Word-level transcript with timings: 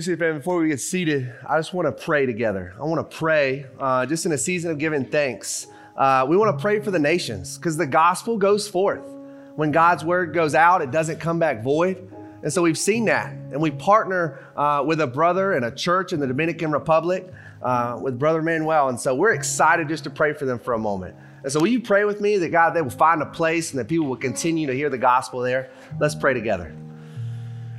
City 0.00 0.16
family, 0.16 0.38
before 0.38 0.58
we 0.58 0.68
get 0.68 0.80
seated, 0.80 1.34
I 1.46 1.58
just 1.58 1.74
want 1.74 1.86
to 1.86 2.04
pray 2.04 2.24
together. 2.24 2.72
I 2.80 2.84
want 2.84 3.10
to 3.10 3.16
pray 3.16 3.66
uh, 3.78 4.06
just 4.06 4.24
in 4.24 4.32
a 4.32 4.38
season 4.38 4.70
of 4.70 4.78
giving 4.78 5.04
thanks. 5.04 5.66
Uh, 5.94 6.24
we 6.26 6.38
want 6.38 6.56
to 6.56 6.62
pray 6.62 6.80
for 6.80 6.90
the 6.90 6.98
nations 6.98 7.58
because 7.58 7.76
the 7.76 7.86
gospel 7.86 8.38
goes 8.38 8.66
forth. 8.66 9.04
When 9.54 9.70
God's 9.70 10.02
word 10.02 10.32
goes 10.32 10.54
out, 10.54 10.80
it 10.80 10.92
doesn't 10.92 11.20
come 11.20 11.38
back 11.38 11.62
void. 11.62 12.10
And 12.42 12.50
so 12.50 12.62
we've 12.62 12.78
seen 12.78 13.04
that. 13.04 13.32
And 13.32 13.60
we 13.60 13.70
partner 13.70 14.38
uh, 14.56 14.82
with 14.86 15.02
a 15.02 15.06
brother 15.06 15.52
and 15.52 15.66
a 15.66 15.70
church 15.70 16.14
in 16.14 16.20
the 16.20 16.26
Dominican 16.26 16.72
Republic 16.72 17.30
uh, 17.60 17.98
with 18.00 18.18
Brother 18.18 18.40
Manuel. 18.40 18.88
And 18.88 18.98
so 18.98 19.14
we're 19.14 19.34
excited 19.34 19.88
just 19.88 20.04
to 20.04 20.10
pray 20.10 20.32
for 20.32 20.46
them 20.46 20.58
for 20.58 20.72
a 20.72 20.78
moment. 20.78 21.14
And 21.42 21.52
so 21.52 21.60
will 21.60 21.68
you 21.68 21.80
pray 21.80 22.06
with 22.06 22.18
me 22.18 22.38
that 22.38 22.48
God, 22.48 22.70
they 22.70 22.80
will 22.80 22.88
find 22.88 23.20
a 23.20 23.26
place 23.26 23.72
and 23.72 23.78
that 23.78 23.88
people 23.88 24.06
will 24.06 24.16
continue 24.16 24.66
to 24.68 24.74
hear 24.74 24.88
the 24.88 24.96
gospel 24.96 25.40
there? 25.40 25.70
Let's 26.00 26.14
pray 26.14 26.32
together. 26.32 26.74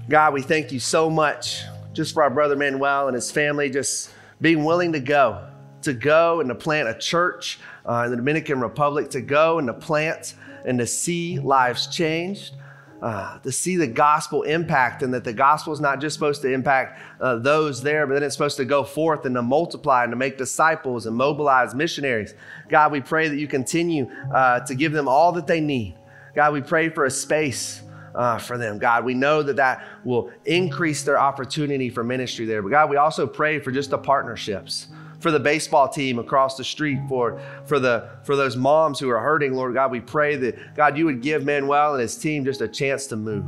God, 0.10 0.34
we 0.36 0.44
thank 0.44 0.72
you 0.72 0.80
so 0.80 1.10
much 1.10 1.64
just 1.94 2.14
for 2.14 2.24
our 2.24 2.30
brother 2.30 2.56
Manuel 2.56 3.08
and 3.08 3.16
his 3.16 3.32
family, 3.32 3.70
just 3.70 4.12
being 4.42 4.64
willing 4.64 4.92
to 4.94 5.00
go, 5.00 5.48
to 5.84 5.94
go 5.94 6.40
and 6.40 6.50
to 6.50 6.56
plant 6.56 6.90
a 6.90 6.98
church 6.98 7.60
uh, 7.88 8.04
in 8.06 8.12
the 8.12 8.18
Dominican 8.18 8.60
Republic, 8.60 9.10
to 9.12 9.22
go 9.22 9.60
and 9.60 9.68
to 9.68 9.74
plant 9.74 10.36
and 10.66 10.80
to 10.80 10.88
see 10.88 11.40
lives 11.40 11.88
changed. 11.88 12.56
Uh, 13.02 13.38
to 13.40 13.52
see 13.52 13.76
the 13.76 13.86
gospel 13.86 14.44
impact, 14.44 15.04
and 15.04 15.14
that 15.14 15.26
the 15.26 15.34
gospel 15.34 15.74
is 15.74 15.82
not 15.82 16.00
just 16.00 16.14
supposed 16.14 16.42
to 16.42 16.50
impact 16.50 17.02
uh, 17.20 17.36
those 17.36 17.84
there, 17.84 18.08
but 18.08 18.14
then 18.14 18.24
it's 18.24 18.34
supposed 18.34 18.56
to 18.56 18.64
go 18.64 18.82
forth 18.82 19.26
and 19.26 19.36
to 19.36 19.42
multiply 19.42 20.04
and 20.04 20.12
to 20.14 20.16
make 20.16 20.38
disciples 20.38 21.06
and 21.06 21.14
mobilize 21.14 21.76
missionaries. 21.76 22.34
God, 22.70 22.94
we 22.94 23.02
pray 23.02 23.28
that 23.28 23.36
you 23.36 23.46
continue 23.46 24.10
uh, 24.34 24.62
to 24.62 24.74
give 24.74 24.94
them 24.94 25.10
all 25.10 25.34
that 25.34 25.48
they 25.48 25.60
need. 25.60 25.98
God, 26.34 26.54
we 26.54 26.62
pray 26.62 26.88
for 26.88 27.04
a 27.04 27.12
space 27.12 27.82
uh, 28.16 28.38
for 28.38 28.58
them. 28.58 28.80
God, 28.80 29.06
we 29.06 29.14
know 29.14 29.44
that 29.44 29.56
that 29.56 29.84
will 30.04 30.32
increase 30.46 31.04
their 31.04 31.20
opportunity 31.20 31.90
for 31.90 32.04
ministry 32.04 32.46
there. 32.46 32.62
But 32.62 32.70
God, 32.70 32.90
we 32.90 32.98
also 32.98 33.26
pray 33.28 33.60
for 33.60 33.72
just 33.72 33.90
the 33.90 33.98
partnerships 33.98 34.88
for 35.24 35.32
the 35.32 35.40
baseball 35.40 35.88
team 35.88 36.20
across 36.20 36.58
the 36.58 36.64
street, 36.66 37.00
for, 37.08 37.42
for, 37.66 37.80
the, 37.80 38.10
for 38.26 38.36
those 38.36 38.58
moms 38.58 39.00
who 39.00 39.10
are 39.10 39.22
hurting, 39.22 39.54
Lord 39.54 39.74
God, 39.74 39.90
we 39.90 40.02
pray 40.02 40.36
that, 40.36 40.76
God, 40.76 40.98
you 40.98 41.06
would 41.06 41.22
give 41.22 41.46
Manuel 41.46 41.94
and 41.94 42.02
his 42.02 42.18
team 42.18 42.44
just 42.44 42.60
a 42.60 42.68
chance 42.68 43.08
to 43.08 43.16
move, 43.16 43.46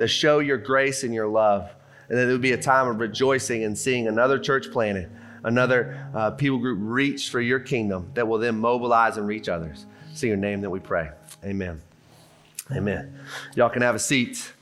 to 0.00 0.08
show 0.08 0.40
your 0.40 0.58
grace 0.58 1.04
and 1.04 1.14
your 1.14 1.28
love, 1.28 1.70
and 2.08 2.18
that 2.18 2.28
it 2.28 2.32
would 2.32 2.42
be 2.42 2.52
a 2.52 2.60
time 2.60 2.88
of 2.88 2.98
rejoicing 2.98 3.62
and 3.62 3.78
seeing 3.78 4.08
another 4.08 4.40
church 4.40 4.72
planted, 4.72 5.08
another 5.44 6.04
uh, 6.14 6.32
people 6.32 6.58
group 6.58 6.78
reach 6.82 7.30
for 7.30 7.40
your 7.40 7.60
kingdom 7.60 8.10
that 8.14 8.26
will 8.26 8.38
then 8.38 8.58
mobilize 8.58 9.16
and 9.16 9.26
reach 9.28 9.48
others. 9.48 9.86
In 10.20 10.28
your 10.28 10.36
name 10.36 10.60
that 10.60 10.70
we 10.70 10.80
pray. 10.80 11.10
Amen. 11.44 11.80
Amen. 12.72 13.14
Y'all 13.54 13.68
can 13.68 13.82
have 13.82 13.94
a 13.94 13.98
seat. 13.98 14.52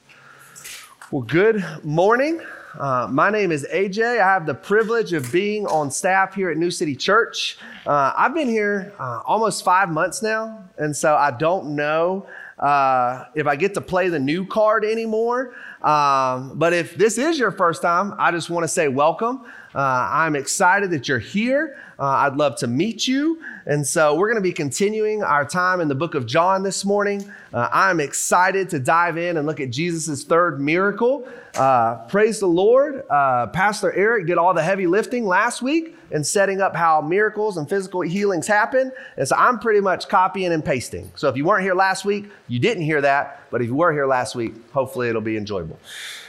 Well, 1.12 1.22
good 1.22 1.64
morning. 1.84 2.40
Uh, 2.76 3.06
my 3.08 3.30
name 3.30 3.52
is 3.52 3.64
AJ. 3.72 4.20
I 4.20 4.26
have 4.26 4.44
the 4.44 4.54
privilege 4.54 5.12
of 5.12 5.30
being 5.30 5.66
on 5.68 5.88
staff 5.90 6.34
here 6.34 6.50
at 6.50 6.56
New 6.56 6.70
City 6.70 6.96
Church. 6.96 7.58
Uh, 7.86 8.12
I've 8.16 8.34
been 8.34 8.48
here 8.48 8.92
uh, 8.98 9.22
almost 9.24 9.64
five 9.64 9.88
months 9.88 10.20
now, 10.20 10.64
and 10.78 10.96
so 10.96 11.14
I 11.14 11.30
don't 11.30 11.76
know 11.76 12.26
uh, 12.62 13.24
if 13.34 13.48
I 13.48 13.56
get 13.56 13.74
to 13.74 13.80
play 13.80 14.08
the 14.08 14.20
new 14.20 14.46
card 14.46 14.84
anymore. 14.84 15.54
Um, 15.82 16.56
but 16.56 16.72
if 16.72 16.94
this 16.94 17.18
is 17.18 17.36
your 17.36 17.50
first 17.50 17.82
time, 17.82 18.14
I 18.18 18.30
just 18.30 18.50
want 18.50 18.62
to 18.62 18.68
say 18.68 18.86
welcome. 18.86 19.42
Uh, 19.74 20.08
I'm 20.12 20.36
excited 20.36 20.90
that 20.90 21.08
you're 21.08 21.18
here. 21.18 21.76
Uh, 21.98 22.04
I'd 22.04 22.36
love 22.36 22.56
to 22.58 22.66
meet 22.68 23.08
you. 23.08 23.40
And 23.66 23.84
so 23.84 24.14
we're 24.14 24.28
going 24.28 24.42
to 24.42 24.48
be 24.48 24.52
continuing 24.52 25.24
our 25.24 25.44
time 25.44 25.80
in 25.80 25.88
the 25.88 25.94
book 25.94 26.14
of 26.14 26.26
John 26.26 26.62
this 26.62 26.84
morning. 26.84 27.28
Uh, 27.52 27.68
I'm 27.72 27.98
excited 27.98 28.70
to 28.70 28.78
dive 28.78 29.18
in 29.18 29.38
and 29.38 29.46
look 29.46 29.60
at 29.60 29.70
Jesus' 29.70 30.22
third 30.22 30.60
miracle. 30.60 31.26
Uh, 31.56 31.96
praise 32.06 32.38
the 32.38 32.46
Lord. 32.46 33.02
Uh, 33.10 33.48
Pastor 33.48 33.92
Eric 33.92 34.26
did 34.26 34.38
all 34.38 34.54
the 34.54 34.62
heavy 34.62 34.86
lifting 34.86 35.26
last 35.26 35.62
week 35.62 35.96
and 36.12 36.26
setting 36.26 36.60
up 36.60 36.76
how 36.76 37.00
miracles 37.00 37.56
and 37.56 37.68
physical 37.68 38.02
healings 38.02 38.46
happen. 38.46 38.92
And 39.16 39.26
so 39.26 39.34
I'm 39.36 39.58
pretty 39.58 39.80
much 39.80 40.08
copying 40.08 40.52
and 40.52 40.64
pasting. 40.64 41.10
So 41.16 41.28
if 41.28 41.36
you 41.36 41.44
weren't 41.44 41.64
here 41.64 41.74
last 41.74 42.04
week, 42.04 42.30
you 42.48 42.58
didn't 42.58 42.84
hear 42.84 43.00
that. 43.00 43.50
But 43.50 43.62
if 43.62 43.66
you 43.66 43.74
were 43.74 43.92
here 43.92 44.06
last 44.06 44.34
week, 44.34 44.54
hopefully 44.72 45.08
it'll 45.08 45.20
be 45.20 45.36
enjoyable. 45.36 45.78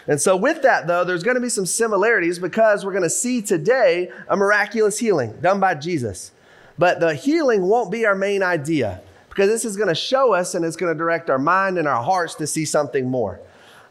And 0.07 0.19
so, 0.19 0.35
with 0.35 0.61
that, 0.63 0.85
though, 0.85 1.05
there's 1.05 1.23
going 1.23 1.35
to 1.35 1.41
be 1.41 1.49
some 1.49 1.65
similarities 1.65 2.37
because 2.37 2.83
we're 2.83 2.91
going 2.91 3.03
to 3.03 3.09
see 3.09 3.41
today 3.41 4.11
a 4.27 4.35
miraculous 4.35 4.99
healing 4.99 5.31
done 5.41 5.61
by 5.61 5.75
Jesus. 5.75 6.31
But 6.77 6.99
the 6.99 7.13
healing 7.13 7.63
won't 7.63 7.91
be 7.91 8.05
our 8.05 8.15
main 8.15 8.43
idea 8.43 9.01
because 9.29 9.47
this 9.47 9.63
is 9.63 9.77
going 9.77 9.87
to 9.87 9.95
show 9.95 10.33
us 10.33 10.55
and 10.55 10.65
it's 10.65 10.75
going 10.75 10.93
to 10.93 10.97
direct 10.97 11.29
our 11.29 11.39
mind 11.39 11.77
and 11.77 11.87
our 11.87 12.03
hearts 12.03 12.35
to 12.35 12.47
see 12.47 12.65
something 12.65 13.07
more. 13.09 13.39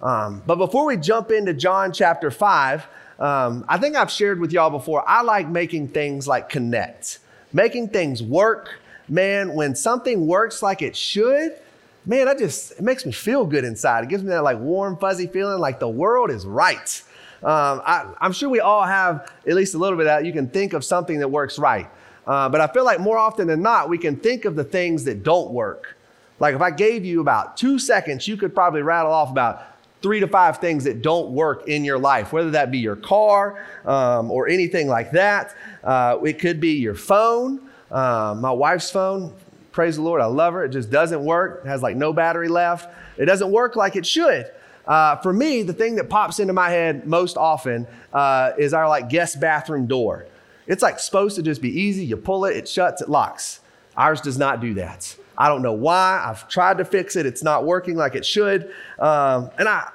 Um, 0.02 0.42
but 0.46 0.56
before 0.56 0.84
we 0.84 0.96
jump 0.96 1.30
into 1.30 1.54
John 1.54 1.92
chapter 1.92 2.30
5, 2.30 2.86
um, 3.18 3.64
I 3.68 3.78
think 3.78 3.96
I've 3.96 4.10
shared 4.10 4.40
with 4.40 4.52
y'all 4.52 4.70
before, 4.70 5.08
I 5.08 5.22
like 5.22 5.48
making 5.48 5.88
things 5.88 6.26
like 6.26 6.48
connect, 6.48 7.18
making 7.52 7.88
things 7.88 8.22
work. 8.22 8.78
Man, 9.08 9.54
when 9.54 9.74
something 9.74 10.26
works 10.26 10.62
like 10.62 10.80
it 10.80 10.96
should, 10.96 11.56
man, 12.06 12.26
that 12.26 12.38
just 12.38 12.72
it 12.72 12.82
makes 12.82 13.04
me 13.04 13.12
feel 13.12 13.44
good 13.44 13.64
inside. 13.64 14.04
It 14.04 14.10
gives 14.10 14.22
me 14.22 14.30
that 14.30 14.42
like 14.42 14.58
warm, 14.58 14.96
fuzzy 14.96 15.26
feeling 15.26 15.60
like 15.60 15.80
the 15.80 15.88
world 15.88 16.30
is 16.30 16.46
right. 16.46 17.02
Um, 17.42 17.82
I, 17.84 18.14
am 18.20 18.32
sure 18.32 18.48
we 18.48 18.60
all 18.60 18.84
have 18.84 19.32
at 19.46 19.54
least 19.54 19.74
a 19.74 19.78
little 19.78 19.98
bit 19.98 20.06
of 20.06 20.12
that. 20.18 20.24
You 20.24 20.32
can 20.32 20.48
think 20.48 20.72
of 20.72 20.84
something 20.84 21.18
that 21.18 21.28
works 21.28 21.58
right. 21.58 21.90
Uh, 22.24 22.48
but 22.48 22.60
I 22.60 22.68
feel 22.68 22.84
like 22.84 23.00
more 23.00 23.18
often 23.18 23.48
than 23.48 23.62
not, 23.62 23.88
we 23.88 23.98
can 23.98 24.16
think 24.16 24.44
of 24.44 24.54
the 24.54 24.62
things 24.62 25.04
that 25.04 25.24
don't 25.24 25.50
work. 25.50 25.96
Like 26.38 26.54
if 26.54 26.60
I 26.60 26.70
gave 26.70 27.04
you 27.04 27.20
about 27.20 27.56
two 27.56 27.78
seconds, 27.78 28.28
you 28.28 28.36
could 28.36 28.54
probably 28.54 28.82
rattle 28.82 29.12
off 29.12 29.30
about 29.30 29.71
three 30.02 30.20
to 30.20 30.28
five 30.28 30.58
things 30.58 30.84
that 30.84 31.02
don't 31.02 31.30
work 31.30 31.68
in 31.68 31.84
your 31.84 31.98
life, 31.98 32.32
whether 32.32 32.50
that 32.50 32.70
be 32.70 32.78
your 32.78 32.96
car 32.96 33.64
um, 33.84 34.30
or 34.30 34.48
anything 34.48 34.88
like 34.88 35.12
that. 35.12 35.56
Uh, 35.82 36.18
it 36.24 36.38
could 36.38 36.60
be 36.60 36.72
your 36.72 36.94
phone. 36.94 37.68
Uh, 37.90 38.34
my 38.38 38.50
wife's 38.50 38.90
phone 38.90 39.32
Praise 39.72 39.96
the 39.96 40.02
Lord. 40.02 40.20
I 40.20 40.26
love 40.26 40.52
her. 40.52 40.64
It 40.64 40.68
just 40.68 40.90
doesn't 40.90 41.24
work. 41.24 41.62
It 41.64 41.68
has 41.68 41.82
like 41.82 41.96
no 41.96 42.12
battery 42.12 42.48
left. 42.48 42.94
It 43.16 43.24
doesn't 43.24 43.50
work 43.50 43.74
like 43.74 43.96
it 43.96 44.06
should. 44.06 44.50
Uh, 44.86 45.16
for 45.16 45.32
me, 45.32 45.62
the 45.62 45.72
thing 45.72 45.94
that 45.96 46.10
pops 46.10 46.38
into 46.38 46.52
my 46.52 46.68
head 46.68 47.06
most 47.06 47.38
often 47.38 47.86
uh, 48.12 48.52
is 48.58 48.74
our 48.74 48.88
like 48.88 49.08
guest 49.08 49.40
bathroom 49.40 49.86
door. 49.86 50.26
It's 50.66 50.82
like 50.82 50.98
supposed 50.98 51.36
to 51.36 51.42
just 51.42 51.62
be 51.62 51.70
easy. 51.70 52.04
You 52.04 52.16
pull 52.16 52.44
it, 52.44 52.56
it 52.56 52.68
shuts, 52.68 53.00
it 53.00 53.08
locks. 53.08 53.60
Ours 53.96 54.20
does 54.20 54.38
not 54.38 54.60
do 54.60 54.74
that. 54.74 55.16
I 55.36 55.48
don't 55.48 55.62
know 55.62 55.72
why. 55.72 56.22
I've 56.24 56.48
tried 56.48 56.78
to 56.78 56.84
fix 56.84 57.16
it. 57.16 57.26
It's 57.26 57.42
not 57.42 57.64
working 57.64 57.96
like 57.96 58.14
it 58.14 58.24
should. 58.24 58.72
Um, 58.98 59.50
and 59.58 59.68
I 59.68 59.90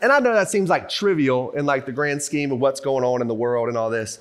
and 0.00 0.12
I 0.12 0.20
know 0.20 0.32
that 0.32 0.48
seems 0.48 0.70
like 0.70 0.88
trivial 0.88 1.50
in 1.52 1.66
like 1.66 1.84
the 1.86 1.92
grand 1.92 2.22
scheme 2.22 2.52
of 2.52 2.60
what's 2.60 2.80
going 2.80 3.04
on 3.04 3.20
in 3.20 3.28
the 3.28 3.34
world 3.34 3.68
and 3.68 3.76
all 3.76 3.90
this. 3.90 4.18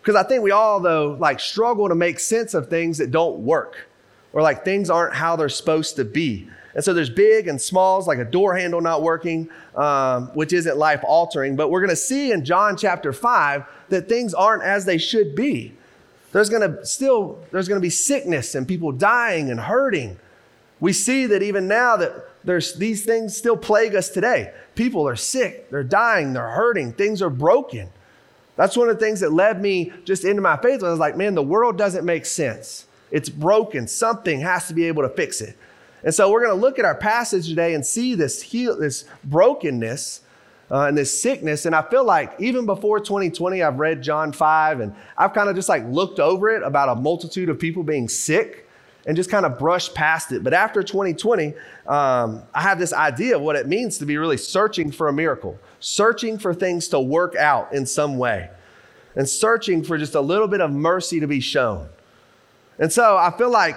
Because 0.00 0.16
I 0.16 0.22
think 0.22 0.42
we 0.42 0.50
all 0.50 0.80
though 0.80 1.16
like 1.18 1.40
struggle 1.40 1.88
to 1.88 1.94
make 1.94 2.20
sense 2.20 2.54
of 2.54 2.68
things 2.68 2.98
that 2.98 3.10
don't 3.10 3.38
work 3.40 3.88
or 4.32 4.42
like 4.42 4.64
things 4.64 4.90
aren't 4.90 5.14
how 5.14 5.36
they're 5.36 5.48
supposed 5.48 5.96
to 5.96 6.04
be. 6.04 6.48
And 6.74 6.84
so 6.84 6.92
there's 6.92 7.08
big 7.08 7.46
and 7.46 7.60
smalls, 7.60 8.08
like 8.08 8.18
a 8.18 8.24
door 8.24 8.56
handle 8.56 8.80
not 8.80 9.02
working, 9.02 9.48
um, 9.76 10.26
which 10.34 10.52
isn't 10.52 10.76
life 10.76 11.00
altering. 11.04 11.54
But 11.54 11.70
we're 11.70 11.80
going 11.80 11.90
to 11.90 11.96
see 11.96 12.32
in 12.32 12.44
John 12.44 12.76
chapter 12.76 13.12
5 13.12 13.64
that 13.90 14.08
things 14.08 14.34
aren't 14.34 14.64
as 14.64 14.84
they 14.84 14.98
should 14.98 15.36
be. 15.36 15.72
There's 16.34 16.50
going 16.50 16.68
to 16.68 16.84
still, 16.84 17.38
there's 17.52 17.68
going 17.68 17.80
to 17.80 17.84
be 17.84 17.90
sickness 17.90 18.56
and 18.56 18.66
people 18.66 18.90
dying 18.90 19.52
and 19.52 19.60
hurting. 19.60 20.18
We 20.80 20.92
see 20.92 21.26
that 21.26 21.44
even 21.44 21.68
now 21.68 21.96
that 21.96 22.12
there's 22.42 22.74
these 22.74 23.04
things 23.04 23.36
still 23.36 23.56
plague 23.56 23.94
us 23.94 24.08
today. 24.08 24.52
People 24.74 25.06
are 25.06 25.14
sick, 25.14 25.70
they're 25.70 25.84
dying, 25.84 26.32
they're 26.32 26.50
hurting, 26.50 26.94
things 26.94 27.22
are 27.22 27.30
broken. 27.30 27.88
That's 28.56 28.76
one 28.76 28.88
of 28.88 28.98
the 28.98 29.04
things 29.04 29.20
that 29.20 29.32
led 29.32 29.62
me 29.62 29.92
just 30.04 30.24
into 30.24 30.42
my 30.42 30.56
faith. 30.56 30.82
I 30.82 30.90
was 30.90 30.98
like, 30.98 31.16
man, 31.16 31.36
the 31.36 31.42
world 31.42 31.78
doesn't 31.78 32.04
make 32.04 32.26
sense. 32.26 32.86
It's 33.12 33.28
broken. 33.28 33.86
Something 33.86 34.40
has 34.40 34.66
to 34.66 34.74
be 34.74 34.88
able 34.88 35.02
to 35.04 35.10
fix 35.10 35.40
it. 35.40 35.56
And 36.02 36.12
so 36.12 36.32
we're 36.32 36.44
going 36.44 36.56
to 36.56 36.60
look 36.60 36.80
at 36.80 36.84
our 36.84 36.96
passage 36.96 37.46
today 37.46 37.74
and 37.74 37.86
see 37.86 38.16
this 38.16 38.42
heal, 38.42 38.76
this 38.76 39.04
brokenness 39.22 40.22
uh, 40.70 40.86
and 40.86 40.96
this 40.96 41.22
sickness. 41.22 41.66
And 41.66 41.74
I 41.74 41.82
feel 41.82 42.04
like 42.04 42.34
even 42.38 42.66
before 42.66 42.98
2020, 42.98 43.62
I've 43.62 43.78
read 43.78 44.02
John 44.02 44.32
5 44.32 44.80
and 44.80 44.94
I've 45.16 45.32
kind 45.32 45.48
of 45.48 45.56
just 45.56 45.68
like 45.68 45.84
looked 45.86 46.20
over 46.20 46.50
it 46.50 46.62
about 46.62 46.88
a 46.88 47.00
multitude 47.00 47.48
of 47.48 47.58
people 47.58 47.82
being 47.82 48.08
sick 48.08 48.68
and 49.06 49.16
just 49.16 49.30
kind 49.30 49.44
of 49.44 49.58
brushed 49.58 49.94
past 49.94 50.32
it. 50.32 50.42
But 50.42 50.54
after 50.54 50.82
2020, 50.82 51.54
um, 51.86 52.42
I 52.54 52.62
have 52.62 52.78
this 52.78 52.92
idea 52.92 53.36
of 53.36 53.42
what 53.42 53.56
it 53.56 53.68
means 53.68 53.98
to 53.98 54.06
be 54.06 54.16
really 54.16 54.38
searching 54.38 54.90
for 54.90 55.08
a 55.08 55.12
miracle, 55.12 55.58
searching 55.80 56.38
for 56.38 56.54
things 56.54 56.88
to 56.88 57.00
work 57.00 57.36
out 57.36 57.72
in 57.74 57.84
some 57.84 58.16
way, 58.16 58.50
and 59.14 59.28
searching 59.28 59.84
for 59.84 59.98
just 59.98 60.14
a 60.14 60.20
little 60.20 60.48
bit 60.48 60.60
of 60.60 60.70
mercy 60.70 61.20
to 61.20 61.26
be 61.26 61.40
shown. 61.40 61.88
And 62.78 62.92
so 62.92 63.16
I 63.16 63.30
feel 63.36 63.50
like 63.50 63.76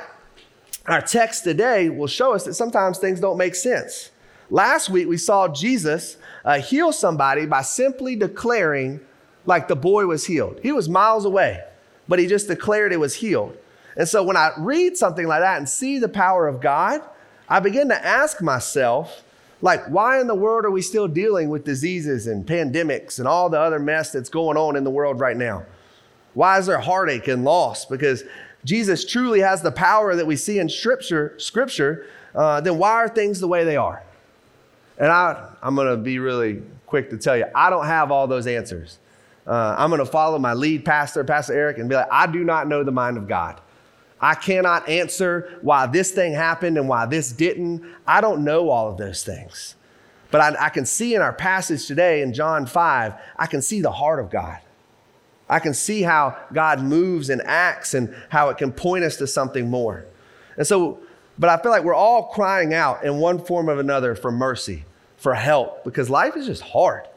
our 0.87 1.01
text 1.01 1.43
today 1.43 1.89
will 1.89 2.07
show 2.07 2.33
us 2.33 2.45
that 2.45 2.53
sometimes 2.53 2.97
things 2.97 3.19
don't 3.19 3.37
make 3.37 3.55
sense. 3.55 4.11
Last 4.49 4.89
week, 4.89 5.07
we 5.07 5.17
saw 5.17 5.47
Jesus 5.47 6.17
uh, 6.45 6.59
heal 6.59 6.93
somebody 6.93 7.45
by 7.45 7.61
simply 7.61 8.15
declaring, 8.15 9.01
like 9.45 9.67
the 9.67 9.75
boy 9.75 10.05
was 10.05 10.25
healed. 10.25 10.59
He 10.63 10.71
was 10.71 10.87
miles 10.87 11.25
away, 11.25 11.63
but 12.07 12.19
he 12.19 12.27
just 12.27 12.47
declared 12.47 12.93
it 12.93 12.99
was 12.99 13.15
healed. 13.15 13.57
And 13.97 14.07
so 14.07 14.23
when 14.23 14.37
I 14.37 14.51
read 14.57 14.95
something 14.95 15.27
like 15.27 15.41
that 15.41 15.57
and 15.57 15.67
see 15.67 15.99
the 15.99 16.07
power 16.07 16.47
of 16.47 16.61
God, 16.61 17.01
I 17.49 17.59
begin 17.59 17.89
to 17.89 18.05
ask 18.05 18.41
myself, 18.41 19.23
Like, 19.61 19.85
why 19.87 20.21
in 20.21 20.27
the 20.27 20.35
world 20.35 20.65
are 20.65 20.71
we 20.71 20.81
still 20.81 21.07
dealing 21.07 21.49
with 21.49 21.65
diseases 21.65 22.27
and 22.27 22.45
pandemics 22.45 23.19
and 23.19 23.27
all 23.27 23.49
the 23.49 23.59
other 23.59 23.79
mess 23.79 24.11
that's 24.11 24.29
going 24.29 24.55
on 24.55 24.75
in 24.75 24.83
the 24.83 24.91
world 24.91 25.19
right 25.19 25.35
now? 25.35 25.65
Why 26.35 26.59
is 26.59 26.67
there 26.67 26.79
heartache 26.79 27.27
and 27.27 27.43
loss? 27.43 27.85
Because 27.85 28.23
Jesus 28.63 29.03
truly 29.03 29.39
has 29.39 29.61
the 29.61 29.71
power 29.71 30.15
that 30.15 30.27
we 30.27 30.35
see 30.35 30.59
in 30.59 30.69
Scripture. 30.69 31.33
Scripture, 31.37 32.05
uh, 32.35 32.61
then 32.61 32.77
why 32.77 32.91
are 32.91 33.09
things 33.09 33.39
the 33.39 33.47
way 33.47 33.63
they 33.63 33.75
are? 33.77 34.03
And 34.97 35.11
I, 35.11 35.51
I'm 35.61 35.75
going 35.75 35.87
to 35.87 35.97
be 35.97 36.19
really 36.19 36.61
quick 36.85 37.09
to 37.11 37.17
tell 37.17 37.37
you, 37.37 37.45
I 37.53 37.69
don't 37.69 37.85
have 37.85 38.11
all 38.11 38.27
those 38.27 38.47
answers. 38.47 38.99
Uh, 39.45 39.75
I'm 39.77 39.89
going 39.89 39.99
to 39.99 40.05
follow 40.05 40.39
my 40.39 40.53
lead 40.53 40.83
pastor, 40.83 41.23
Pastor 41.23 41.53
Eric, 41.53 41.77
and 41.77 41.87
be 41.87 41.95
like, 41.95 42.07
I 42.11 42.27
do 42.27 42.43
not 42.43 42.67
know 42.67 42.83
the 42.83 42.91
mind 42.91 43.17
of 43.17 43.27
God. 43.27 43.61
I 44.19 44.33
cannot 44.33 44.89
answer 44.89 45.59
why 45.61 45.85
this 45.85 46.11
thing 46.11 46.33
happened 46.33 46.77
and 46.77 46.89
why 46.89 47.05
this 47.05 47.31
didn't. 47.31 47.85
I 48.05 48.19
don't 48.19 48.43
know 48.43 48.69
all 48.69 48.89
of 48.89 48.97
those 48.97 49.23
things. 49.23 49.75
But 50.31 50.41
I, 50.41 50.65
I, 50.65 50.69
can 50.69 50.85
see 50.85 51.15
in 51.15 51.21
our 51.21 51.31
passage 51.31 51.85
today 51.85 52.21
in 52.21 52.33
John 52.33 52.65
5, 52.65 53.13
I 53.37 53.45
can 53.45 53.61
see 53.61 53.81
the 53.81 53.91
heart 53.91 54.19
of 54.19 54.29
God. 54.29 54.59
I 55.47 55.59
can 55.59 55.73
see 55.73 56.01
how 56.01 56.37
God 56.51 56.81
moves 56.81 57.29
and 57.29 57.41
acts 57.43 57.93
and 57.93 58.13
how 58.29 58.49
it 58.49 58.57
can 58.57 58.73
point 58.73 59.05
us 59.05 59.15
to 59.17 59.27
something 59.27 59.69
more. 59.69 60.05
And 60.57 60.67
so, 60.67 60.99
but 61.39 61.49
I 61.49 61.57
feel 61.61 61.71
like 61.71 61.83
we're 61.83 61.93
all 61.93 62.23
crying 62.23 62.73
out 62.73 63.03
in 63.03 63.17
one 63.17 63.39
form 63.39 63.69
or 63.69 63.79
another 63.79 64.15
for 64.15 64.31
mercy, 64.31 64.85
for 65.17 65.33
help, 65.33 65.83
because 65.83 66.09
life 66.09 66.35
is 66.35 66.45
just 66.45 66.61
hard. 66.61 67.07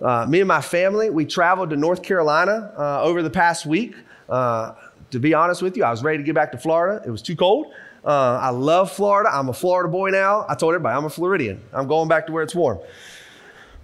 Uh, 0.00 0.26
me 0.28 0.40
and 0.40 0.48
my 0.48 0.60
family, 0.60 1.08
we 1.10 1.24
traveled 1.24 1.70
to 1.70 1.76
North 1.76 2.02
Carolina 2.02 2.72
uh, 2.76 3.02
over 3.02 3.22
the 3.22 3.30
past 3.30 3.64
week. 3.64 3.94
Uh, 4.28 4.74
to 5.10 5.18
be 5.18 5.34
honest 5.34 5.62
with 5.62 5.76
you, 5.76 5.84
I 5.84 5.90
was 5.90 6.02
ready 6.02 6.18
to 6.18 6.24
get 6.24 6.34
back 6.34 6.52
to 6.52 6.58
Florida. 6.58 7.02
It 7.06 7.10
was 7.10 7.22
too 7.22 7.36
cold. 7.36 7.72
Uh, 8.04 8.38
I 8.42 8.50
love 8.50 8.92
Florida. 8.92 9.30
I'm 9.32 9.48
a 9.48 9.52
Florida 9.52 9.88
boy 9.88 10.10
now. 10.10 10.44
I 10.48 10.54
told 10.54 10.74
everybody 10.74 10.96
I'm 10.96 11.04
a 11.04 11.10
Floridian. 11.10 11.62
I'm 11.72 11.86
going 11.86 12.08
back 12.08 12.26
to 12.26 12.32
where 12.32 12.42
it's 12.42 12.54
warm. 12.54 12.78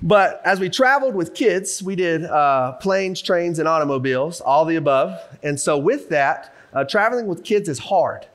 But 0.02 0.40
as 0.44 0.60
we 0.60 0.68
traveled 0.68 1.14
with 1.14 1.34
kids, 1.34 1.82
we 1.82 1.94
did 1.94 2.24
uh, 2.24 2.72
planes, 2.72 3.22
trains, 3.22 3.58
and 3.58 3.68
automobiles, 3.68 4.40
all 4.40 4.64
the 4.64 4.76
above. 4.76 5.18
And 5.42 5.58
so, 5.58 5.78
with 5.78 6.08
that, 6.08 6.54
uh, 6.72 6.84
traveling 6.84 7.26
with 7.26 7.44
kids 7.44 7.68
is 7.68 7.78
hard. 7.78 8.26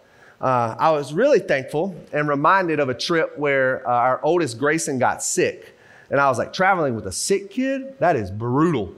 Uh, 0.42 0.76
I 0.78 0.92
was 0.92 1.14
really 1.14 1.40
thankful 1.40 1.96
and 2.12 2.28
reminded 2.28 2.80
of 2.80 2.90
a 2.90 2.94
trip 2.94 3.38
where 3.38 3.88
uh, 3.88 3.92
our 3.92 4.24
oldest 4.24 4.60
Grayson 4.60 5.00
got 5.00 5.24
sick. 5.24 5.76
And 6.10 6.20
I 6.20 6.30
was 6.30 6.38
like, 6.38 6.54
traveling 6.54 6.96
with 6.96 7.08
a 7.08 7.12
sick 7.12 7.50
kid? 7.50 7.98
That 8.00 8.16
is 8.16 8.30
brutal. 8.30 8.94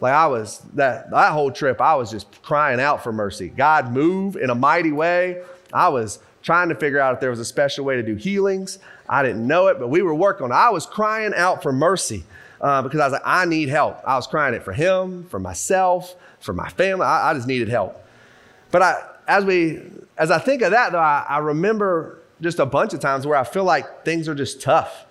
Like 0.00 0.12
I 0.12 0.26
was 0.26 0.60
that 0.74 1.10
that 1.10 1.32
whole 1.32 1.50
trip, 1.50 1.80
I 1.80 1.94
was 1.94 2.10
just 2.10 2.42
crying 2.42 2.80
out 2.80 3.02
for 3.02 3.12
mercy. 3.12 3.48
God 3.48 3.92
move 3.92 4.36
in 4.36 4.50
a 4.50 4.54
mighty 4.54 4.92
way. 4.92 5.42
I 5.72 5.88
was 5.88 6.18
trying 6.42 6.68
to 6.68 6.74
figure 6.74 7.00
out 7.00 7.14
if 7.14 7.20
there 7.20 7.30
was 7.30 7.40
a 7.40 7.44
special 7.44 7.84
way 7.84 7.96
to 7.96 8.02
do 8.02 8.14
healings. 8.14 8.78
I 9.08 9.22
didn't 9.22 9.46
know 9.46 9.68
it, 9.68 9.78
but 9.78 9.88
we 9.88 10.02
were 10.02 10.14
working. 10.14 10.52
I 10.52 10.70
was 10.70 10.86
crying 10.86 11.32
out 11.34 11.62
for 11.62 11.72
mercy 11.72 12.24
uh, 12.60 12.82
because 12.82 13.00
I 13.00 13.06
was 13.06 13.12
like, 13.12 13.22
I 13.24 13.46
need 13.46 13.68
help. 13.68 14.00
I 14.06 14.16
was 14.16 14.26
crying 14.26 14.54
it 14.54 14.62
for 14.62 14.72
him, 14.72 15.24
for 15.24 15.40
myself, 15.40 16.14
for 16.40 16.52
my 16.52 16.68
family. 16.68 17.04
I, 17.04 17.30
I 17.30 17.34
just 17.34 17.48
needed 17.48 17.68
help. 17.68 18.02
But 18.70 18.82
I, 18.82 19.02
as 19.26 19.44
we, 19.44 19.82
as 20.16 20.30
I 20.30 20.38
think 20.38 20.62
of 20.62 20.70
that, 20.72 20.92
though, 20.92 20.98
I, 20.98 21.24
I 21.28 21.38
remember 21.38 22.20
just 22.40 22.58
a 22.58 22.66
bunch 22.66 22.94
of 22.94 23.00
times 23.00 23.26
where 23.26 23.38
I 23.38 23.44
feel 23.44 23.64
like 23.64 24.04
things 24.04 24.28
are 24.28 24.34
just 24.34 24.60
tough. 24.60 25.06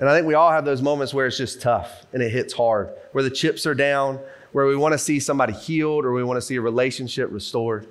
And 0.00 0.08
I 0.08 0.14
think 0.14 0.26
we 0.26 0.34
all 0.34 0.50
have 0.50 0.64
those 0.64 0.82
moments 0.82 1.14
where 1.14 1.26
it's 1.26 1.36
just 1.36 1.60
tough 1.60 2.06
and 2.12 2.22
it 2.22 2.30
hits 2.30 2.52
hard, 2.52 2.90
where 3.12 3.22
the 3.22 3.30
chips 3.30 3.66
are 3.66 3.74
down, 3.74 4.18
where 4.50 4.66
we 4.66 4.76
want 4.76 4.92
to 4.92 4.98
see 4.98 5.20
somebody 5.20 5.52
healed 5.52 6.04
or 6.04 6.12
we 6.12 6.24
want 6.24 6.36
to 6.38 6.42
see 6.42 6.56
a 6.56 6.60
relationship 6.60 7.28
restored. 7.30 7.86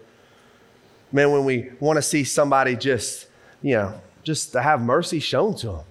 Man, 1.12 1.32
when 1.32 1.46
we 1.46 1.70
want 1.80 1.98
to 1.98 2.02
see 2.02 2.24
somebody 2.24 2.76
just, 2.76 3.28
you 3.62 3.76
know, 3.76 4.00
just 4.24 4.52
to 4.54 4.62
have 4.62 4.82
mercy 4.82 5.20
shown 5.20 5.56
to 5.58 5.68
them. 5.68 5.84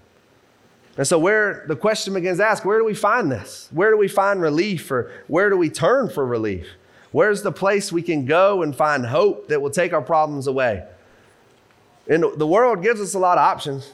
And 0.96 1.06
so, 1.06 1.18
where 1.18 1.64
the 1.68 1.76
question 1.76 2.14
begins 2.14 2.38
to 2.38 2.46
ask, 2.46 2.64
where 2.64 2.78
do 2.78 2.84
we 2.84 2.94
find 2.94 3.30
this? 3.30 3.68
Where 3.70 3.90
do 3.90 3.96
we 3.96 4.08
find 4.08 4.40
relief 4.40 4.90
or 4.90 5.10
where 5.28 5.48
do 5.48 5.56
we 5.56 5.70
turn 5.70 6.10
for 6.10 6.26
relief? 6.26 6.66
Where's 7.12 7.42
the 7.42 7.52
place 7.52 7.90
we 7.90 8.02
can 8.02 8.24
go 8.24 8.62
and 8.62 8.74
find 8.74 9.04
hope 9.04 9.48
that 9.48 9.60
will 9.60 9.70
take 9.70 9.92
our 9.92 10.02
problems 10.02 10.46
away? 10.46 10.86
And 12.08 12.24
the 12.36 12.46
world 12.46 12.82
gives 12.82 13.00
us 13.00 13.14
a 13.14 13.18
lot 13.18 13.38
of 13.38 13.42
options. 13.42 13.92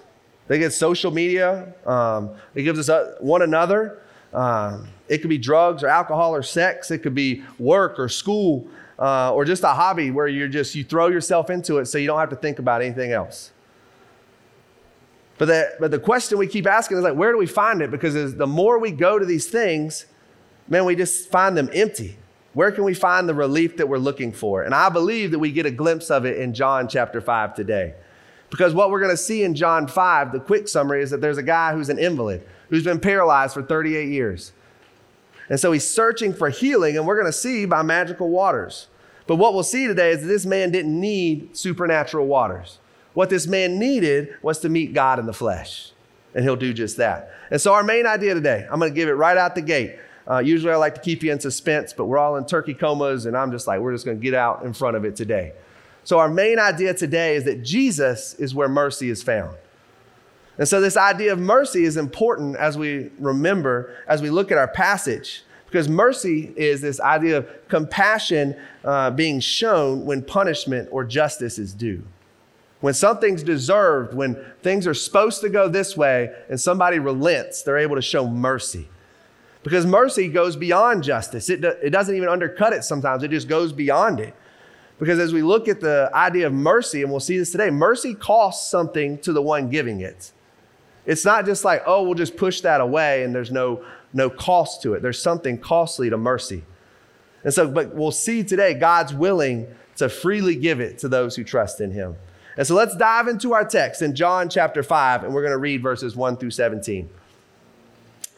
They 0.48 0.58
get 0.58 0.72
social 0.72 1.10
media. 1.10 1.74
Um, 1.84 2.30
it 2.54 2.62
gives 2.62 2.78
us 2.78 2.88
a, 2.88 3.16
one 3.20 3.42
another. 3.42 4.02
Um, 4.32 4.88
it 5.08 5.18
could 5.18 5.30
be 5.30 5.38
drugs 5.38 5.82
or 5.82 5.88
alcohol 5.88 6.34
or 6.34 6.42
sex. 6.42 6.90
It 6.90 6.98
could 6.98 7.14
be 7.14 7.42
work 7.58 7.98
or 7.98 8.08
school 8.08 8.68
uh, 8.98 9.32
or 9.34 9.44
just 9.44 9.62
a 9.62 9.68
hobby 9.68 10.10
where 10.10 10.28
you're 10.28 10.48
just 10.48 10.74
you 10.74 10.84
throw 10.84 11.08
yourself 11.08 11.50
into 11.50 11.78
it 11.78 11.86
so 11.86 11.98
you 11.98 12.06
don't 12.06 12.18
have 12.18 12.30
to 12.30 12.36
think 12.36 12.58
about 12.58 12.82
anything 12.82 13.12
else. 13.12 13.52
But 15.38 15.46
the, 15.46 15.76
but 15.78 15.90
the 15.90 15.98
question 15.98 16.38
we 16.38 16.46
keep 16.46 16.66
asking 16.66 16.96
is 16.96 17.04
like, 17.04 17.14
where 17.14 17.30
do 17.30 17.38
we 17.38 17.46
find 17.46 17.82
it? 17.82 17.90
Because 17.90 18.34
the 18.36 18.46
more 18.46 18.78
we 18.78 18.90
go 18.90 19.18
to 19.18 19.26
these 19.26 19.48
things, 19.48 20.06
man, 20.68 20.86
we 20.86 20.96
just 20.96 21.30
find 21.30 21.56
them 21.56 21.68
empty. 21.74 22.16
Where 22.56 22.72
can 22.72 22.84
we 22.84 22.94
find 22.94 23.28
the 23.28 23.34
relief 23.34 23.76
that 23.76 23.86
we're 23.86 23.98
looking 23.98 24.32
for? 24.32 24.62
And 24.62 24.74
I 24.74 24.88
believe 24.88 25.32
that 25.32 25.38
we 25.38 25.52
get 25.52 25.66
a 25.66 25.70
glimpse 25.70 26.10
of 26.10 26.24
it 26.24 26.38
in 26.38 26.54
John 26.54 26.88
chapter 26.88 27.20
5 27.20 27.54
today. 27.54 27.92
Because 28.48 28.72
what 28.72 28.90
we're 28.90 28.98
going 28.98 29.12
to 29.12 29.16
see 29.18 29.42
in 29.42 29.54
John 29.54 29.86
5, 29.86 30.32
the 30.32 30.40
quick 30.40 30.66
summary 30.66 31.02
is 31.02 31.10
that 31.10 31.20
there's 31.20 31.36
a 31.36 31.42
guy 31.42 31.74
who's 31.74 31.90
an 31.90 31.98
invalid, 31.98 32.42
who's 32.70 32.82
been 32.82 32.98
paralyzed 32.98 33.52
for 33.52 33.62
38 33.62 34.08
years. 34.08 34.54
And 35.50 35.60
so 35.60 35.70
he's 35.70 35.86
searching 35.86 36.32
for 36.32 36.48
healing, 36.48 36.96
and 36.96 37.06
we're 37.06 37.20
going 37.20 37.30
to 37.30 37.38
see 37.38 37.66
by 37.66 37.82
magical 37.82 38.30
waters. 38.30 38.86
But 39.26 39.36
what 39.36 39.52
we'll 39.52 39.62
see 39.62 39.86
today 39.86 40.12
is 40.12 40.22
that 40.22 40.28
this 40.28 40.46
man 40.46 40.70
didn't 40.70 40.98
need 40.98 41.54
supernatural 41.54 42.26
waters. 42.26 42.78
What 43.12 43.28
this 43.28 43.46
man 43.46 43.78
needed 43.78 44.34
was 44.40 44.60
to 44.60 44.70
meet 44.70 44.94
God 44.94 45.18
in 45.18 45.26
the 45.26 45.34
flesh, 45.34 45.92
and 46.34 46.42
he'll 46.42 46.56
do 46.56 46.72
just 46.72 46.96
that. 46.96 47.34
And 47.50 47.60
so, 47.60 47.74
our 47.74 47.82
main 47.82 48.06
idea 48.06 48.32
today, 48.32 48.66
I'm 48.70 48.78
going 48.78 48.92
to 48.92 48.96
give 48.96 49.10
it 49.10 49.12
right 49.12 49.36
out 49.36 49.54
the 49.54 49.60
gate. 49.60 49.98
Uh, 50.28 50.38
usually, 50.38 50.72
I 50.72 50.76
like 50.76 50.94
to 50.96 51.00
keep 51.00 51.22
you 51.22 51.30
in 51.30 51.38
suspense, 51.38 51.92
but 51.92 52.06
we're 52.06 52.18
all 52.18 52.36
in 52.36 52.46
turkey 52.46 52.74
comas, 52.74 53.26
and 53.26 53.36
I'm 53.36 53.52
just 53.52 53.66
like, 53.66 53.80
we're 53.80 53.92
just 53.92 54.04
going 54.04 54.18
to 54.18 54.22
get 54.22 54.34
out 54.34 54.64
in 54.64 54.72
front 54.72 54.96
of 54.96 55.04
it 55.04 55.14
today. 55.14 55.52
So, 56.02 56.18
our 56.18 56.28
main 56.28 56.58
idea 56.58 56.94
today 56.94 57.36
is 57.36 57.44
that 57.44 57.62
Jesus 57.62 58.34
is 58.34 58.54
where 58.54 58.68
mercy 58.68 59.08
is 59.08 59.22
found. 59.22 59.56
And 60.58 60.66
so, 60.66 60.80
this 60.80 60.96
idea 60.96 61.32
of 61.32 61.38
mercy 61.38 61.84
is 61.84 61.96
important 61.96 62.56
as 62.56 62.76
we 62.76 63.10
remember, 63.18 63.94
as 64.08 64.20
we 64.20 64.30
look 64.30 64.50
at 64.50 64.58
our 64.58 64.68
passage, 64.68 65.44
because 65.66 65.88
mercy 65.88 66.52
is 66.56 66.80
this 66.80 67.00
idea 67.00 67.38
of 67.38 67.68
compassion 67.68 68.56
uh, 68.84 69.10
being 69.10 69.40
shown 69.40 70.04
when 70.04 70.22
punishment 70.22 70.88
or 70.90 71.04
justice 71.04 71.58
is 71.58 71.72
due. 71.72 72.02
When 72.80 72.94
something's 72.94 73.42
deserved, 73.42 74.14
when 74.14 74.36
things 74.62 74.86
are 74.86 74.94
supposed 74.94 75.40
to 75.40 75.48
go 75.48 75.68
this 75.68 75.96
way 75.96 76.34
and 76.48 76.60
somebody 76.60 76.98
relents, 76.98 77.62
they're 77.62 77.78
able 77.78 77.96
to 77.96 78.02
show 78.02 78.28
mercy. 78.28 78.88
Because 79.66 79.84
mercy 79.84 80.28
goes 80.28 80.54
beyond 80.54 81.02
justice, 81.02 81.50
it, 81.50 81.60
do, 81.60 81.70
it 81.82 81.90
doesn't 81.90 82.14
even 82.14 82.28
undercut 82.28 82.72
it 82.72 82.84
sometimes, 82.84 83.24
it 83.24 83.32
just 83.32 83.48
goes 83.48 83.72
beyond 83.72 84.20
it. 84.20 84.32
Because 85.00 85.18
as 85.18 85.32
we 85.32 85.42
look 85.42 85.66
at 85.66 85.80
the 85.80 86.08
idea 86.14 86.46
of 86.46 86.52
mercy, 86.52 87.02
and 87.02 87.10
we'll 87.10 87.18
see 87.18 87.36
this 87.36 87.50
today, 87.50 87.68
mercy 87.70 88.14
costs 88.14 88.70
something 88.70 89.18
to 89.22 89.32
the 89.32 89.42
one 89.42 89.68
giving 89.68 90.02
it. 90.02 90.30
It's 91.04 91.24
not 91.24 91.46
just 91.46 91.64
like, 91.64 91.82
oh, 91.84 92.04
we'll 92.04 92.14
just 92.14 92.36
push 92.36 92.60
that 92.60 92.80
away 92.80 93.24
and 93.24 93.34
there's 93.34 93.50
no, 93.50 93.84
no 94.12 94.30
cost 94.30 94.82
to 94.82 94.94
it. 94.94 95.02
There's 95.02 95.20
something 95.20 95.58
costly 95.58 96.10
to 96.10 96.16
mercy. 96.16 96.62
And 97.42 97.52
so, 97.52 97.66
but 97.66 97.92
we'll 97.92 98.12
see 98.12 98.44
today, 98.44 98.72
God's 98.72 99.12
willing 99.12 99.66
to 99.96 100.08
freely 100.08 100.54
give 100.54 100.78
it 100.78 100.98
to 100.98 101.08
those 101.08 101.34
who 101.34 101.42
trust 101.42 101.80
in 101.80 101.90
Him. 101.90 102.14
And 102.56 102.64
so 102.64 102.76
let's 102.76 102.94
dive 102.94 103.26
into 103.26 103.52
our 103.52 103.64
text 103.64 104.00
in 104.00 104.14
John 104.14 104.48
chapter 104.48 104.84
5, 104.84 105.24
and 105.24 105.34
we're 105.34 105.42
going 105.42 105.50
to 105.50 105.58
read 105.58 105.82
verses 105.82 106.14
1 106.14 106.36
through 106.36 106.52
17. 106.52 107.10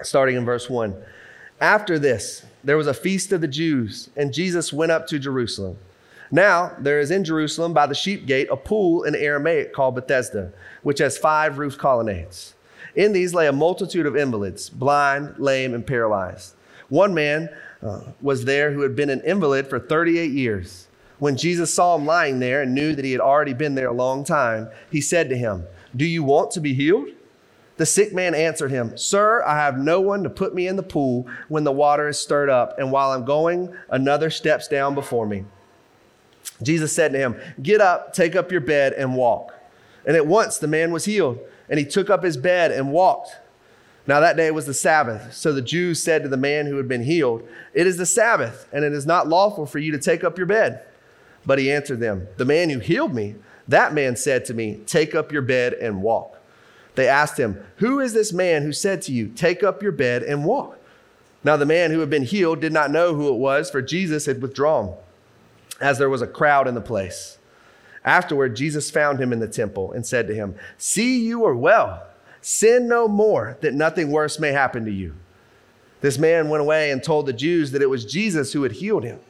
Starting 0.00 0.36
in 0.36 0.46
verse 0.46 0.70
1. 0.70 0.94
After 1.60 1.98
this, 1.98 2.44
there 2.62 2.76
was 2.76 2.86
a 2.86 2.94
feast 2.94 3.32
of 3.32 3.40
the 3.40 3.48
Jews, 3.48 4.10
and 4.16 4.32
Jesus 4.32 4.72
went 4.72 4.92
up 4.92 5.06
to 5.08 5.18
Jerusalem. 5.18 5.76
Now, 6.30 6.72
there 6.78 7.00
is 7.00 7.10
in 7.10 7.24
Jerusalem 7.24 7.72
by 7.72 7.86
the 7.86 7.94
sheep 7.94 8.26
gate 8.26 8.48
a 8.50 8.56
pool 8.56 9.02
in 9.04 9.14
Aramaic 9.14 9.72
called 9.72 9.94
Bethesda, 9.94 10.52
which 10.82 10.98
has 10.98 11.18
five 11.18 11.58
roof 11.58 11.78
colonnades. 11.78 12.54
In 12.94 13.12
these 13.12 13.34
lay 13.34 13.46
a 13.46 13.52
multitude 13.52 14.06
of 14.06 14.16
invalids, 14.16 14.68
blind, 14.68 15.34
lame, 15.38 15.74
and 15.74 15.86
paralyzed. 15.86 16.54
One 16.88 17.14
man 17.14 17.48
uh, 17.82 18.02
was 18.20 18.44
there 18.44 18.72
who 18.72 18.82
had 18.82 18.94
been 18.94 19.10
an 19.10 19.22
invalid 19.22 19.68
for 19.68 19.78
38 19.78 20.30
years. 20.30 20.86
When 21.18 21.36
Jesus 21.36 21.72
saw 21.72 21.96
him 21.96 22.06
lying 22.06 22.38
there 22.38 22.62
and 22.62 22.74
knew 22.74 22.94
that 22.94 23.04
he 23.04 23.12
had 23.12 23.20
already 23.20 23.54
been 23.54 23.74
there 23.74 23.88
a 23.88 23.92
long 23.92 24.24
time, 24.24 24.68
he 24.90 25.00
said 25.00 25.28
to 25.30 25.36
him, 25.36 25.64
Do 25.96 26.04
you 26.04 26.22
want 26.22 26.50
to 26.52 26.60
be 26.60 26.74
healed? 26.74 27.08
The 27.78 27.86
sick 27.86 28.12
man 28.12 28.34
answered 28.34 28.72
him, 28.72 28.96
Sir, 28.98 29.42
I 29.44 29.56
have 29.56 29.78
no 29.78 30.00
one 30.00 30.24
to 30.24 30.30
put 30.30 30.52
me 30.52 30.66
in 30.66 30.74
the 30.74 30.82
pool 30.82 31.26
when 31.48 31.62
the 31.62 31.72
water 31.72 32.08
is 32.08 32.20
stirred 32.20 32.50
up, 32.50 32.76
and 32.78 32.90
while 32.90 33.12
I'm 33.12 33.24
going, 33.24 33.74
another 33.88 34.30
steps 34.30 34.66
down 34.66 34.94
before 34.96 35.26
me. 35.26 35.44
Jesus 36.60 36.92
said 36.92 37.12
to 37.12 37.18
him, 37.18 37.40
Get 37.62 37.80
up, 37.80 38.12
take 38.12 38.34
up 38.34 38.50
your 38.50 38.60
bed, 38.60 38.94
and 38.94 39.14
walk. 39.14 39.54
And 40.04 40.16
at 40.16 40.26
once 40.26 40.58
the 40.58 40.66
man 40.66 40.90
was 40.90 41.04
healed, 41.04 41.38
and 41.68 41.78
he 41.78 41.84
took 41.84 42.10
up 42.10 42.24
his 42.24 42.36
bed 42.36 42.72
and 42.72 42.90
walked. 42.90 43.36
Now 44.08 44.18
that 44.20 44.36
day 44.36 44.50
was 44.50 44.66
the 44.66 44.74
Sabbath. 44.74 45.32
So 45.34 45.52
the 45.52 45.62
Jews 45.62 46.02
said 46.02 46.24
to 46.24 46.28
the 46.28 46.36
man 46.36 46.66
who 46.66 46.78
had 46.78 46.88
been 46.88 47.04
healed, 47.04 47.46
It 47.74 47.86
is 47.86 47.96
the 47.96 48.06
Sabbath, 48.06 48.66
and 48.72 48.84
it 48.84 48.92
is 48.92 49.06
not 49.06 49.28
lawful 49.28 49.66
for 49.66 49.78
you 49.78 49.92
to 49.92 49.98
take 49.98 50.24
up 50.24 50.36
your 50.36 50.48
bed. 50.48 50.82
But 51.46 51.60
he 51.60 51.70
answered 51.70 52.00
them, 52.00 52.26
The 52.38 52.44
man 52.44 52.70
who 52.70 52.80
healed 52.80 53.14
me, 53.14 53.36
that 53.68 53.94
man 53.94 54.16
said 54.16 54.44
to 54.46 54.54
me, 54.54 54.80
Take 54.86 55.14
up 55.14 55.30
your 55.30 55.42
bed 55.42 55.74
and 55.74 56.02
walk. 56.02 56.37
They 56.98 57.06
asked 57.06 57.38
him, 57.38 57.64
Who 57.76 58.00
is 58.00 58.12
this 58.12 58.32
man 58.32 58.64
who 58.64 58.72
said 58.72 59.02
to 59.02 59.12
you, 59.12 59.28
Take 59.28 59.62
up 59.62 59.84
your 59.84 59.92
bed 59.92 60.24
and 60.24 60.44
walk? 60.44 60.80
Now, 61.44 61.56
the 61.56 61.64
man 61.64 61.92
who 61.92 62.00
had 62.00 62.10
been 62.10 62.24
healed 62.24 62.60
did 62.60 62.72
not 62.72 62.90
know 62.90 63.14
who 63.14 63.32
it 63.32 63.38
was, 63.38 63.70
for 63.70 63.80
Jesus 63.80 64.26
had 64.26 64.42
withdrawn, 64.42 64.96
as 65.80 65.98
there 65.98 66.10
was 66.10 66.22
a 66.22 66.26
crowd 66.26 66.66
in 66.66 66.74
the 66.74 66.80
place. 66.80 67.38
Afterward, 68.04 68.56
Jesus 68.56 68.90
found 68.90 69.20
him 69.20 69.32
in 69.32 69.38
the 69.38 69.46
temple 69.46 69.92
and 69.92 70.04
said 70.04 70.26
to 70.26 70.34
him, 70.34 70.56
See, 70.76 71.20
you 71.20 71.44
are 71.44 71.54
well. 71.54 72.02
Sin 72.40 72.88
no 72.88 73.06
more, 73.06 73.56
that 73.60 73.74
nothing 73.74 74.10
worse 74.10 74.40
may 74.40 74.50
happen 74.50 74.84
to 74.84 74.90
you. 74.90 75.14
This 76.00 76.18
man 76.18 76.48
went 76.48 76.62
away 76.62 76.90
and 76.90 77.00
told 77.00 77.26
the 77.26 77.32
Jews 77.32 77.70
that 77.70 77.82
it 77.82 77.90
was 77.90 78.04
Jesus 78.04 78.52
who 78.52 78.64
had 78.64 78.72
healed 78.72 79.04
him. 79.04 79.20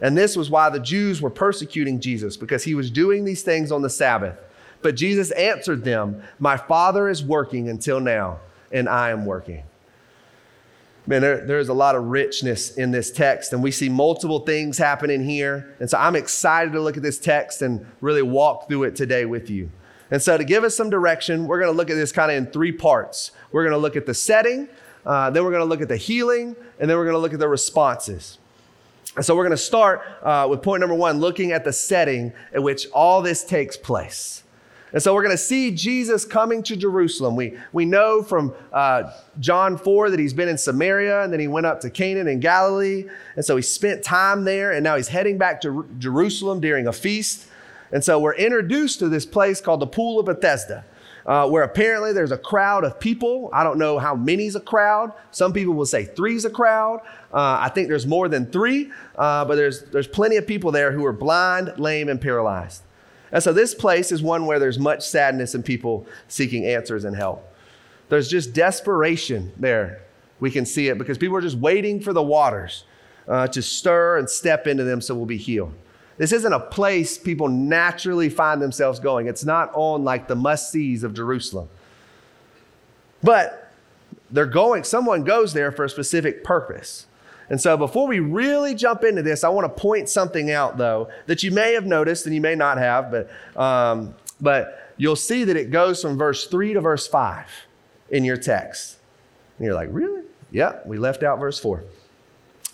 And 0.00 0.16
this 0.16 0.34
was 0.34 0.48
why 0.48 0.70
the 0.70 0.80
Jews 0.80 1.20
were 1.20 1.28
persecuting 1.28 2.00
Jesus, 2.00 2.38
because 2.38 2.64
he 2.64 2.74
was 2.74 2.90
doing 2.90 3.26
these 3.26 3.42
things 3.42 3.70
on 3.70 3.82
the 3.82 3.90
Sabbath. 3.90 4.38
But 4.82 4.96
Jesus 4.96 5.30
answered 5.32 5.84
them, 5.84 6.22
My 6.38 6.56
Father 6.56 7.08
is 7.08 7.22
working 7.22 7.68
until 7.68 8.00
now, 8.00 8.40
and 8.70 8.88
I 8.88 9.10
am 9.10 9.24
working. 9.24 9.64
Man, 11.06 11.20
there, 11.20 11.44
there's 11.44 11.68
a 11.68 11.74
lot 11.74 11.96
of 11.96 12.04
richness 12.04 12.76
in 12.76 12.92
this 12.92 13.10
text, 13.10 13.52
and 13.52 13.62
we 13.62 13.72
see 13.72 13.88
multiple 13.88 14.40
things 14.40 14.78
happening 14.78 15.24
here. 15.24 15.74
And 15.80 15.90
so 15.90 15.98
I'm 15.98 16.14
excited 16.14 16.72
to 16.74 16.80
look 16.80 16.96
at 16.96 17.02
this 17.02 17.18
text 17.18 17.60
and 17.62 17.84
really 18.00 18.22
walk 18.22 18.68
through 18.68 18.84
it 18.84 18.94
today 18.94 19.24
with 19.24 19.50
you. 19.50 19.70
And 20.12 20.22
so, 20.22 20.36
to 20.36 20.44
give 20.44 20.62
us 20.62 20.76
some 20.76 20.90
direction, 20.90 21.46
we're 21.46 21.58
going 21.58 21.72
to 21.72 21.76
look 21.76 21.90
at 21.90 21.94
this 21.94 22.12
kind 22.12 22.30
of 22.30 22.36
in 22.36 22.46
three 22.52 22.70
parts. 22.70 23.30
We're 23.50 23.62
going 23.62 23.72
to 23.72 23.78
look 23.78 23.96
at 23.96 24.04
the 24.04 24.14
setting, 24.14 24.68
uh, 25.06 25.30
then 25.30 25.42
we're 25.42 25.50
going 25.50 25.62
to 25.62 25.68
look 25.68 25.80
at 25.80 25.88
the 25.88 25.96
healing, 25.96 26.54
and 26.78 26.88
then 26.88 26.96
we're 26.96 27.04
going 27.04 27.14
to 27.14 27.20
look 27.20 27.32
at 27.32 27.40
the 27.40 27.48
responses. 27.48 28.38
And 29.16 29.24
so 29.24 29.34
we're 29.34 29.44
going 29.44 29.52
to 29.52 29.56
start 29.56 30.02
uh, 30.22 30.46
with 30.48 30.62
point 30.62 30.80
number 30.80 30.94
one, 30.94 31.18
looking 31.18 31.52
at 31.52 31.64
the 31.64 31.72
setting 31.72 32.32
in 32.54 32.62
which 32.62 32.86
all 32.90 33.22
this 33.22 33.44
takes 33.44 33.76
place. 33.76 34.42
And 34.92 35.02
so 35.02 35.14
we're 35.14 35.22
going 35.22 35.36
to 35.36 35.42
see 35.42 35.70
Jesus 35.70 36.24
coming 36.24 36.62
to 36.64 36.76
Jerusalem. 36.76 37.34
We, 37.34 37.58
we 37.72 37.84
know 37.84 38.22
from 38.22 38.54
uh, 38.72 39.12
John 39.40 39.78
4 39.78 40.10
that 40.10 40.18
he's 40.18 40.34
been 40.34 40.48
in 40.48 40.58
Samaria 40.58 41.22
and 41.22 41.32
then 41.32 41.40
he 41.40 41.48
went 41.48 41.66
up 41.66 41.80
to 41.80 41.90
Cana 41.90 42.28
in 42.30 42.40
Galilee. 42.40 43.06
And 43.36 43.44
so 43.44 43.56
he 43.56 43.62
spent 43.62 44.02
time 44.02 44.44
there 44.44 44.72
and 44.72 44.84
now 44.84 44.96
he's 44.96 45.08
heading 45.08 45.38
back 45.38 45.60
to 45.62 45.88
Jerusalem 45.98 46.60
during 46.60 46.86
a 46.86 46.92
feast. 46.92 47.48
And 47.90 48.04
so 48.04 48.18
we're 48.18 48.34
introduced 48.34 48.98
to 48.98 49.08
this 49.08 49.24
place 49.24 49.60
called 49.60 49.80
the 49.80 49.86
Pool 49.86 50.18
of 50.20 50.26
Bethesda 50.26 50.84
uh, 51.26 51.48
where 51.48 51.62
apparently 51.62 52.12
there's 52.12 52.32
a 52.32 52.38
crowd 52.38 52.84
of 52.84 52.98
people. 52.98 53.50
I 53.52 53.64
don't 53.64 53.78
know 53.78 53.98
how 53.98 54.14
many's 54.14 54.56
a 54.56 54.60
crowd. 54.60 55.12
Some 55.30 55.52
people 55.52 55.74
will 55.74 55.86
say 55.86 56.04
three's 56.04 56.44
a 56.44 56.50
crowd. 56.50 57.00
Uh, 57.32 57.58
I 57.60 57.68
think 57.68 57.88
there's 57.88 58.06
more 58.06 58.28
than 58.28 58.46
three, 58.46 58.90
uh, 59.16 59.44
but 59.44 59.56
there's, 59.56 59.82
there's 59.84 60.08
plenty 60.08 60.36
of 60.36 60.46
people 60.46 60.72
there 60.72 60.92
who 60.92 61.04
are 61.06 61.12
blind, 61.12 61.78
lame, 61.78 62.08
and 62.08 62.20
paralyzed. 62.20 62.82
And 63.32 63.42
so 63.42 63.52
this 63.52 63.74
place 63.74 64.12
is 64.12 64.22
one 64.22 64.46
where 64.46 64.58
there's 64.58 64.78
much 64.78 65.06
sadness 65.06 65.54
and 65.54 65.64
people 65.64 66.06
seeking 66.28 66.66
answers 66.66 67.04
and 67.04 67.16
help. 67.16 67.48
There's 68.10 68.28
just 68.28 68.52
desperation 68.52 69.52
there. 69.56 70.02
We 70.38 70.50
can 70.50 70.66
see 70.66 70.88
it 70.88 70.98
because 70.98 71.16
people 71.16 71.36
are 71.36 71.40
just 71.40 71.56
waiting 71.56 72.00
for 72.00 72.12
the 72.12 72.22
waters 72.22 72.84
uh, 73.26 73.46
to 73.48 73.62
stir 73.62 74.18
and 74.18 74.28
step 74.28 74.66
into 74.66 74.84
them 74.84 75.00
so 75.00 75.14
we'll 75.14 75.24
be 75.24 75.38
healed. 75.38 75.72
This 76.18 76.32
isn't 76.32 76.52
a 76.52 76.60
place 76.60 77.16
people 77.16 77.48
naturally 77.48 78.28
find 78.28 78.60
themselves 78.60 79.00
going. 79.00 79.28
It's 79.28 79.44
not 79.44 79.70
on 79.74 80.04
like 80.04 80.28
the 80.28 80.34
must 80.34 80.70
sees 80.70 81.04
of 81.04 81.14
Jerusalem. 81.14 81.68
But 83.22 83.72
they're 84.30 84.46
going, 84.46 84.84
someone 84.84 85.24
goes 85.24 85.52
there 85.52 85.72
for 85.72 85.84
a 85.84 85.88
specific 85.88 86.44
purpose. 86.44 87.06
And 87.52 87.60
so 87.60 87.76
before 87.76 88.08
we 88.08 88.18
really 88.18 88.74
jump 88.74 89.04
into 89.04 89.20
this, 89.20 89.44
I 89.44 89.50
want 89.50 89.66
to 89.66 89.80
point 89.80 90.08
something 90.08 90.50
out 90.50 90.78
though 90.78 91.10
that 91.26 91.42
you 91.42 91.50
may 91.50 91.74
have 91.74 91.84
noticed 91.84 92.24
and 92.24 92.34
you 92.34 92.40
may 92.40 92.54
not 92.54 92.78
have, 92.78 93.10
but, 93.10 93.30
um, 93.60 94.14
but 94.40 94.90
you'll 94.96 95.16
see 95.16 95.44
that 95.44 95.54
it 95.54 95.70
goes 95.70 96.00
from 96.00 96.16
verse 96.16 96.46
3 96.46 96.72
to 96.72 96.80
verse 96.80 97.06
5 97.06 97.46
in 98.08 98.24
your 98.24 98.38
text. 98.38 98.96
And 99.58 99.66
you're 99.66 99.74
like, 99.74 99.90
really? 99.92 100.22
Yeah, 100.50 100.78
we 100.86 100.96
left 100.96 101.22
out 101.22 101.38
verse 101.38 101.58
4. 101.58 101.84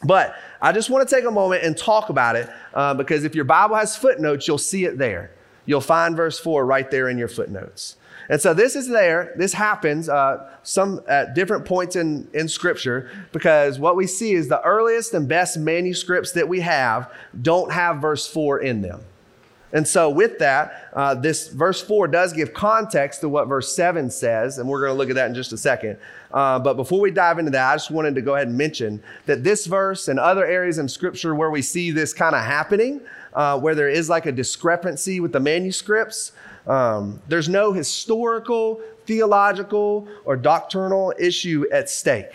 But 0.04 0.36
I 0.62 0.70
just 0.70 0.90
want 0.90 1.08
to 1.08 1.12
take 1.12 1.24
a 1.24 1.30
moment 1.32 1.64
and 1.64 1.76
talk 1.76 2.08
about 2.08 2.36
it 2.36 2.48
uh, 2.72 2.94
because 2.94 3.24
if 3.24 3.34
your 3.34 3.46
Bible 3.46 3.74
has 3.74 3.96
footnotes, 3.96 4.46
you'll 4.46 4.58
see 4.58 4.84
it 4.84 4.96
there. 4.96 5.32
You'll 5.66 5.80
find 5.80 6.16
verse 6.16 6.38
4 6.38 6.64
right 6.64 6.88
there 6.88 7.08
in 7.08 7.18
your 7.18 7.26
footnotes. 7.26 7.96
And 8.28 8.40
so 8.40 8.54
this 8.54 8.76
is 8.76 8.88
there. 8.88 9.32
This 9.36 9.52
happens 9.52 10.08
uh, 10.08 10.50
some 10.62 11.00
at 11.08 11.34
different 11.34 11.64
points 11.64 11.96
in, 11.96 12.28
in 12.34 12.48
Scripture 12.48 13.10
because 13.32 13.78
what 13.78 13.96
we 13.96 14.06
see 14.06 14.32
is 14.32 14.48
the 14.48 14.62
earliest 14.62 15.14
and 15.14 15.28
best 15.28 15.58
manuscripts 15.58 16.32
that 16.32 16.48
we 16.48 16.60
have 16.60 17.12
don't 17.40 17.72
have 17.72 17.98
verse 17.98 18.26
4 18.26 18.60
in 18.60 18.82
them. 18.82 19.00
And 19.72 19.86
so, 19.86 20.08
with 20.08 20.38
that, 20.38 20.88
uh, 20.94 21.14
this 21.14 21.48
verse 21.48 21.82
4 21.82 22.08
does 22.08 22.32
give 22.32 22.54
context 22.54 23.20
to 23.20 23.28
what 23.28 23.48
verse 23.48 23.74
7 23.74 24.10
says, 24.10 24.58
and 24.58 24.66
we're 24.68 24.80
going 24.80 24.92
to 24.92 24.96
look 24.96 25.10
at 25.10 25.16
that 25.16 25.28
in 25.28 25.34
just 25.34 25.52
a 25.52 25.58
second. 25.58 25.98
Uh, 26.32 26.58
but 26.58 26.74
before 26.74 27.00
we 27.00 27.10
dive 27.10 27.38
into 27.38 27.50
that, 27.50 27.72
I 27.72 27.74
just 27.74 27.90
wanted 27.90 28.14
to 28.14 28.22
go 28.22 28.34
ahead 28.34 28.48
and 28.48 28.56
mention 28.56 29.02
that 29.26 29.44
this 29.44 29.66
verse 29.66 30.08
and 30.08 30.18
other 30.18 30.46
areas 30.46 30.78
in 30.78 30.88
Scripture 30.88 31.34
where 31.34 31.50
we 31.50 31.60
see 31.60 31.90
this 31.90 32.14
kind 32.14 32.34
of 32.34 32.42
happening, 32.42 33.02
uh, 33.34 33.58
where 33.60 33.74
there 33.74 33.90
is 33.90 34.08
like 34.08 34.24
a 34.24 34.32
discrepancy 34.32 35.20
with 35.20 35.32
the 35.32 35.40
manuscripts, 35.40 36.32
um, 36.68 37.20
there's 37.28 37.48
no 37.48 37.72
historical, 37.72 38.80
theological, 39.06 40.06
or 40.24 40.36
doctrinal 40.36 41.14
issue 41.18 41.66
at 41.72 41.88
stake. 41.88 42.30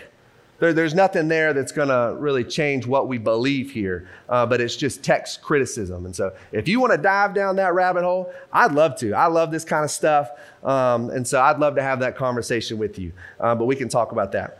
There, 0.59 0.73
there's 0.73 0.93
nothing 0.93 1.27
there 1.27 1.53
that's 1.53 1.71
going 1.71 1.89
to 1.89 2.15
really 2.19 2.43
change 2.43 2.87
what 2.87 3.07
we 3.07 3.17
believe 3.17 3.71
here, 3.71 4.07
uh, 4.29 4.45
but 4.45 4.61
it's 4.61 4.75
just 4.75 5.03
text 5.03 5.41
criticism. 5.41 6.05
And 6.05 6.15
so, 6.15 6.33
if 6.51 6.67
you 6.67 6.79
want 6.79 6.93
to 6.93 6.97
dive 6.97 7.33
down 7.33 7.57
that 7.57 7.73
rabbit 7.73 8.03
hole, 8.03 8.33
I'd 8.51 8.71
love 8.71 8.97
to. 8.99 9.13
I 9.13 9.27
love 9.27 9.51
this 9.51 9.65
kind 9.65 9.83
of 9.83 9.91
stuff. 9.91 10.29
Um, 10.63 11.09
and 11.09 11.27
so, 11.27 11.41
I'd 11.41 11.59
love 11.59 11.75
to 11.75 11.83
have 11.83 11.99
that 11.99 12.15
conversation 12.15 12.77
with 12.77 12.97
you, 12.97 13.11
uh, 13.39 13.55
but 13.55 13.65
we 13.65 13.75
can 13.75 13.89
talk 13.89 14.13
about 14.13 14.31
that 14.31 14.59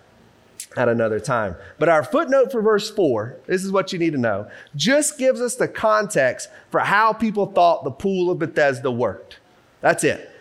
at 0.75 0.89
another 0.89 1.20
time. 1.20 1.56
But 1.80 1.89
our 1.89 2.03
footnote 2.03 2.51
for 2.51 2.62
verse 2.62 2.89
4, 2.89 3.38
this 3.46 3.63
is 3.63 3.72
what 3.72 3.94
you 3.94 4.00
need 4.00 4.13
to 4.13 4.20
know, 4.20 4.50
just 4.75 5.18
gives 5.18 5.39
us 5.39 5.56
the 5.56 5.68
context 5.68 6.50
for 6.70 6.82
how 6.82 7.13
people 7.13 7.46
thought 7.46 7.84
the 7.84 7.92
pool 7.92 8.32
of 8.32 8.39
Bethesda 8.39 8.92
worked. 8.92 9.39
That's 9.84 10.04
it. 10.04 10.32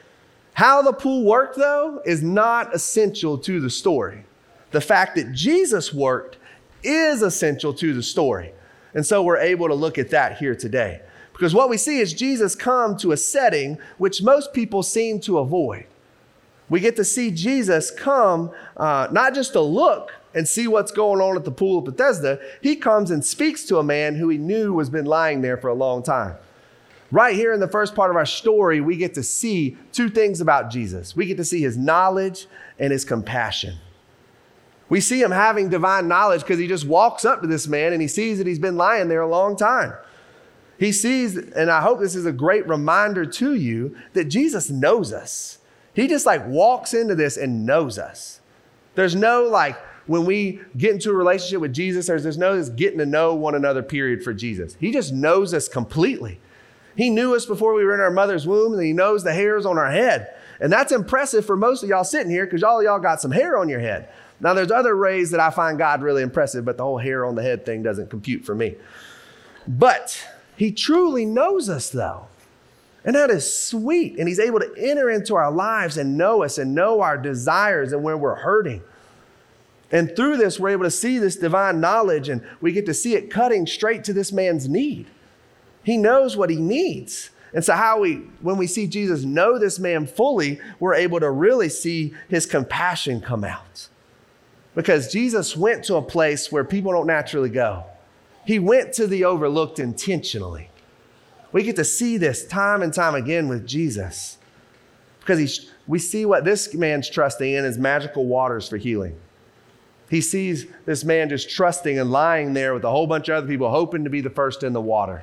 How 0.54 0.80
the 0.80 0.94
pool 0.94 1.26
worked, 1.26 1.56
though, 1.56 2.00
is 2.06 2.22
not 2.22 2.74
essential 2.74 3.36
to 3.36 3.60
the 3.60 3.68
story 3.68 4.24
the 4.72 4.80
fact 4.80 5.14
that 5.16 5.32
Jesus 5.32 5.94
worked 5.94 6.38
is 6.82 7.22
essential 7.22 7.72
to 7.74 7.94
the 7.94 8.02
story. 8.02 8.52
And 8.94 9.06
so 9.06 9.22
we're 9.22 9.38
able 9.38 9.68
to 9.68 9.74
look 9.74 9.98
at 9.98 10.10
that 10.10 10.38
here 10.38 10.56
today. 10.56 11.00
Because 11.32 11.54
what 11.54 11.70
we 11.70 11.76
see 11.76 11.98
is 12.00 12.12
Jesus 12.12 12.54
come 12.54 12.96
to 12.98 13.12
a 13.12 13.16
setting 13.16 13.78
which 13.98 14.22
most 14.22 14.52
people 14.52 14.82
seem 14.82 15.20
to 15.20 15.38
avoid. 15.38 15.86
We 16.68 16.80
get 16.80 16.96
to 16.96 17.04
see 17.04 17.30
Jesus 17.30 17.90
come 17.90 18.50
uh, 18.76 19.08
not 19.12 19.34
just 19.34 19.52
to 19.52 19.60
look 19.60 20.12
and 20.34 20.48
see 20.48 20.66
what's 20.66 20.90
going 20.90 21.20
on 21.20 21.36
at 21.36 21.44
the 21.44 21.50
pool 21.50 21.78
of 21.78 21.84
Bethesda, 21.84 22.40
he 22.62 22.76
comes 22.76 23.10
and 23.10 23.24
speaks 23.24 23.64
to 23.64 23.78
a 23.78 23.82
man 23.82 24.14
who 24.14 24.28
he 24.30 24.38
knew 24.38 24.72
was 24.72 24.88
been 24.88 25.04
lying 25.04 25.42
there 25.42 25.58
for 25.58 25.68
a 25.68 25.74
long 25.74 26.02
time. 26.02 26.36
Right 27.12 27.36
here 27.36 27.52
in 27.52 27.60
the 27.60 27.68
first 27.68 27.94
part 27.94 28.10
of 28.10 28.16
our 28.16 28.24
story, 28.24 28.80
we 28.80 28.96
get 28.96 29.12
to 29.14 29.22
see 29.22 29.76
two 29.92 30.08
things 30.08 30.40
about 30.40 30.70
Jesus. 30.70 31.14
We 31.14 31.26
get 31.26 31.36
to 31.36 31.44
see 31.44 31.60
his 31.60 31.76
knowledge 31.76 32.46
and 32.78 32.90
his 32.90 33.04
compassion. 33.04 33.76
We 34.88 35.00
see 35.02 35.20
him 35.20 35.30
having 35.30 35.68
divine 35.68 36.08
knowledge 36.08 36.40
because 36.40 36.58
he 36.58 36.66
just 36.66 36.86
walks 36.86 37.26
up 37.26 37.42
to 37.42 37.46
this 37.46 37.68
man 37.68 37.92
and 37.92 38.00
he 38.00 38.08
sees 38.08 38.38
that 38.38 38.46
he's 38.46 38.58
been 38.58 38.78
lying 38.78 39.08
there 39.08 39.20
a 39.20 39.28
long 39.28 39.56
time. 39.56 39.92
He 40.78 40.90
sees, 40.90 41.36
and 41.36 41.70
I 41.70 41.82
hope 41.82 42.00
this 42.00 42.14
is 42.14 42.24
a 42.24 42.32
great 42.32 42.66
reminder 42.66 43.26
to 43.26 43.54
you 43.54 43.94
that 44.14 44.24
Jesus 44.24 44.70
knows 44.70 45.12
us. 45.12 45.58
He 45.92 46.08
just 46.08 46.24
like 46.24 46.46
walks 46.46 46.94
into 46.94 47.14
this 47.14 47.36
and 47.36 47.66
knows 47.66 47.98
us. 47.98 48.40
There's 48.94 49.14
no 49.14 49.44
like, 49.44 49.76
when 50.06 50.24
we 50.24 50.60
get 50.78 50.92
into 50.92 51.10
a 51.10 51.14
relationship 51.14 51.60
with 51.60 51.74
Jesus, 51.74 52.06
there's, 52.06 52.22
there's 52.22 52.38
no 52.38 52.56
this 52.56 52.70
getting 52.70 52.98
to 52.98 53.06
know 53.06 53.34
one 53.34 53.54
another 53.54 53.82
period 53.82 54.24
for 54.24 54.32
Jesus. 54.32 54.78
He 54.80 54.90
just 54.90 55.12
knows 55.12 55.52
us 55.52 55.68
completely. 55.68 56.40
He 56.96 57.10
knew 57.10 57.34
us 57.34 57.46
before 57.46 57.74
we 57.74 57.84
were 57.84 57.94
in 57.94 58.00
our 58.00 58.10
mother's 58.10 58.46
womb, 58.46 58.74
and 58.74 58.82
he 58.82 58.92
knows 58.92 59.24
the 59.24 59.32
hairs 59.32 59.64
on 59.64 59.78
our 59.78 59.90
head. 59.90 60.34
And 60.60 60.72
that's 60.72 60.92
impressive 60.92 61.44
for 61.44 61.56
most 61.56 61.82
of 61.82 61.88
y'all 61.88 62.04
sitting 62.04 62.30
here 62.30 62.44
because 62.44 62.62
all 62.62 62.82
y'all 62.82 63.00
got 63.00 63.20
some 63.20 63.30
hair 63.30 63.56
on 63.56 63.68
your 63.68 63.80
head. 63.80 64.08
Now, 64.40 64.54
there's 64.54 64.70
other 64.70 64.96
ways 64.96 65.30
that 65.30 65.40
I 65.40 65.50
find 65.50 65.78
God 65.78 66.02
really 66.02 66.22
impressive, 66.22 66.64
but 66.64 66.76
the 66.76 66.84
whole 66.84 66.98
hair 66.98 67.24
on 67.24 67.34
the 67.34 67.42
head 67.42 67.64
thing 67.64 67.82
doesn't 67.82 68.10
compute 68.10 68.44
for 68.44 68.54
me. 68.54 68.76
But 69.66 70.26
He 70.56 70.72
truly 70.72 71.24
knows 71.24 71.68
us, 71.68 71.90
though. 71.90 72.26
And 73.04 73.16
that 73.16 73.30
is 73.30 73.52
sweet. 73.52 74.18
And 74.18 74.28
He's 74.28 74.40
able 74.40 74.60
to 74.60 74.72
enter 74.76 75.10
into 75.10 75.34
our 75.34 75.50
lives 75.50 75.96
and 75.96 76.18
know 76.18 76.42
us 76.42 76.58
and 76.58 76.74
know 76.74 77.00
our 77.00 77.16
desires 77.16 77.92
and 77.92 78.02
where 78.02 78.16
we're 78.16 78.36
hurting. 78.36 78.82
And 79.92 80.14
through 80.16 80.38
this, 80.38 80.58
we're 80.58 80.70
able 80.70 80.84
to 80.84 80.90
see 80.90 81.18
this 81.18 81.36
divine 81.36 81.80
knowledge 81.80 82.28
and 82.28 82.42
we 82.60 82.72
get 82.72 82.86
to 82.86 82.94
see 82.94 83.14
it 83.14 83.30
cutting 83.30 83.66
straight 83.66 84.04
to 84.04 84.12
this 84.12 84.32
man's 84.32 84.68
need. 84.68 85.06
He 85.84 85.96
knows 85.96 86.36
what 86.36 86.50
he 86.50 86.56
needs. 86.56 87.30
And 87.54 87.64
so, 87.64 87.74
how 87.74 88.00
we, 88.00 88.14
when 88.40 88.56
we 88.56 88.66
see 88.66 88.86
Jesus 88.86 89.24
know 89.24 89.58
this 89.58 89.78
man 89.78 90.06
fully, 90.06 90.60
we're 90.80 90.94
able 90.94 91.20
to 91.20 91.30
really 91.30 91.68
see 91.68 92.14
his 92.28 92.46
compassion 92.46 93.20
come 93.20 93.44
out. 93.44 93.88
Because 94.74 95.12
Jesus 95.12 95.54
went 95.56 95.84
to 95.84 95.96
a 95.96 96.02
place 96.02 96.50
where 96.50 96.64
people 96.64 96.92
don't 96.92 97.06
naturally 97.06 97.50
go. 97.50 97.84
He 98.46 98.58
went 98.58 98.94
to 98.94 99.06
the 99.06 99.24
overlooked 99.24 99.78
intentionally. 99.78 100.70
We 101.52 101.62
get 101.62 101.76
to 101.76 101.84
see 101.84 102.16
this 102.16 102.46
time 102.46 102.82
and 102.82 102.92
time 102.92 103.14
again 103.14 103.48
with 103.48 103.66
Jesus 103.66 104.38
because 105.20 105.70
we 105.86 105.98
see 105.98 106.26
what 106.26 106.44
this 106.44 106.74
man's 106.74 107.08
trusting 107.08 107.52
in 107.52 107.64
is 107.64 107.78
magical 107.78 108.26
waters 108.26 108.68
for 108.68 108.76
healing. 108.76 109.16
He 110.10 110.20
sees 110.20 110.66
this 110.84 111.04
man 111.04 111.28
just 111.28 111.48
trusting 111.48 111.98
and 111.98 112.10
lying 112.10 112.54
there 112.54 112.74
with 112.74 112.84
a 112.84 112.90
whole 112.90 113.06
bunch 113.06 113.28
of 113.28 113.36
other 113.36 113.46
people, 113.46 113.70
hoping 113.70 114.04
to 114.04 114.10
be 114.10 114.20
the 114.20 114.30
first 114.30 114.62
in 114.62 114.72
the 114.72 114.80
water. 114.80 115.22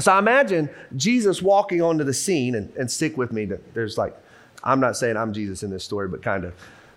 So 0.00 0.12
I 0.12 0.18
imagine 0.18 0.70
Jesus 0.96 1.42
walking 1.42 1.82
onto 1.82 2.04
the 2.04 2.14
scene, 2.14 2.54
and, 2.54 2.72
and 2.76 2.90
stick 2.90 3.16
with 3.16 3.32
me. 3.32 3.48
There's 3.74 3.98
like, 3.98 4.16
I'm 4.64 4.80
not 4.80 4.96
saying 4.96 5.16
I'm 5.16 5.32
Jesus 5.32 5.62
in 5.62 5.70
this 5.70 5.84
story, 5.84 6.08
but 6.08 6.22
kind 6.22 6.44
of. 6.44 6.54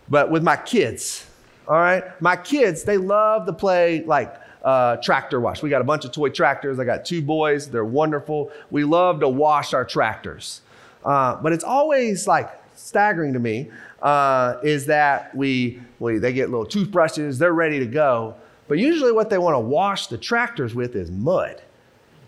But 0.09 0.31
with 0.31 0.43
my 0.43 0.55
kids, 0.55 1.27
all 1.67 1.75
right? 1.75 2.03
My 2.21 2.35
kids, 2.35 2.83
they 2.83 2.97
love 2.97 3.45
to 3.47 3.53
play 3.53 4.03
like 4.05 4.39
uh, 4.63 4.97
tractor 4.97 5.41
wash. 5.41 5.61
We 5.61 5.69
got 5.69 5.81
a 5.81 5.85
bunch 5.85 6.05
of 6.05 6.11
toy 6.11 6.29
tractors. 6.29 6.79
I 6.79 6.85
got 6.85 7.05
two 7.05 7.21
boys. 7.21 7.69
They're 7.69 7.83
wonderful. 7.83 8.51
We 8.71 8.83
love 8.83 9.19
to 9.19 9.29
wash 9.29 9.73
our 9.73 9.83
tractors. 9.83 10.61
Uh, 11.03 11.35
but 11.41 11.53
it's 11.53 11.63
always 11.63 12.27
like 12.27 12.49
staggering 12.75 13.33
to 13.33 13.39
me 13.39 13.69
uh, 14.01 14.57
is 14.63 14.85
that 14.85 15.35
we, 15.35 15.81
we, 15.99 16.17
they 16.17 16.33
get 16.33 16.49
little 16.49 16.65
toothbrushes, 16.65 17.39
they're 17.39 17.53
ready 17.53 17.79
to 17.79 17.85
go. 17.85 18.35
But 18.67 18.79
usually, 18.79 19.11
what 19.11 19.29
they 19.29 19.37
want 19.37 19.55
to 19.55 19.59
wash 19.59 20.07
the 20.07 20.17
tractors 20.17 20.73
with 20.73 20.95
is 20.95 21.11
mud 21.11 21.61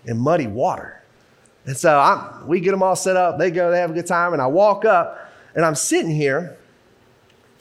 and 0.05 0.19
muddy 0.19 0.47
water. 0.47 1.01
And 1.65 1.75
so 1.75 1.99
I'm, 1.99 2.47
we 2.47 2.59
get 2.59 2.71
them 2.71 2.81
all 2.81 2.95
set 2.95 3.17
up, 3.17 3.37
they 3.37 3.51
go, 3.51 3.71
they 3.71 3.79
have 3.79 3.91
a 3.91 3.93
good 3.93 4.07
time, 4.07 4.33
and 4.33 4.41
I 4.41 4.47
walk 4.47 4.85
up 4.85 5.29
and 5.53 5.65
I'm 5.65 5.75
sitting 5.75 6.11
here. 6.11 6.57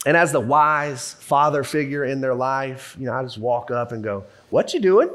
And 0.07 0.17
as 0.17 0.31
the 0.31 0.41
wise 0.41 1.15
father 1.15 1.65
figure 1.65 2.05
in 2.05 2.21
their 2.21 2.35
life, 2.35 2.97
you 2.99 3.07
know, 3.07 3.13
I 3.13 3.23
just 3.25 3.39
walk 3.39 3.73
up 3.73 3.91
and 3.91 4.05
go, 4.05 4.25
What 4.51 4.73
you 4.73 4.81
doing? 4.81 5.11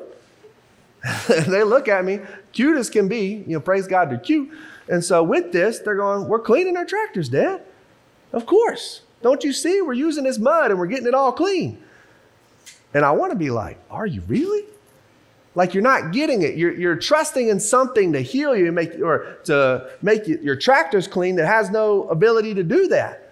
they 1.27 1.63
look 1.63 1.87
at 1.87 2.03
me, 2.03 2.19
cute 2.51 2.77
as 2.77 2.89
can 2.89 3.07
be, 3.07 3.43
you 3.47 3.53
know, 3.53 3.61
praise 3.61 3.87
God, 3.87 4.09
they're 4.09 4.17
cute. 4.17 4.51
And 4.89 5.03
so 5.03 5.23
with 5.23 5.53
this, 5.53 5.79
they're 5.79 5.95
going, 5.95 6.27
We're 6.27 6.39
cleaning 6.39 6.75
our 6.75 6.85
tractors, 6.85 7.29
Dad. 7.29 7.61
Of 8.33 8.45
course. 8.45 9.03
Don't 9.21 9.43
you 9.43 9.53
see? 9.53 9.81
We're 9.81 9.93
using 9.93 10.23
this 10.23 10.39
mud 10.39 10.71
and 10.71 10.79
we're 10.79 10.87
getting 10.87 11.07
it 11.07 11.13
all 11.13 11.31
clean. 11.31 11.81
And 12.93 13.05
I 13.05 13.11
want 13.11 13.31
to 13.31 13.37
be 13.37 13.51
like, 13.51 13.77
Are 13.89 14.05
you 14.05 14.21
really? 14.27 14.65
Like 15.53 15.74
you're 15.74 15.84
not 15.84 16.13
getting 16.13 16.43
it. 16.43 16.55
You're, 16.55 16.74
you're 16.74 16.96
trusting 16.96 17.50
in 17.50 17.60
something 17.60 18.13
to 18.13 18.22
heal 18.22 18.55
you 18.55 18.72
make, 18.72 19.00
or 19.01 19.38
to 19.46 19.89
make 20.01 20.27
your 20.27 20.55
tractors 20.55 21.08
clean 21.08 21.36
that 21.36 21.48
has 21.48 21.70
no 21.70 22.08
ability 22.08 22.53
to 22.55 22.63
do 22.63 22.88
that. 22.88 23.31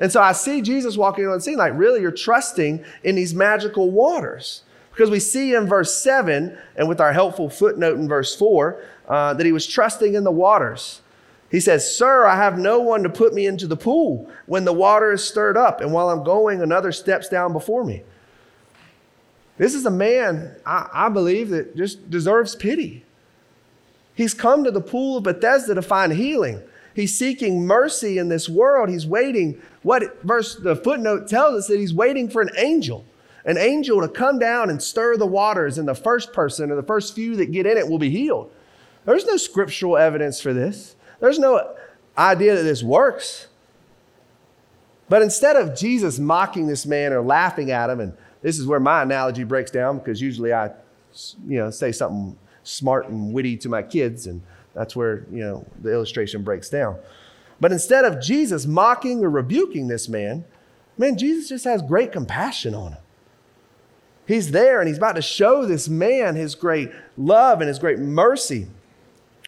And 0.00 0.10
so 0.10 0.20
I 0.20 0.32
see 0.32 0.62
Jesus 0.62 0.96
walking 0.96 1.26
on 1.26 1.32
the 1.32 1.40
scene, 1.40 1.58
like, 1.58 1.74
really, 1.76 2.00
you're 2.00 2.10
trusting 2.10 2.82
in 3.04 3.14
these 3.14 3.34
magical 3.34 3.90
waters. 3.90 4.62
Because 4.90 5.10
we 5.10 5.20
see 5.20 5.54
in 5.54 5.66
verse 5.66 5.94
7, 6.02 6.56
and 6.74 6.88
with 6.88 7.00
our 7.00 7.12
helpful 7.12 7.50
footnote 7.50 7.98
in 7.98 8.08
verse 8.08 8.34
4, 8.34 8.82
uh, 9.08 9.34
that 9.34 9.46
he 9.46 9.52
was 9.52 9.66
trusting 9.66 10.14
in 10.14 10.24
the 10.24 10.30
waters. 10.30 11.02
He 11.50 11.60
says, 11.60 11.96
Sir, 11.96 12.26
I 12.26 12.36
have 12.36 12.58
no 12.58 12.80
one 12.80 13.02
to 13.02 13.10
put 13.10 13.34
me 13.34 13.46
into 13.46 13.66
the 13.66 13.76
pool 13.76 14.30
when 14.46 14.64
the 14.64 14.72
water 14.72 15.12
is 15.12 15.22
stirred 15.22 15.56
up, 15.56 15.80
and 15.80 15.92
while 15.92 16.08
I'm 16.08 16.24
going, 16.24 16.62
another 16.62 16.92
steps 16.92 17.28
down 17.28 17.52
before 17.52 17.84
me. 17.84 18.02
This 19.60 19.74
is 19.74 19.84
a 19.84 19.90
man, 19.90 20.56
I, 20.64 20.88
I 20.90 21.08
believe, 21.10 21.50
that 21.50 21.76
just 21.76 22.08
deserves 22.08 22.56
pity. 22.56 23.04
He's 24.14 24.32
come 24.32 24.64
to 24.64 24.70
the 24.70 24.80
pool 24.80 25.18
of 25.18 25.24
Bethesda 25.24 25.74
to 25.74 25.82
find 25.82 26.14
healing. 26.14 26.62
He's 26.94 27.18
seeking 27.18 27.66
mercy 27.66 28.16
in 28.16 28.30
this 28.30 28.48
world. 28.48 28.88
He's 28.88 29.06
waiting. 29.06 29.60
What 29.82 30.22
verse 30.22 30.56
the 30.56 30.74
footnote 30.74 31.28
tells 31.28 31.56
us 31.56 31.66
that 31.66 31.78
he's 31.78 31.92
waiting 31.92 32.30
for 32.30 32.40
an 32.40 32.48
angel, 32.56 33.04
an 33.44 33.58
angel 33.58 34.00
to 34.00 34.08
come 34.08 34.38
down 34.38 34.70
and 34.70 34.82
stir 34.82 35.18
the 35.18 35.26
waters, 35.26 35.76
and 35.76 35.86
the 35.86 35.94
first 35.94 36.32
person 36.32 36.70
or 36.70 36.74
the 36.74 36.82
first 36.82 37.14
few 37.14 37.36
that 37.36 37.52
get 37.52 37.66
in 37.66 37.76
it 37.76 37.86
will 37.86 37.98
be 37.98 38.08
healed. 38.08 38.50
There's 39.04 39.26
no 39.26 39.36
scriptural 39.36 39.98
evidence 39.98 40.40
for 40.40 40.54
this. 40.54 40.96
There's 41.20 41.38
no 41.38 41.76
idea 42.16 42.54
that 42.54 42.62
this 42.62 42.82
works. 42.82 43.48
But 45.10 45.20
instead 45.20 45.56
of 45.56 45.76
Jesus 45.76 46.18
mocking 46.18 46.66
this 46.66 46.86
man 46.86 47.12
or 47.12 47.20
laughing 47.20 47.70
at 47.70 47.90
him, 47.90 48.00
and 48.00 48.14
this 48.42 48.58
is 48.58 48.66
where 48.66 48.80
my 48.80 49.02
analogy 49.02 49.44
breaks 49.44 49.70
down 49.70 49.98
because 49.98 50.20
usually 50.20 50.52
I, 50.52 50.66
you 51.46 51.58
know, 51.58 51.70
say 51.70 51.92
something 51.92 52.38
smart 52.62 53.08
and 53.08 53.32
witty 53.32 53.56
to 53.58 53.68
my 53.68 53.82
kids, 53.82 54.26
and 54.26 54.42
that's 54.74 54.94
where, 54.96 55.24
you 55.30 55.40
know, 55.40 55.66
the 55.82 55.92
illustration 55.92 56.42
breaks 56.42 56.68
down. 56.68 56.98
But 57.60 57.72
instead 57.72 58.04
of 58.04 58.22
Jesus 58.22 58.66
mocking 58.66 59.22
or 59.24 59.30
rebuking 59.30 59.88
this 59.88 60.08
man, 60.08 60.44
man, 60.96 61.18
Jesus 61.18 61.48
just 61.48 61.64
has 61.64 61.82
great 61.82 62.12
compassion 62.12 62.74
on 62.74 62.92
him. 62.92 63.02
He's 64.26 64.52
there 64.52 64.80
and 64.80 64.88
he's 64.88 64.98
about 64.98 65.16
to 65.16 65.22
show 65.22 65.66
this 65.66 65.88
man 65.88 66.36
his 66.36 66.54
great 66.54 66.90
love 67.18 67.60
and 67.60 67.68
his 67.68 67.78
great 67.78 67.98
mercy. 67.98 68.68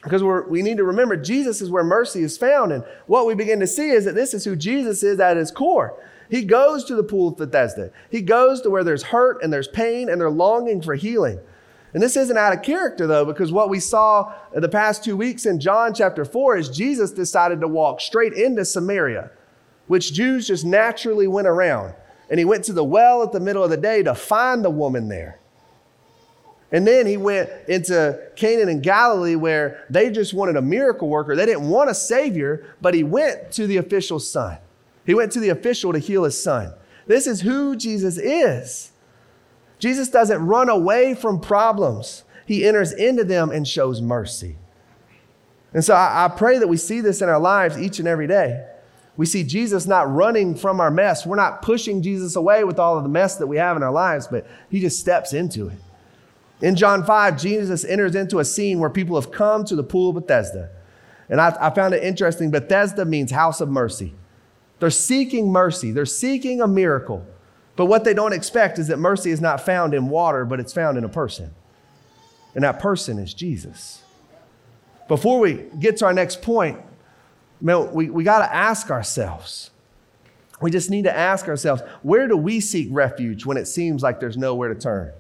Because 0.02 0.22
we 0.24 0.62
need 0.62 0.78
to 0.78 0.84
remember 0.84 1.16
Jesus 1.16 1.62
is 1.62 1.70
where 1.70 1.84
mercy 1.84 2.22
is 2.22 2.36
found. 2.36 2.72
And 2.72 2.84
what 3.06 3.24
we 3.24 3.36
begin 3.36 3.60
to 3.60 3.66
see 3.68 3.90
is 3.90 4.04
that 4.04 4.16
this 4.16 4.34
is 4.34 4.44
who 4.44 4.56
Jesus 4.56 5.04
is 5.04 5.20
at 5.20 5.36
his 5.36 5.52
core. 5.52 5.94
He 6.32 6.46
goes 6.46 6.84
to 6.84 6.94
the 6.94 7.02
pool 7.02 7.28
of 7.28 7.36
Bethesda. 7.36 7.90
He 8.10 8.22
goes 8.22 8.62
to 8.62 8.70
where 8.70 8.82
there's 8.82 9.02
hurt 9.02 9.42
and 9.42 9.52
there's 9.52 9.68
pain 9.68 10.08
and 10.08 10.18
they're 10.18 10.30
longing 10.30 10.80
for 10.80 10.94
healing. 10.94 11.38
And 11.92 12.02
this 12.02 12.16
isn't 12.16 12.38
out 12.38 12.56
of 12.56 12.62
character 12.62 13.06
though, 13.06 13.26
because 13.26 13.52
what 13.52 13.68
we 13.68 13.78
saw 13.78 14.32
the 14.54 14.66
past 14.66 15.04
two 15.04 15.14
weeks 15.14 15.44
in 15.44 15.60
John 15.60 15.92
chapter 15.92 16.24
4 16.24 16.56
is 16.56 16.70
Jesus 16.70 17.12
decided 17.12 17.60
to 17.60 17.68
walk 17.68 18.00
straight 18.00 18.32
into 18.32 18.64
Samaria, 18.64 19.30
which 19.88 20.14
Jews 20.14 20.46
just 20.46 20.64
naturally 20.64 21.26
went 21.26 21.48
around. 21.48 21.92
And 22.30 22.38
he 22.38 22.46
went 22.46 22.64
to 22.64 22.72
the 22.72 22.82
well 22.82 23.22
at 23.22 23.32
the 23.32 23.38
middle 23.38 23.62
of 23.62 23.68
the 23.68 23.76
day 23.76 24.02
to 24.02 24.14
find 24.14 24.64
the 24.64 24.70
woman 24.70 25.08
there. 25.08 25.38
And 26.70 26.86
then 26.86 27.06
he 27.06 27.18
went 27.18 27.50
into 27.68 28.18
Cana 28.36 28.70
and 28.70 28.82
Galilee 28.82 29.34
where 29.34 29.84
they 29.90 30.08
just 30.08 30.32
wanted 30.32 30.56
a 30.56 30.62
miracle 30.62 31.10
worker. 31.10 31.36
They 31.36 31.44
didn't 31.44 31.68
want 31.68 31.90
a 31.90 31.94
savior, 31.94 32.74
but 32.80 32.94
he 32.94 33.02
went 33.02 33.52
to 33.52 33.66
the 33.66 33.76
official's 33.76 34.32
son. 34.32 34.56
He 35.04 35.14
went 35.14 35.32
to 35.32 35.40
the 35.40 35.48
official 35.48 35.92
to 35.92 35.98
heal 35.98 36.24
his 36.24 36.40
son. 36.40 36.72
This 37.06 37.26
is 37.26 37.40
who 37.40 37.76
Jesus 37.76 38.18
is. 38.18 38.92
Jesus 39.78 40.08
doesn't 40.08 40.46
run 40.46 40.68
away 40.68 41.14
from 41.14 41.40
problems, 41.40 42.24
he 42.46 42.64
enters 42.66 42.92
into 42.92 43.24
them 43.24 43.50
and 43.50 43.66
shows 43.66 44.00
mercy. 44.00 44.56
And 45.74 45.84
so 45.84 45.94
I, 45.94 46.26
I 46.26 46.28
pray 46.28 46.58
that 46.58 46.68
we 46.68 46.76
see 46.76 47.00
this 47.00 47.22
in 47.22 47.28
our 47.28 47.40
lives 47.40 47.78
each 47.78 47.98
and 47.98 48.06
every 48.06 48.26
day. 48.26 48.66
We 49.16 49.26
see 49.26 49.44
Jesus 49.44 49.86
not 49.86 50.12
running 50.12 50.54
from 50.54 50.80
our 50.80 50.90
mess. 50.90 51.26
We're 51.26 51.36
not 51.36 51.62
pushing 51.62 52.02
Jesus 52.02 52.36
away 52.36 52.64
with 52.64 52.78
all 52.78 52.96
of 52.96 53.02
the 53.02 53.08
mess 53.08 53.36
that 53.36 53.46
we 53.46 53.56
have 53.58 53.76
in 53.76 53.82
our 53.82 53.92
lives, 53.92 54.26
but 54.26 54.46
he 54.70 54.80
just 54.80 55.00
steps 55.00 55.32
into 55.32 55.68
it. 55.68 55.78
In 56.60 56.76
John 56.76 57.04
5, 57.04 57.40
Jesus 57.40 57.84
enters 57.84 58.14
into 58.14 58.38
a 58.38 58.44
scene 58.44 58.78
where 58.78 58.88
people 58.88 59.20
have 59.20 59.32
come 59.32 59.64
to 59.64 59.74
the 59.74 59.82
pool 59.82 60.10
of 60.10 60.14
Bethesda. 60.14 60.70
And 61.28 61.40
I, 61.40 61.56
I, 61.60 61.70
found 61.70 61.92
it 61.92 62.04
interesting. 62.04 62.50
Bethesda 62.50 63.04
means 63.04 63.32
house 63.32 63.60
of 63.60 63.68
mercy. 63.68 64.14
They're 64.82 64.90
seeking 64.90 65.52
mercy, 65.52 65.92
they're 65.92 66.04
seeking 66.04 66.60
a 66.60 66.66
miracle. 66.66 67.24
But 67.76 67.86
what 67.86 68.02
they 68.02 68.14
don't 68.14 68.32
expect 68.32 68.80
is 68.80 68.88
that 68.88 68.98
mercy 68.98 69.30
is 69.30 69.40
not 69.40 69.64
found 69.64 69.94
in 69.94 70.08
water, 70.08 70.44
but 70.44 70.58
it's 70.58 70.72
found 70.72 70.98
in 70.98 71.04
a 71.04 71.08
person. 71.08 71.54
And 72.56 72.64
that 72.64 72.80
person 72.80 73.20
is 73.20 73.32
Jesus. 73.32 74.02
Before 75.06 75.38
we 75.38 75.66
get 75.78 75.98
to 75.98 76.06
our 76.06 76.12
next 76.12 76.42
point, 76.42 76.80
man, 77.60 77.92
we, 77.92 78.10
we 78.10 78.24
got 78.24 78.40
to 78.40 78.52
ask 78.52 78.90
ourselves. 78.90 79.70
We 80.60 80.72
just 80.72 80.90
need 80.90 81.04
to 81.04 81.16
ask 81.16 81.46
ourselves 81.46 81.82
where 82.02 82.26
do 82.26 82.36
we 82.36 82.58
seek 82.58 82.88
refuge 82.90 83.46
when 83.46 83.58
it 83.58 83.66
seems 83.66 84.02
like 84.02 84.18
there's 84.18 84.36
nowhere 84.36 84.74
to 84.74 84.80
turn? 84.80 85.12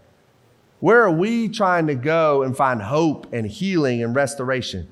Where 0.80 1.02
are 1.02 1.12
we 1.12 1.48
trying 1.48 1.86
to 1.86 1.94
go 1.94 2.42
and 2.42 2.56
find 2.56 2.82
hope 2.82 3.32
and 3.32 3.46
healing 3.46 4.02
and 4.02 4.12
restoration? 4.12 4.88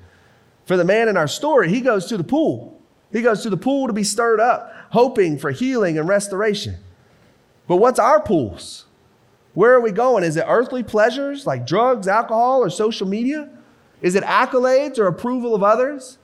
For 0.63 0.77
the 0.77 0.85
man 0.85 1.09
in 1.09 1.17
our 1.17 1.27
story, 1.27 1.67
he 1.67 1.81
goes 1.81 2.05
to 2.05 2.15
the 2.15 2.23
pool. 2.23 2.80
He 3.11 3.21
goes 3.21 3.43
to 3.43 3.49
the 3.49 3.57
pool 3.57 3.87
to 3.87 3.93
be 3.93 4.03
stirred 4.03 4.39
up, 4.39 4.73
hoping 4.91 5.37
for 5.37 5.51
healing 5.51 5.97
and 5.97 6.07
restoration. 6.07 6.77
But 7.67 7.77
what's 7.77 7.99
our 7.99 8.21
pools? 8.21 8.85
Where 9.53 9.73
are 9.73 9.81
we 9.81 9.91
going? 9.91 10.23
Is 10.23 10.37
it 10.37 10.45
earthly 10.47 10.83
pleasures 10.83 11.45
like 11.45 11.67
drugs, 11.67 12.07
alcohol, 12.07 12.63
or 12.63 12.69
social 12.69 13.07
media? 13.07 13.49
Is 14.01 14.15
it 14.15 14.23
accolades 14.23 14.97
or 14.97 15.07
approval 15.07 15.53
of 15.53 15.63
others? 15.63 16.17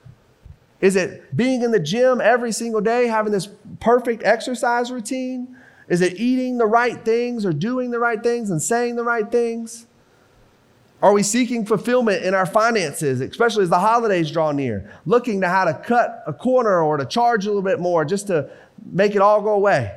Is 0.79 0.95
it 0.95 1.35
being 1.35 1.63
in 1.63 1.71
the 1.71 1.79
gym 1.79 2.21
every 2.21 2.51
single 2.51 2.81
day, 2.81 3.07
having 3.07 3.31
this 3.31 3.49
perfect 3.79 4.23
exercise 4.23 4.91
routine? 4.91 5.57
Is 5.89 6.01
it 6.01 6.19
eating 6.19 6.57
the 6.57 6.65
right 6.65 7.03
things 7.03 7.45
or 7.45 7.53
doing 7.53 7.91
the 7.91 7.99
right 7.99 8.21
things 8.21 8.49
and 8.49 8.61
saying 8.61 8.95
the 8.95 9.03
right 9.03 9.29
things? 9.29 9.86
Are 11.01 11.13
we 11.13 11.21
seeking 11.21 11.65
fulfillment 11.65 12.23
in 12.23 12.33
our 12.33 12.45
finances, 12.45 13.21
especially 13.21 13.63
as 13.63 13.69
the 13.69 13.79
holidays 13.79 14.31
draw 14.31 14.51
near, 14.51 14.91
looking 15.05 15.41
to 15.41 15.47
how 15.47 15.65
to 15.65 15.73
cut 15.73 16.23
a 16.25 16.33
corner 16.33 16.81
or 16.81 16.97
to 16.97 17.05
charge 17.05 17.45
a 17.45 17.49
little 17.49 17.61
bit 17.61 17.79
more 17.79 18.03
just 18.03 18.27
to 18.27 18.49
make 18.91 19.15
it 19.15 19.21
all 19.21 19.41
go 19.41 19.51
away? 19.51 19.95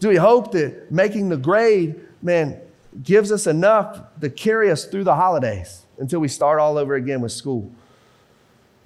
Do 0.00 0.08
we 0.08 0.16
hope 0.16 0.52
that 0.52 0.90
making 0.90 1.28
the 1.28 1.36
grade, 1.36 2.00
man, 2.20 2.60
gives 3.02 3.30
us 3.30 3.46
enough 3.46 4.00
to 4.20 4.28
carry 4.28 4.70
us 4.70 4.86
through 4.86 5.04
the 5.04 5.14
holidays 5.14 5.86
until 5.98 6.18
we 6.20 6.28
start 6.28 6.58
all 6.58 6.76
over 6.76 6.94
again 6.94 7.20
with 7.20 7.32
school? 7.32 7.70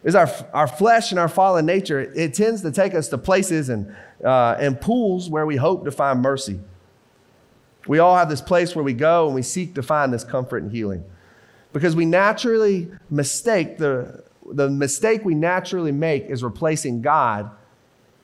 Is 0.03 0.15
our, 0.15 0.29
our 0.53 0.67
flesh 0.67 1.13
and 1.13 1.19
our 1.19 1.29
fallen 1.29 1.65
nature, 1.65 2.01
it 2.01 2.35
tends 2.35 2.61
to 2.61 2.71
take 2.71 2.95
us 2.95 3.09
to 3.09 3.17
places 3.17 3.71
and 3.71 3.95
uh, 4.25 4.57
and 4.59 4.81
pools 4.81 5.29
where 5.29 5.47
we 5.47 5.57
hope 5.57 5.85
to 5.85 5.91
find 5.91 6.23
mercy. 6.23 6.59
We 7.87 7.99
all 7.99 8.17
have 8.17 8.29
this 8.29 8.41
place 8.41 8.75
where 8.75 8.85
we 8.85 8.95
go 8.95 9.27
and 9.27 9.35
we 9.35 9.43
seek 9.43 9.75
to 9.75 9.83
find 9.83 10.13
this 10.13 10.25
comfort 10.25 10.63
and 10.63 10.73
healing 10.73 11.05
because 11.73 11.97
we 11.97 12.07
naturally 12.07 12.89
mistake 13.11 13.79
the, 13.79 14.25
the 14.47 14.71
mistake 14.71 15.25
we 15.25 15.35
naturally 15.35 15.93
make 15.93 16.25
is 16.27 16.43
replacing 16.43 17.03
God 17.03 17.51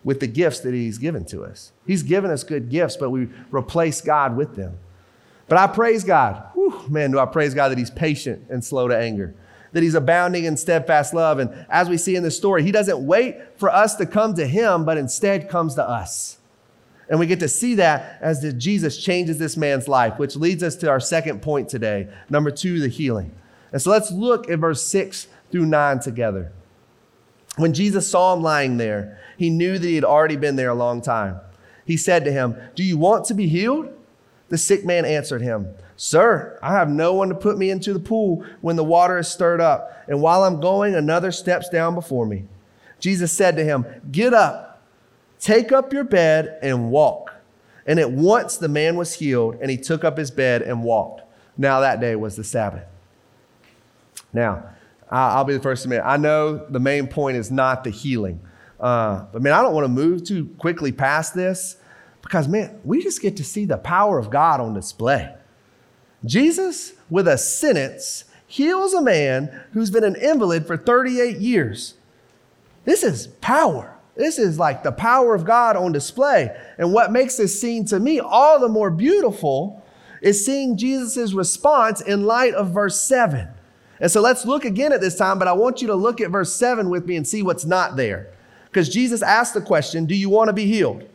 with 0.04 0.20
the 0.20 0.26
gifts 0.26 0.60
that 0.60 0.72
He's 0.72 0.98
given 0.98 1.24
to 1.26 1.44
us. 1.44 1.72
He's 1.86 2.02
given 2.02 2.30
us 2.30 2.42
good 2.44 2.70
gifts, 2.70 2.96
but 2.96 3.10
we 3.10 3.28
replace 3.50 4.00
God 4.00 4.36
with 4.36 4.56
them. 4.56 4.78
But 5.48 5.58
I 5.58 5.66
praise 5.66 6.04
God. 6.04 6.42
Whew, 6.54 6.84
man, 6.88 7.10
do 7.10 7.18
I 7.18 7.26
praise 7.26 7.54
God 7.54 7.70
that 7.70 7.78
He's 7.78 7.90
patient 7.90 8.44
and 8.48 8.64
slow 8.64 8.88
to 8.88 8.96
anger, 8.96 9.34
that 9.72 9.82
He's 9.82 9.94
abounding 9.94 10.44
in 10.44 10.56
steadfast 10.56 11.12
love. 11.12 11.38
And 11.38 11.66
as 11.68 11.88
we 11.88 11.98
see 11.98 12.16
in 12.16 12.22
the 12.22 12.30
story, 12.30 12.62
He 12.62 12.72
doesn't 12.72 13.04
wait 13.04 13.36
for 13.56 13.68
us 13.68 13.96
to 13.96 14.06
come 14.06 14.34
to 14.34 14.46
Him, 14.46 14.84
but 14.84 14.96
instead 14.96 15.50
comes 15.50 15.74
to 15.74 15.86
us. 15.86 16.38
And 17.10 17.18
we 17.18 17.26
get 17.26 17.40
to 17.40 17.48
see 17.48 17.74
that 17.74 18.18
as 18.20 18.40
Jesus 18.54 18.96
changes 18.96 19.36
this 19.36 19.56
man's 19.56 19.88
life, 19.88 20.16
which 20.18 20.36
leads 20.36 20.62
us 20.62 20.76
to 20.76 20.88
our 20.88 21.00
second 21.00 21.42
point 21.42 21.68
today. 21.68 22.08
Number 22.30 22.52
two, 22.52 22.78
the 22.78 22.88
healing. 22.88 23.32
And 23.72 23.82
so 23.82 23.90
let's 23.90 24.12
look 24.12 24.48
at 24.48 24.60
verse 24.60 24.82
six 24.82 25.26
through 25.50 25.66
nine 25.66 25.98
together. 25.98 26.52
When 27.56 27.74
Jesus 27.74 28.08
saw 28.08 28.34
him 28.34 28.42
lying 28.42 28.76
there, 28.76 29.18
he 29.36 29.50
knew 29.50 29.76
that 29.76 29.86
he 29.86 29.96
had 29.96 30.04
already 30.04 30.36
been 30.36 30.54
there 30.54 30.70
a 30.70 30.74
long 30.74 31.02
time. 31.02 31.40
He 31.84 31.96
said 31.96 32.24
to 32.24 32.32
him, 32.32 32.54
Do 32.76 32.84
you 32.84 32.96
want 32.96 33.24
to 33.26 33.34
be 33.34 33.48
healed? 33.48 33.92
The 34.48 34.58
sick 34.58 34.84
man 34.84 35.04
answered 35.04 35.42
him, 35.42 35.68
Sir, 35.96 36.58
I 36.62 36.74
have 36.74 36.88
no 36.88 37.12
one 37.12 37.28
to 37.28 37.34
put 37.34 37.58
me 37.58 37.70
into 37.70 37.92
the 37.92 38.00
pool 38.00 38.44
when 38.60 38.76
the 38.76 38.84
water 38.84 39.18
is 39.18 39.28
stirred 39.28 39.60
up, 39.60 40.04
and 40.06 40.22
while 40.22 40.44
I'm 40.44 40.60
going, 40.60 40.94
another 40.94 41.32
steps 41.32 41.68
down 41.68 41.96
before 41.96 42.24
me. 42.24 42.44
Jesus 43.00 43.32
said 43.32 43.56
to 43.56 43.64
him, 43.64 43.84
Get 44.12 44.32
up 44.32 44.69
Take 45.40 45.72
up 45.72 45.92
your 45.92 46.04
bed 46.04 46.58
and 46.62 46.90
walk. 46.90 47.34
And 47.86 47.98
at 47.98 48.12
once 48.12 48.58
the 48.58 48.68
man 48.68 48.96
was 48.96 49.14
healed, 49.14 49.56
and 49.60 49.70
he 49.70 49.76
took 49.76 50.04
up 50.04 50.16
his 50.16 50.30
bed 50.30 50.62
and 50.62 50.84
walked. 50.84 51.22
Now 51.56 51.80
that 51.80 52.00
day 52.00 52.14
was 52.14 52.36
the 52.36 52.44
Sabbath. 52.44 52.84
Now, 54.32 54.64
I'll 55.10 55.44
be 55.44 55.54
the 55.54 55.60
first 55.60 55.82
to 55.82 55.88
admit, 55.88 56.02
I 56.04 56.16
know 56.16 56.64
the 56.68 56.78
main 56.78 57.08
point 57.08 57.36
is 57.36 57.50
not 57.50 57.82
the 57.82 57.90
healing. 57.90 58.40
Uh, 58.78 59.24
but 59.32 59.42
man, 59.42 59.52
I 59.52 59.62
don't 59.62 59.74
want 59.74 59.84
to 59.84 59.88
move 59.88 60.24
too 60.24 60.46
quickly 60.58 60.92
past 60.92 61.34
this 61.34 61.76
because, 62.22 62.46
man, 62.46 62.78
we 62.84 63.02
just 63.02 63.20
get 63.20 63.36
to 63.38 63.44
see 63.44 63.64
the 63.64 63.76
power 63.76 64.18
of 64.18 64.30
God 64.30 64.60
on 64.60 64.72
display. 64.72 65.34
Jesus, 66.24 66.92
with 67.08 67.26
a 67.26 67.36
sentence, 67.36 68.24
heals 68.46 68.94
a 68.94 69.02
man 69.02 69.64
who's 69.72 69.90
been 69.90 70.04
an 70.04 70.16
invalid 70.16 70.66
for 70.66 70.76
38 70.76 71.38
years. 71.38 71.94
This 72.84 73.02
is 73.02 73.26
power. 73.40 73.96
This 74.20 74.38
is 74.38 74.58
like 74.58 74.82
the 74.82 74.92
power 74.92 75.34
of 75.34 75.46
God 75.46 75.76
on 75.76 75.92
display. 75.92 76.54
And 76.76 76.92
what 76.92 77.10
makes 77.10 77.38
this 77.38 77.58
scene 77.58 77.86
to 77.86 77.98
me 77.98 78.20
all 78.20 78.60
the 78.60 78.68
more 78.68 78.90
beautiful 78.90 79.82
is 80.20 80.44
seeing 80.44 80.76
Jesus' 80.76 81.32
response 81.32 82.02
in 82.02 82.26
light 82.26 82.52
of 82.52 82.68
verse 82.68 83.00
7. 83.00 83.48
And 83.98 84.10
so 84.10 84.20
let's 84.20 84.44
look 84.44 84.66
again 84.66 84.92
at 84.92 85.00
this 85.00 85.16
time, 85.16 85.38
but 85.38 85.48
I 85.48 85.54
want 85.54 85.80
you 85.80 85.88
to 85.88 85.94
look 85.94 86.20
at 86.20 86.30
verse 86.30 86.54
7 86.54 86.90
with 86.90 87.06
me 87.06 87.16
and 87.16 87.26
see 87.26 87.42
what's 87.42 87.64
not 87.64 87.96
there. 87.96 88.30
Because 88.66 88.90
Jesus 88.90 89.22
asked 89.22 89.54
the 89.54 89.62
question, 89.62 90.04
Do 90.04 90.14
you 90.14 90.28
want 90.28 90.48
to 90.48 90.52
be 90.52 90.66
healed? 90.66 91.08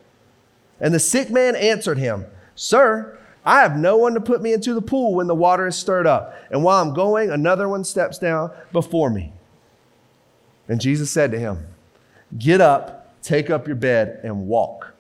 And 0.80 0.92
the 0.92 1.00
sick 1.00 1.30
man 1.30 1.56
answered 1.56 2.00
him, 2.00 2.26
Sir, 2.56 3.20
I 3.46 3.62
have 3.62 3.78
no 3.78 3.98
one 3.98 4.16
to 4.16 4.20
put 4.20 4.42
me 4.42 4.52
into 4.52 4.74
the 4.74 4.82
pool 4.82 5.14
when 5.14 5.28
the 5.28 5.36
water 5.36 5.68
is 5.68 5.76
stirred 5.76 6.08
up. 6.08 6.36
And 6.50 6.64
while 6.64 6.82
I'm 6.82 6.96
going, 6.96 7.30
another 7.30 7.70
one 7.70 7.84
steps 7.84 8.18
down 8.18 8.52
before 8.72 9.12
me. 9.12 9.32
And 10.68 10.82
Jesus 10.82 11.12
said 11.12 11.32
to 11.34 11.40
him, 11.40 11.68
Get 12.38 12.62
up, 12.62 13.22
take 13.22 13.50
up 13.50 13.68
your 13.68 13.76
bed, 13.76 14.20
and 14.24 14.48
walk. 14.48 14.94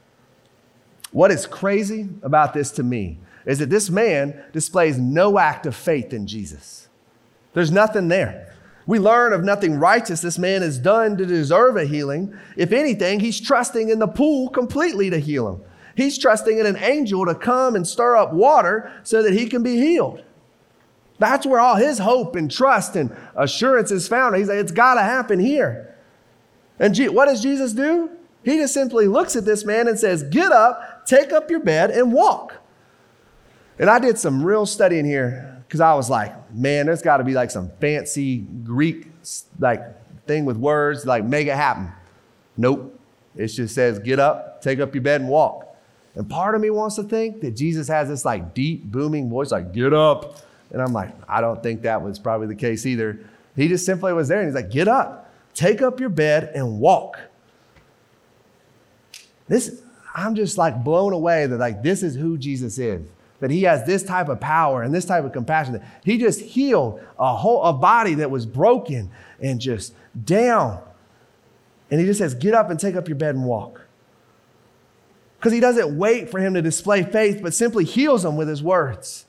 What 1.12 1.32
is 1.32 1.46
crazy 1.46 2.10
about 2.24 2.54
this 2.54 2.72
to 2.72 2.84
me 2.84 3.20
is 3.46 3.60
that 3.60 3.70
this 3.70 3.90
man 3.90 4.44
displays 4.52 4.98
no 4.98 5.38
act 5.40 5.66
of 5.66 5.76
faith 5.76 6.14
in 6.14 6.28
Jesus. 6.28 6.88
There's 7.54 7.72
nothing 7.72 8.08
there. 8.08 8.54
We 8.88 9.00
learn 9.00 9.34
of 9.34 9.44
nothing 9.44 9.80
righteous 9.80 10.22
this 10.22 10.38
man 10.38 10.62
has 10.62 10.78
done 10.78 11.18
to 11.18 11.26
deserve 11.26 11.78
a 11.78 11.86
healing. 11.86 12.38
If 12.56 12.72
anything, 12.72 13.20
he's 13.20 13.40
trusting 13.40 13.90
in 13.90 14.00
the 14.00 14.08
pool 14.08 14.50
completely 14.50 15.10
to 15.10 15.20
heal 15.20 15.48
him. 15.48 15.62
He's 15.96 16.18
trusting 16.18 16.60
in 16.60 16.66
an 16.66 16.78
angel 16.78 17.26
to 17.26 17.34
come 17.34 17.76
and 17.76 17.88
stir 17.88 18.18
up 18.18 18.34
water 18.34 18.92
so 19.04 19.24
that 19.24 19.34
he 19.34 19.48
can 19.48 19.64
be 19.64 19.78
healed. 19.78 20.22
That's 21.18 21.46
where 21.46 21.62
all 21.62 21.78
his 21.78 22.00
hope 22.00 22.36
and 22.36 22.52
trust 22.52 22.96
and 22.96 23.16
assurance 23.36 23.90
is 23.90 24.08
found. 24.08 24.36
He's 24.36 24.50
like, 24.50 24.58
it's 24.58 24.74
got 24.74 24.96
to 24.96 25.02
happen 25.02 25.40
here. 25.40 25.95
And 26.80 26.98
what 27.14 27.26
does 27.26 27.42
Jesus 27.42 27.74
do? 27.74 28.10
He 28.44 28.58
just 28.58 28.74
simply 28.74 29.08
looks 29.08 29.36
at 29.36 29.46
this 29.46 29.66
man 29.66 29.88
and 29.88 29.98
says, 29.98 30.24
Get 30.24 30.52
up, 30.52 31.06
take 31.06 31.32
up 31.32 31.50
your 31.50 31.62
bed, 31.62 31.92
and 31.92 32.14
walk. 32.14 32.62
And 33.80 33.90
I 33.90 34.00
did 34.00 34.18
some 34.18 34.44
real 34.44 34.66
studying 34.66 35.06
here 35.06 35.64
because 35.68 35.82
I 35.82 35.94
was 35.96 36.10
like, 36.10 36.54
man, 36.54 36.86
there's 36.86 37.02
got 37.02 37.18
to 37.18 37.24
be 37.24 37.34
like 37.34 37.52
some 37.52 37.70
fancy 37.82 38.38
Greek 38.38 39.08
like 39.60 39.82
thing 40.26 40.46
with 40.46 40.58
words 40.58 41.06
like 41.06 41.26
make 41.26 41.48
it 41.48 41.56
happen. 41.56 41.92
Nope. 42.58 42.98
It 43.36 43.48
just 43.48 43.76
says, 43.76 44.00
get 44.00 44.20
up, 44.20 44.62
take 44.62 44.80
up 44.80 44.96
your 44.96 45.02
bed, 45.02 45.22
and 45.22 45.30
walk. 45.30 45.76
And 46.16 46.30
part 46.30 46.56
of 46.56 46.62
me 46.62 46.70
wants 46.70 46.96
to 46.96 47.04
think 47.04 47.42
that 47.42 47.52
Jesus 47.52 47.90
has 47.90 48.08
this 48.08 48.24
like 48.24 48.54
deep, 48.54 48.86
booming 48.86 49.30
voice, 49.30 49.52
like, 49.52 49.74
get 49.74 49.94
up. 49.94 50.40
And 50.72 50.82
I'm 50.82 50.94
like, 50.94 51.14
I 51.28 51.42
don't 51.42 51.62
think 51.62 51.82
that 51.82 52.02
was 52.02 52.18
probably 52.18 52.48
the 52.48 52.56
case 52.56 52.86
either. 52.86 53.20
He 53.58 53.68
just 53.68 53.86
simply 53.86 54.14
was 54.14 54.30
there 54.30 54.40
and 54.40 54.48
he's 54.48 54.56
like, 54.56 54.72
get 54.72 54.88
up. 54.88 55.25
Take 55.56 55.82
up 55.82 56.00
your 56.00 56.10
bed 56.10 56.52
and 56.54 56.80
walk. 56.80 57.18
This, 59.48 59.82
I'm 60.14 60.36
just 60.36 60.58
like 60.58 60.84
blown 60.84 61.14
away 61.14 61.48
that 61.48 61.58
like 61.58 61.82
this 61.82 62.04
is 62.04 62.14
who 62.14 62.38
Jesus 62.38 62.78
is. 62.78 63.02
That 63.40 63.52
he 63.52 63.64
has 63.64 63.86
this 63.86 64.04
type 64.04 64.30
of 64.30 64.40
power 64.40 64.84
and 64.84 64.94
this 64.94 65.06
type 65.06 65.24
of 65.24 65.34
compassion. 65.34 65.82
He 66.04 66.18
just 66.18 66.40
healed 66.40 67.02
a 67.18 67.36
whole 67.36 67.64
a 67.64 67.74
body 67.74 68.16
that 68.16 68.30
was 68.30 68.46
broken 68.46 69.10
and 69.42 69.60
just 69.60 69.94
down. 70.24 70.82
And 71.92 72.00
he 72.00 72.06
just 72.06 72.20
says, 72.20 72.34
get 72.34 72.54
up 72.54 72.70
and 72.70 72.80
take 72.80 72.96
up 72.96 73.08
your 73.08 73.18
bed 73.18 73.36
and 73.36 73.46
walk. 73.46 73.82
Because 75.38 75.54
he 75.54 75.60
doesn't 75.60 75.98
wait 75.98 76.30
for 76.30 76.40
him 76.40 76.54
to 76.56 76.62
display 76.62 77.04
faith, 77.04 77.42
but 77.42 77.54
simply 77.54 77.86
heals 77.86 78.24
them 78.24 78.36
with 78.36 78.48
his 78.48 78.64
words. 78.64 79.25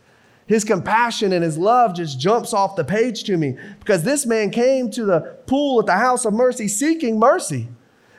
His 0.46 0.64
compassion 0.64 1.32
and 1.32 1.42
his 1.42 1.58
love 1.58 1.94
just 1.94 2.20
jumps 2.20 2.54
off 2.54 2.76
the 2.76 2.84
page 2.84 3.24
to 3.24 3.36
me 3.36 3.58
because 3.80 4.04
this 4.04 4.24
man 4.24 4.50
came 4.50 4.90
to 4.92 5.04
the 5.04 5.20
pool 5.46 5.80
at 5.80 5.86
the 5.86 5.92
house 5.92 6.24
of 6.24 6.32
mercy 6.32 6.68
seeking 6.68 7.18
mercy. 7.18 7.68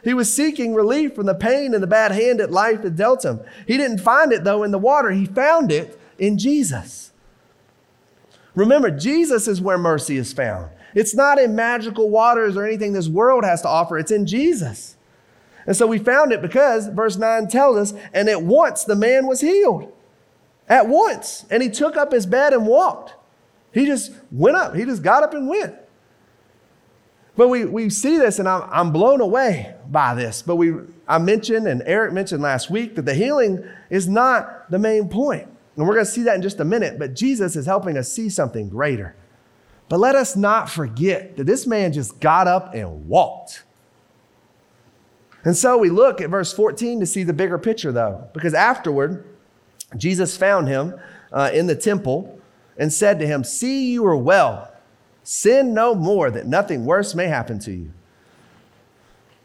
He 0.03 0.13
was 0.13 0.33
seeking 0.33 0.73
relief 0.73 1.15
from 1.15 1.25
the 1.25 1.35
pain 1.35 1.73
and 1.73 1.81
the 1.81 1.87
bad 1.87 2.11
hand 2.11 2.39
that 2.39 2.51
life 2.51 2.83
had 2.83 2.97
dealt 2.97 3.23
him. 3.23 3.39
He 3.65 3.77
didn't 3.77 3.99
find 3.99 4.31
it, 4.31 4.43
though, 4.43 4.63
in 4.63 4.71
the 4.71 4.77
water, 4.77 5.11
he 5.11 5.25
found 5.25 5.71
it 5.71 5.99
in 6.17 6.37
Jesus. 6.37 7.11
Remember, 8.55 8.91
Jesus 8.91 9.47
is 9.47 9.61
where 9.61 9.77
mercy 9.77 10.17
is 10.17 10.33
found. 10.33 10.69
It's 10.95 11.15
not 11.15 11.39
in 11.39 11.55
magical 11.55 12.09
waters 12.09 12.57
or 12.57 12.65
anything 12.65 12.93
this 12.93 13.07
world 13.07 13.43
has 13.45 13.61
to 13.61 13.67
offer, 13.67 13.97
it's 13.97 14.11
in 14.11 14.25
Jesus. 14.25 14.97
And 15.65 15.75
so 15.75 15.85
we 15.85 15.99
found 15.99 16.31
it 16.31 16.41
because 16.41 16.87
verse 16.87 17.17
9 17.17 17.47
tells 17.49 17.77
us, 17.77 17.99
and 18.13 18.29
at 18.29 18.41
once 18.41 18.83
the 18.83 18.95
man 18.95 19.27
was 19.27 19.41
healed 19.41 19.93
at 20.67 20.87
once. 20.87 21.45
And 21.49 21.63
he 21.63 21.69
took 21.69 21.97
up 21.97 22.11
his 22.11 22.25
bed 22.25 22.53
and 22.53 22.65
walked. 22.67 23.13
He 23.73 23.85
just 23.85 24.11
went 24.31 24.57
up. 24.57 24.75
He 24.75 24.85
just 24.85 25.03
got 25.03 25.23
up 25.23 25.33
and 25.33 25.47
went. 25.47 25.75
But 27.35 27.49
we, 27.49 27.65
we 27.65 27.89
see 27.91 28.17
this, 28.17 28.39
and 28.39 28.49
I'm, 28.49 28.63
I'm 28.71 28.91
blown 28.91 29.21
away 29.21 29.75
by 29.87 30.15
this. 30.15 30.41
But 30.41 30.55
we, 30.55 30.73
I 31.07 31.19
mentioned, 31.19 31.67
and 31.67 31.83
Eric 31.85 32.11
mentioned 32.11 32.41
last 32.41 32.71
week, 32.71 32.95
that 32.95 33.05
the 33.05 33.13
healing 33.13 33.63
is 33.91 34.07
not 34.07 34.69
the 34.71 34.79
main 34.79 35.07
point. 35.07 35.47
And 35.75 35.87
we're 35.87 35.93
going 35.93 36.05
to 36.05 36.11
see 36.11 36.23
that 36.23 36.35
in 36.35 36.41
just 36.41 36.59
a 36.59 36.65
minute. 36.65 36.97
But 36.97 37.13
Jesus 37.13 37.55
is 37.55 37.67
helping 37.67 37.95
us 37.95 38.11
see 38.11 38.29
something 38.29 38.69
greater. 38.69 39.15
But 39.87 39.99
let 39.99 40.15
us 40.15 40.35
not 40.35 40.69
forget 40.69 41.37
that 41.37 41.43
this 41.45 41.67
man 41.67 41.93
just 41.93 42.19
got 42.19 42.47
up 42.47 42.73
and 42.73 43.07
walked. 43.07 43.63
And 45.43 45.55
so 45.55 45.77
we 45.77 45.89
look 45.91 46.19
at 46.19 46.31
verse 46.31 46.51
14 46.51 46.99
to 46.99 47.05
see 47.05 47.23
the 47.23 47.33
bigger 47.33 47.59
picture, 47.59 47.91
though, 47.91 48.27
because 48.33 48.55
afterward, 48.55 49.23
Jesus 49.95 50.35
found 50.35 50.67
him 50.67 50.99
uh, 51.31 51.49
in 51.53 51.67
the 51.67 51.75
temple 51.75 52.39
and 52.77 52.91
said 52.91 53.19
to 53.19 53.27
him, 53.27 53.43
See, 53.43 53.91
you 53.91 54.05
are 54.05 54.17
well. 54.17 54.71
Sin 55.23 55.73
no 55.73 55.93
more, 55.93 56.31
that 56.31 56.47
nothing 56.47 56.85
worse 56.85 57.13
may 57.13 57.27
happen 57.27 57.59
to 57.59 57.71
you. 57.71 57.91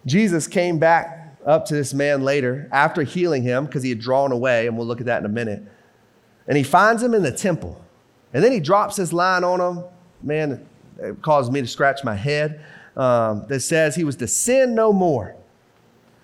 Jesus 0.06 0.46
came 0.46 0.78
back 0.78 1.36
up 1.44 1.64
to 1.66 1.74
this 1.74 1.92
man 1.92 2.22
later 2.22 2.68
after 2.72 3.02
healing 3.02 3.42
him 3.42 3.66
because 3.66 3.82
he 3.82 3.88
had 3.88 4.00
drawn 4.00 4.32
away, 4.32 4.66
and 4.66 4.76
we'll 4.76 4.86
look 4.86 5.00
at 5.00 5.06
that 5.06 5.20
in 5.20 5.26
a 5.26 5.28
minute. 5.32 5.62
And 6.46 6.56
he 6.56 6.62
finds 6.62 7.02
him 7.02 7.14
in 7.14 7.22
the 7.22 7.32
temple. 7.32 7.80
And 8.32 8.42
then 8.42 8.52
he 8.52 8.60
drops 8.60 8.96
this 8.96 9.12
line 9.12 9.44
on 9.44 9.60
him. 9.60 9.84
Man, 10.22 10.66
it 10.98 11.22
caused 11.22 11.52
me 11.52 11.60
to 11.60 11.66
scratch 11.66 12.04
my 12.04 12.14
head. 12.14 12.64
Um, 12.94 13.46
that 13.48 13.60
says 13.60 13.94
he 13.94 14.04
was 14.04 14.16
to 14.16 14.28
sin 14.28 14.74
no 14.74 14.92
more. 14.92 15.34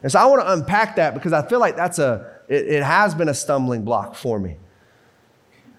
And 0.02 0.12
so 0.12 0.18
I 0.18 0.26
want 0.26 0.42
to 0.42 0.52
unpack 0.52 0.96
that 0.96 1.14
because 1.14 1.32
I 1.32 1.46
feel 1.48 1.60
like 1.60 1.76
that's 1.76 1.98
a 1.98 2.37
it, 2.48 2.66
it 2.66 2.82
has 2.82 3.14
been 3.14 3.28
a 3.28 3.34
stumbling 3.34 3.84
block 3.84 4.14
for 4.14 4.38
me. 4.38 4.56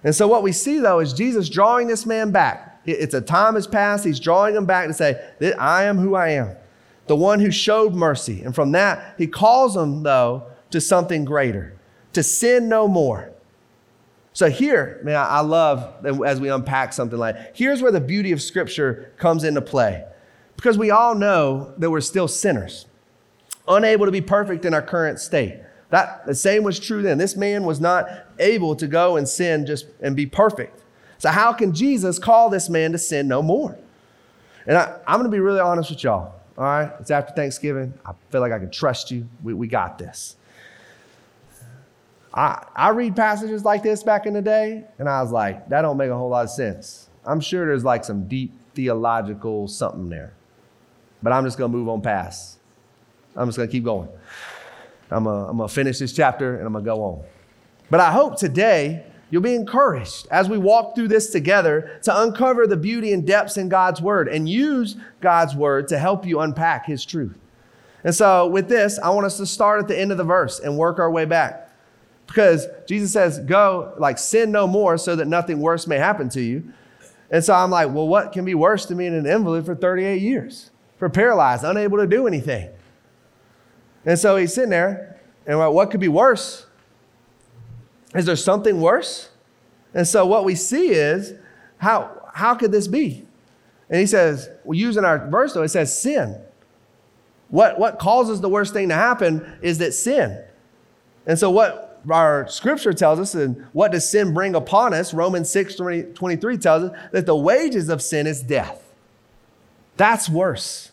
And 0.04 0.16
so 0.16 0.28
what 0.28 0.44
we 0.44 0.52
see 0.52 0.80
though 0.80 1.00
is 1.00 1.14
Jesus 1.14 1.50
drawing 1.50 1.88
this 1.88 2.06
man 2.06 2.32
back. 2.32 2.82
It's 2.86 3.14
a 3.14 3.22
time 3.22 3.56
has 3.56 3.68
passed. 3.68 4.06
He's 4.06 4.20
drawing 4.20 4.56
him 4.56 4.66
back 4.66 4.88
to 4.88 4.94
say, 4.94 5.22
I 5.60 5.84
am 5.84 5.98
who 5.98 6.16
I 6.16 6.30
am, 6.30 6.56
the 7.08 7.16
one 7.16 7.40
who 7.40 7.52
showed 7.52 7.94
mercy. 7.94 8.42
And 8.42 8.56
from 8.56 8.72
that, 8.72 9.16
he 9.18 9.28
calls 9.28 9.76
him 9.76 10.04
though 10.04 10.44
to 10.72 10.80
something 10.80 11.26
greater, 11.26 11.78
to 12.14 12.24
sin 12.24 12.70
no 12.70 12.88
more. 12.88 13.32
So 14.32 14.50
here, 14.50 15.02
man, 15.04 15.18
I 15.18 15.42
love 15.42 16.06
as 16.06 16.40
we 16.40 16.50
unpack 16.50 16.94
something 16.94 17.20
like, 17.20 17.56
here's 17.56 17.82
where 17.82 17.92
the 17.92 18.00
beauty 18.00 18.32
of 18.32 18.42
scripture 18.42 19.12
comes 19.18 19.44
into 19.44 19.62
play. 19.62 20.06
Because 20.56 20.78
we 20.78 20.92
all 20.92 21.16
know 21.16 21.74
that 21.78 21.90
we're 21.90 22.02
still 22.02 22.28
sinners, 22.28 22.86
unable 23.68 24.06
to 24.06 24.12
be 24.12 24.22
perfect 24.22 24.66
in 24.66 24.74
our 24.74 24.82
current 24.82 25.20
state. 25.20 25.60
That 25.90 26.26
the 26.26 26.36
same 26.36 26.64
was 26.64 26.80
true 26.80 27.02
then. 27.02 27.18
This 27.18 27.36
man 27.36 27.64
was 27.64 27.80
not 27.80 28.08
able 28.38 28.76
to 28.76 28.88
go 28.88 29.18
and 29.18 29.28
sin 29.28 29.66
just 29.66 29.88
and 30.02 30.16
be 30.16 30.26
perfect. 30.26 30.82
So 31.18 31.30
how 31.30 31.52
can 31.52 31.74
Jesus 31.74 32.20
call 32.20 32.50
this 32.50 32.70
man 32.70 32.92
to 32.92 32.98
sin 32.98 33.28
no 33.28 33.42
more? 33.42 33.78
And 34.68 34.78
I, 34.78 35.00
am 35.08 35.24
to 35.24 35.30
be 35.30 35.40
really 35.40 35.60
honest 35.60 35.90
with 35.90 36.04
y'all. 36.04 36.34
All 36.58 36.64
right, 36.64 36.92
it's 37.00 37.10
after 37.10 37.34
Thanksgiving. 37.34 37.94
I 38.06 38.12
feel 38.30 38.42
like 38.42 38.52
I 38.52 38.60
can 38.60 38.70
trust 38.70 39.12
you. 39.12 39.28
We, 39.44 39.54
we 39.54 39.68
got 39.68 39.98
this. 39.98 40.36
I, 42.34 42.66
I 42.76 42.90
read 42.90 43.16
passages 43.16 43.66
like 43.66 43.82
this 43.82 44.04
back 44.04 44.26
in 44.26 44.34
the 44.34 44.42
day, 44.42 44.86
and 45.00 45.10
I 45.10 45.22
was 45.22 45.32
like, 45.32 45.68
that 45.70 45.82
don't 45.82 45.98
make 45.98 46.12
a 46.12 46.16
whole 46.16 46.30
lot 46.30 46.44
of 46.44 46.52
sense. 46.52 47.10
I'm 47.26 47.40
sure 47.40 47.66
there's 47.66 47.84
like 47.84 48.04
some 48.06 48.28
deep 48.28 48.52
theological 48.76 49.68
something 49.68 50.10
there. 50.10 50.34
But 51.24 51.34
I'm 51.34 51.44
just 51.44 51.58
to 51.58 51.68
move 51.78 51.90
on 51.90 52.02
past. 52.02 52.60
I'm 53.36 53.48
just 53.48 53.58
to 53.58 53.68
keep 53.68 53.84
going. 53.84 54.10
I'm 55.12 55.24
going 55.24 55.58
to 55.58 55.68
finish 55.74 56.00
this 56.00 56.14
chapter 56.14 56.58
and 56.58 56.66
I'm 56.66 56.74
going 56.74 56.86
to 56.86 56.90
go 56.90 57.02
on. 57.04 57.24
But 57.90 58.00
I 58.00 58.12
hope 58.12 58.38
today 58.38 59.06
you'll 59.30 59.42
be 59.42 59.56
encouraged 59.56 60.28
as 60.32 60.50
we 60.50 60.58
walk 60.58 60.96
through 60.96 61.08
this 61.08 61.32
together 61.32 62.00
to 62.04 62.22
uncover 62.22 62.68
the 62.68 62.78
beauty 62.78 63.14
and 63.14 63.26
depths 63.26 63.58
in 63.58 63.70
God's 63.70 64.02
word 64.02 64.28
and 64.28 64.48
use 64.48 64.96
God's 65.22 65.56
word 65.56 65.88
to 65.90 65.98
help 65.98 66.26
you 66.26 66.40
unpack 66.40 66.86
his 66.86 67.06
truth. 67.06 67.38
And 68.04 68.16
so, 68.16 68.48
with 68.48 68.70
this, 68.70 68.98
I 69.00 69.10
want 69.10 69.26
us 69.26 69.38
to 69.38 69.46
start 69.46 69.82
at 69.82 69.88
the 69.88 70.00
end 70.00 70.12
of 70.12 70.18
the 70.18 70.24
verse 70.24 70.60
and 70.60 70.78
work 70.78 71.00
our 71.00 71.12
way 71.12 71.26
back. 71.26 71.70
Because 72.28 72.68
Jesus 72.88 73.12
says, 73.12 73.40
Go, 73.40 73.94
like, 73.98 74.18
sin 74.18 74.52
no 74.52 74.68
more 74.68 74.98
so 74.98 75.16
that 75.16 75.28
nothing 75.28 75.60
worse 75.60 75.86
may 75.86 75.98
happen 75.98 76.30
to 76.30 76.42
you. 76.42 76.72
And 77.30 77.44
so 77.44 77.54
I'm 77.54 77.72
like, 77.72 77.92
Well, 77.92 78.08
what 78.08 78.32
can 78.32 78.46
be 78.46 78.56
worse 78.56 78.86
to 78.86 78.96
me 78.96 79.10
than 79.10 79.24
being 79.24 79.26
an 79.26 79.32
invalid 79.32 79.66
for 79.66 79.76
38 79.76 80.22
years? 80.22 80.72
For 80.98 81.10
paralyzed, 81.10 81.64
unable 81.64 81.98
to 81.98 82.08
do 82.08 82.28
anything. 82.28 82.70
And 84.06 84.18
so 84.18 84.38
he's 84.38 84.54
sitting 84.54 84.70
there, 84.70 85.20
and 85.46 85.60
like, 85.60 85.72
what 85.72 85.92
could 85.92 86.00
be 86.00 86.08
worse? 86.08 86.66
Is 88.16 88.26
there 88.26 88.36
something 88.36 88.82
worse? 88.82 89.30
And 89.94 90.08
so 90.08 90.26
what 90.26 90.46
we 90.46 90.56
see 90.56 90.90
is, 90.90 91.34
how, 91.78 92.30
how 92.34 92.56
could 92.56 92.72
this 92.72 92.88
be? 92.88 93.26
And 93.90 94.00
he 94.00 94.06
says, 94.06 94.50
well, 94.64 94.78
using 94.78 95.04
our 95.04 95.30
verse 95.30 95.54
though, 95.54 95.64
it 95.64 95.70
says 95.70 96.00
sin. 96.00 96.40
What, 97.50 97.80
what 97.80 97.98
causes 97.98 98.42
the 98.42 98.50
worst 98.50 98.74
thing 98.74 98.90
to 98.90 98.96
happen 98.96 99.58
is 99.62 99.80
that 99.80 99.94
sin. 99.94 100.44
And 101.26 101.38
so 101.40 101.50
what 101.50 102.02
our 102.10 102.48
scripture 102.48 102.94
tells 102.94 103.20
us, 103.20 103.34
and 103.34 103.66
what 103.74 103.92
does 103.92 104.08
sin 104.08 104.34
bring 104.34 104.56
upon 104.56 104.94
us? 104.94 105.14
Romans 105.14 105.50
6 105.50 105.76
23 106.14 106.58
tells 106.58 106.84
us 106.84 106.98
that 107.12 107.26
the 107.26 107.36
wages 107.36 107.90
of 107.90 108.02
sin 108.02 108.28
is 108.28 108.44
death. 108.44 108.84
That's 109.98 110.30
worse 110.30 110.92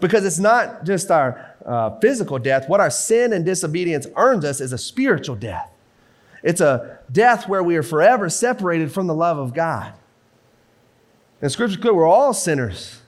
because 0.00 0.24
it's 0.24 0.38
not 0.38 0.84
just 0.84 1.10
our 1.10 1.54
uh, 1.64 1.98
physical 2.00 2.38
death. 2.38 2.68
What 2.68 2.80
our 2.80 2.90
sin 2.90 3.32
and 3.32 3.44
disobedience 3.44 4.06
earns 4.16 4.44
us 4.44 4.60
is 4.60 4.72
a 4.72 4.78
spiritual 4.78 5.36
death. 5.36 5.70
It's 6.42 6.60
a 6.60 6.98
death 7.10 7.48
where 7.48 7.62
we 7.62 7.76
are 7.76 7.82
forever 7.82 8.28
separated 8.28 8.92
from 8.92 9.06
the 9.06 9.14
love 9.14 9.38
of 9.38 9.54
God. 9.54 9.94
And 11.40 11.50
scripture 11.50 11.78
clear, 11.78 11.94
we're 11.94 12.06
all 12.06 12.34
sinners. 12.34 13.00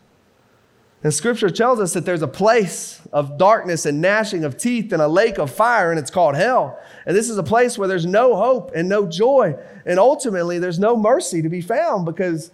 And 1.03 1.13
scripture 1.13 1.51
tells 1.51 1.79
us 1.79 1.93
that 1.93 2.05
there's 2.05 2.23
a 2.23 2.29
place 2.29 3.01
of 3.13 3.39
darkness 3.39 3.87
and 3.87 4.01
gnashing 4.01 4.45
of 4.45 4.57
teeth 4.57 4.93
and 4.93 5.01
a 5.01 5.07
lake 5.07 5.39
of 5.39 5.51
fire, 5.51 5.91
and 5.91 6.01
it's 6.01 6.11
called 6.11 6.35
hell. 6.35 6.81
And 7.05 7.15
this 7.15 7.31
is 7.31 7.39
a 7.39 7.43
place 7.43 7.79
where 7.79 7.87
there's 7.87 8.07
no 8.07 8.35
hope 8.35 8.73
and 8.75 8.89
no 8.89 9.07
joy. 9.07 9.55
And 9.85 9.99
ultimately, 9.99 10.59
there's 10.59 10.79
no 10.79 10.97
mercy 10.97 11.43
to 11.43 11.49
be 11.49 11.61
found 11.61 12.07
because 12.07 12.51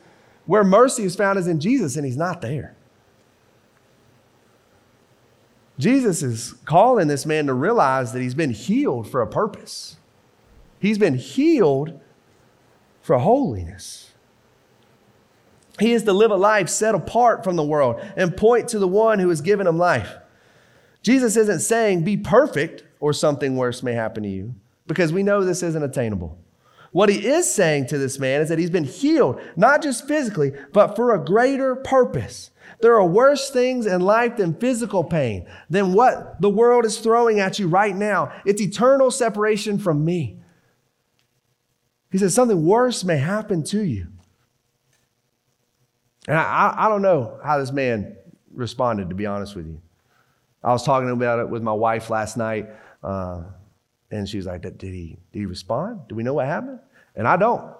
where 0.46 0.64
mercy 0.64 1.04
is 1.04 1.14
found 1.16 1.38
is 1.38 1.46
in 1.46 1.60
Jesus, 1.60 1.96
and 1.96 2.04
he's 2.04 2.16
not 2.16 2.42
there. 2.42 2.74
Jesus 5.82 6.22
is 6.22 6.54
calling 6.64 7.08
this 7.08 7.26
man 7.26 7.46
to 7.48 7.54
realize 7.54 8.12
that 8.12 8.22
he's 8.22 8.36
been 8.36 8.50
healed 8.50 9.10
for 9.10 9.20
a 9.20 9.26
purpose. 9.26 9.96
He's 10.78 10.96
been 10.96 11.16
healed 11.16 12.00
for 13.00 13.18
holiness. 13.18 14.12
He 15.80 15.92
is 15.92 16.04
to 16.04 16.12
live 16.12 16.30
a 16.30 16.36
life 16.36 16.68
set 16.68 16.94
apart 16.94 17.42
from 17.42 17.56
the 17.56 17.64
world 17.64 18.00
and 18.16 18.36
point 18.36 18.68
to 18.68 18.78
the 18.78 18.86
one 18.86 19.18
who 19.18 19.28
has 19.28 19.40
given 19.40 19.66
him 19.66 19.76
life. 19.76 20.14
Jesus 21.02 21.36
isn't 21.36 21.58
saying 21.58 22.04
be 22.04 22.16
perfect 22.16 22.84
or 23.00 23.12
something 23.12 23.56
worse 23.56 23.82
may 23.82 23.94
happen 23.94 24.22
to 24.22 24.28
you 24.28 24.54
because 24.86 25.12
we 25.12 25.24
know 25.24 25.42
this 25.42 25.64
isn't 25.64 25.82
attainable. 25.82 26.38
What 26.92 27.08
he 27.08 27.26
is 27.26 27.52
saying 27.52 27.86
to 27.86 27.98
this 27.98 28.18
man 28.18 28.40
is 28.42 28.48
that 28.50 28.58
he's 28.58 28.70
been 28.70 28.84
healed, 28.84 29.40
not 29.56 29.82
just 29.82 30.06
physically, 30.06 30.52
but 30.72 30.94
for 30.94 31.14
a 31.14 31.24
greater 31.24 31.74
purpose. 31.74 32.50
There 32.80 32.94
are 32.94 33.06
worse 33.06 33.50
things 33.50 33.86
in 33.86 34.02
life 34.02 34.36
than 34.36 34.54
physical 34.54 35.02
pain, 35.02 35.46
than 35.70 35.94
what 35.94 36.40
the 36.40 36.50
world 36.50 36.84
is 36.84 36.98
throwing 36.98 37.40
at 37.40 37.58
you 37.58 37.66
right 37.66 37.96
now. 37.96 38.32
It's 38.44 38.60
eternal 38.60 39.10
separation 39.10 39.78
from 39.78 40.04
me. 40.04 40.42
He 42.10 42.18
says 42.18 42.34
something 42.34 42.64
worse 42.64 43.04
may 43.04 43.16
happen 43.16 43.64
to 43.64 43.82
you. 43.82 44.08
And 46.28 46.36
I, 46.36 46.74
I, 46.76 46.88
don't 46.88 47.02
know 47.02 47.40
how 47.42 47.58
this 47.58 47.72
man 47.72 48.16
responded, 48.52 49.08
to 49.08 49.14
be 49.14 49.26
honest 49.26 49.56
with 49.56 49.66
you. 49.66 49.80
I 50.62 50.72
was 50.72 50.84
talking 50.84 51.10
about 51.10 51.40
it 51.40 51.48
with 51.48 51.62
my 51.62 51.72
wife 51.72 52.10
last 52.10 52.36
night, 52.36 52.68
uh, 53.02 53.42
and 54.12 54.28
she 54.28 54.36
was 54.36 54.46
like, 54.46 54.62
did 54.62 54.80
he, 54.80 55.16
did 55.32 55.38
he 55.38 55.46
respond? 55.46 56.00
Do 56.08 56.14
we 56.14 56.22
know 56.22 56.34
what 56.34 56.46
happened? 56.46 56.78
And 57.16 57.26
I 57.26 57.36
don't. 57.36 57.74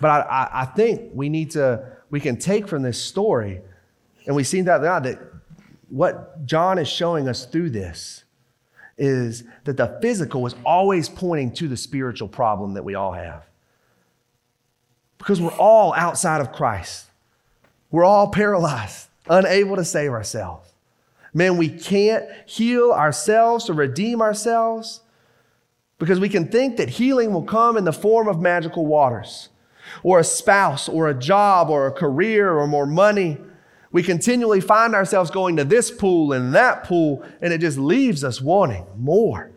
But 0.00 0.10
I, 0.10 0.20
I, 0.20 0.62
I 0.62 0.64
think 0.64 1.10
we 1.14 1.28
need 1.28 1.52
to, 1.52 1.98
we 2.10 2.20
can 2.20 2.36
take 2.36 2.66
from 2.66 2.82
this 2.82 3.00
story, 3.00 3.60
and 4.26 4.34
we 4.34 4.44
see 4.44 4.62
that, 4.62 4.82
now 4.82 5.00
that 5.00 5.18
what 5.88 6.44
John 6.46 6.78
is 6.78 6.88
showing 6.88 7.28
us 7.28 7.44
through 7.44 7.70
this 7.70 8.24
is 8.96 9.44
that 9.64 9.76
the 9.76 9.98
physical 10.00 10.46
is 10.46 10.54
always 10.64 11.08
pointing 11.08 11.52
to 11.52 11.68
the 11.68 11.76
spiritual 11.76 12.28
problem 12.28 12.74
that 12.74 12.84
we 12.84 12.94
all 12.94 13.12
have 13.12 13.44
because 15.18 15.40
we're 15.40 15.56
all 15.56 15.92
outside 15.94 16.40
of 16.40 16.52
Christ. 16.52 17.06
We're 17.90 18.04
all 18.04 18.28
paralyzed, 18.28 19.08
unable 19.28 19.76
to 19.76 19.84
save 19.84 20.10
ourselves. 20.10 20.73
Man, 21.34 21.56
we 21.56 21.68
can't 21.68 22.24
heal 22.46 22.92
ourselves 22.92 23.68
or 23.68 23.74
redeem 23.74 24.22
ourselves 24.22 25.00
because 25.98 26.20
we 26.20 26.28
can 26.28 26.46
think 26.46 26.76
that 26.76 26.88
healing 26.88 27.32
will 27.32 27.42
come 27.42 27.76
in 27.76 27.84
the 27.84 27.92
form 27.92 28.28
of 28.28 28.40
magical 28.40 28.86
waters 28.86 29.48
or 30.04 30.20
a 30.20 30.24
spouse 30.24 30.88
or 30.88 31.08
a 31.08 31.14
job 31.14 31.70
or 31.70 31.86
a 31.86 31.92
career 31.92 32.52
or 32.52 32.68
more 32.68 32.86
money. 32.86 33.38
We 33.90 34.02
continually 34.02 34.60
find 34.60 34.94
ourselves 34.94 35.30
going 35.30 35.56
to 35.56 35.64
this 35.64 35.90
pool 35.90 36.32
and 36.32 36.54
that 36.54 36.84
pool, 36.84 37.24
and 37.40 37.52
it 37.52 37.58
just 37.58 37.78
leaves 37.78 38.24
us 38.24 38.40
wanting 38.40 38.86
more, 38.96 39.50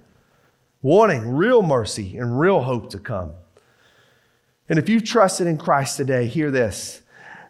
wanting 0.82 1.30
real 1.36 1.62
mercy 1.62 2.18
and 2.18 2.40
real 2.40 2.62
hope 2.62 2.90
to 2.92 3.00
come. 3.00 3.34
And 4.70 4.78
if 4.78 4.90
you've 4.90 5.04
trusted 5.04 5.48
in 5.48 5.58
Christ 5.58 5.98
today, 5.98 6.28
hear 6.28 6.52
this 6.52 7.02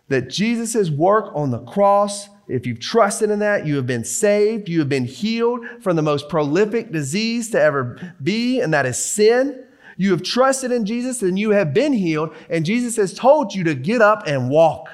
that 0.09 0.29
Jesus' 0.29 0.89
work 0.89 1.29
on 1.35 1.51
the 1.51 1.59
cross, 1.59 2.29
if 2.47 2.65
you've 2.65 2.79
trusted 2.79 3.29
in 3.29 3.39
that, 3.39 3.65
you 3.65 3.75
have 3.75 3.85
been 3.87 4.05
saved, 4.05 4.69
you 4.69 4.79
have 4.79 4.89
been 4.89 5.05
healed 5.05 5.65
from 5.81 5.95
the 5.95 6.01
most 6.01 6.29
prolific 6.29 6.91
disease 6.91 7.49
to 7.51 7.61
ever 7.61 8.13
be, 8.23 8.61
and 8.61 8.73
that 8.73 8.85
is 8.85 8.97
sin. 8.97 9.65
You 9.97 10.11
have 10.11 10.23
trusted 10.23 10.71
in 10.71 10.85
Jesus 10.85 11.21
and 11.21 11.37
you 11.37 11.49
have 11.49 11.73
been 11.73 11.91
healed, 11.91 12.33
and 12.49 12.65
Jesus 12.65 12.95
has 12.95 13.13
told 13.13 13.53
you 13.53 13.63
to 13.65 13.75
get 13.75 14.01
up 14.01 14.23
and 14.27 14.49
walk. 14.49 14.89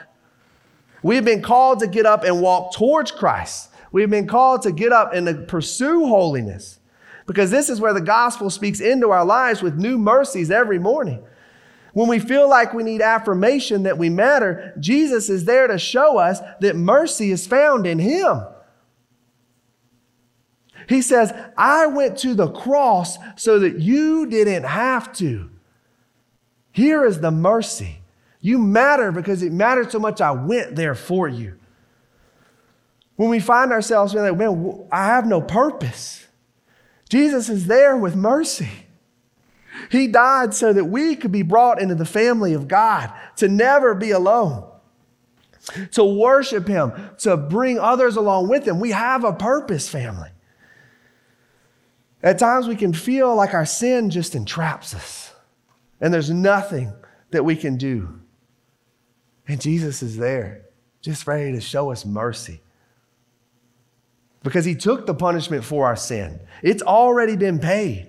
We 1.04 1.16
have 1.16 1.26
been 1.26 1.42
called 1.42 1.80
to 1.80 1.88
get 1.88 2.06
up 2.06 2.24
and 2.24 2.42
walk 2.42 2.74
towards 2.74 3.12
Christ. 3.12 3.70
We 3.92 4.02
have 4.02 4.10
been 4.10 4.28
called 4.28 4.64
to 4.64 4.72
get 4.72 4.92
up 4.92 5.14
and 5.14 5.28
to 5.28 5.34
pursue 5.36 6.08
holiness 6.08 6.80
because 7.28 7.52
this 7.52 7.70
is 7.70 7.80
where 7.80 7.94
the 7.94 8.02
gospel 8.02 8.50
speaks 8.50 8.80
into 8.80 9.12
our 9.12 9.26
lives 9.26 9.62
with 9.62 9.78
new 9.78 9.98
mercies 9.98 10.50
every 10.50 10.80
morning. 10.80 11.24
When 11.94 12.08
we 12.08 12.20
feel 12.20 12.50
like 12.50 12.74
we 12.74 12.84
need 12.84 13.02
affirmation 13.02 13.84
that 13.84 13.98
we 13.98 14.10
matter, 14.10 14.74
Jesus 14.80 15.30
is 15.30 15.46
there 15.46 15.68
to 15.68 15.78
show 15.78 16.18
us 16.18 16.40
that 16.60 16.76
mercy 16.76 17.32
is 17.32 17.48
found 17.48 17.86
in 17.86 18.00
Him. 18.00 18.42
He 20.90 21.02
says, 21.02 21.34
I 21.58 21.86
went 21.88 22.18
to 22.20 22.34
the 22.34 22.50
cross 22.50 23.18
so 23.36 23.60
that 23.60 23.80
you 23.80 24.26
didn't 24.26 24.64
have 24.64 25.14
to. 25.14 25.50
Here 26.72 27.06
is 27.06 27.20
the 27.20 27.32
mercy. 27.32 28.00
You 28.42 28.58
matter 28.58 29.12
because 29.12 29.44
it 29.44 29.54
mattered 29.54 29.92
so 29.92 30.00
much, 30.00 30.20
I 30.20 30.32
went 30.32 30.76
there 30.76 30.96
for 30.96 31.30
you. 31.30 31.58
When 33.16 33.30
we 33.30 33.40
find 33.40 33.72
ourselves 33.72 34.16
like, 34.16 34.36
man, 34.36 34.88
I 34.92 35.06
have 35.06 35.28
no 35.28 35.40
purpose, 35.40 36.28
Jesus 37.08 37.48
is 37.48 37.68
there 37.68 37.96
with 37.96 38.16
mercy. 38.16 38.83
He 39.90 40.08
died 40.08 40.54
so 40.54 40.74
that 40.74 40.86
we 40.86 41.16
could 41.16 41.32
be 41.32 41.42
brought 41.42 41.82
into 41.82 41.96
the 41.96 42.06
family 42.06 42.54
of 42.54 42.68
God, 42.68 43.12
to 43.38 43.48
never 43.48 43.94
be 43.94 44.12
alone, 44.12 44.70
to 45.92 46.04
worship 46.04 46.68
Him, 46.68 46.92
to 47.20 47.38
bring 47.38 47.80
others 47.80 48.16
along 48.16 48.50
with 48.50 48.68
Him. 48.68 48.80
We 48.80 48.92
have 48.92 49.24
a 49.24 49.34
purpose, 49.34 49.90
family. 49.90 50.30
At 52.22 52.40
times 52.40 52.68
we 52.68 52.76
can 52.76 52.94
feel 52.94 53.36
like 53.36 53.54
our 53.54 53.66
sin 53.66 54.10
just 54.10 54.36
entraps 54.36 54.94
us, 54.94 55.34
and 56.00 56.14
there's 56.14 56.30
nothing 56.30 56.94
that 57.32 57.44
we 57.44 57.56
can 57.56 57.78
do. 57.78 58.22
And 59.48 59.60
Jesus 59.60 60.02
is 60.02 60.18
there. 60.18 60.66
just 61.04 61.28
ready 61.28 61.52
to 61.52 61.62
show 61.62 61.92
us 61.92 62.06
mercy. 62.06 62.62
Because 64.42 64.66
he 64.66 64.74
took 64.74 65.06
the 65.06 65.14
punishment 65.14 65.64
for 65.64 65.86
our 65.86 65.96
sin, 65.96 66.40
it's 66.64 66.82
already 66.82 67.36
been 67.36 67.60
paid. 67.60 68.08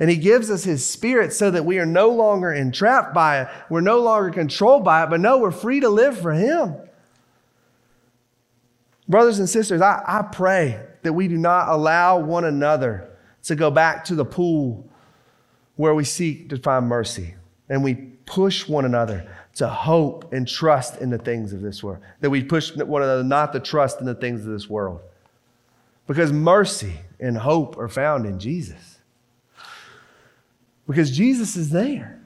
And 0.00 0.08
he 0.08 0.16
gives 0.16 0.50
us 0.50 0.64
his 0.64 0.88
spirit 0.88 1.34
so 1.34 1.50
that 1.50 1.66
we 1.66 1.78
are 1.78 1.86
no 1.86 2.08
longer 2.08 2.52
entrapped 2.52 3.12
by 3.12 3.42
it. 3.42 3.48
We're 3.68 3.82
no 3.82 4.00
longer 4.00 4.30
controlled 4.30 4.82
by 4.82 5.04
it, 5.04 5.10
but 5.10 5.20
no, 5.20 5.38
we're 5.38 5.50
free 5.50 5.80
to 5.80 5.90
live 5.90 6.18
for 6.18 6.32
him. 6.32 6.74
Brothers 9.06 9.38
and 9.38 9.48
sisters, 9.48 9.82
I, 9.82 10.02
I 10.06 10.22
pray 10.22 10.80
that 11.02 11.12
we 11.12 11.28
do 11.28 11.36
not 11.36 11.68
allow 11.68 12.18
one 12.18 12.46
another 12.46 13.10
to 13.44 13.54
go 13.54 13.70
back 13.70 14.04
to 14.06 14.14
the 14.14 14.24
pool 14.24 14.88
where 15.76 15.94
we 15.94 16.04
seek 16.04 16.48
to 16.48 16.56
find 16.56 16.86
mercy 16.86 17.34
and 17.68 17.84
we 17.84 17.94
push 17.94 18.66
one 18.68 18.86
another 18.86 19.30
to 19.56 19.68
hope 19.68 20.32
and 20.32 20.48
trust 20.48 20.98
in 20.98 21.10
the 21.10 21.18
things 21.18 21.52
of 21.52 21.60
this 21.60 21.82
world. 21.82 21.98
That 22.20 22.30
we 22.30 22.42
push 22.42 22.74
one 22.74 23.02
another 23.02 23.24
not 23.24 23.52
to 23.52 23.60
trust 23.60 24.00
in 24.00 24.06
the 24.06 24.14
things 24.14 24.46
of 24.46 24.52
this 24.52 24.70
world. 24.70 25.00
Because 26.06 26.32
mercy 26.32 26.94
and 27.18 27.36
hope 27.36 27.76
are 27.76 27.88
found 27.88 28.24
in 28.24 28.38
Jesus. 28.38 28.99
Because 30.90 31.12
Jesus 31.12 31.54
is 31.54 31.70
there. 31.70 32.20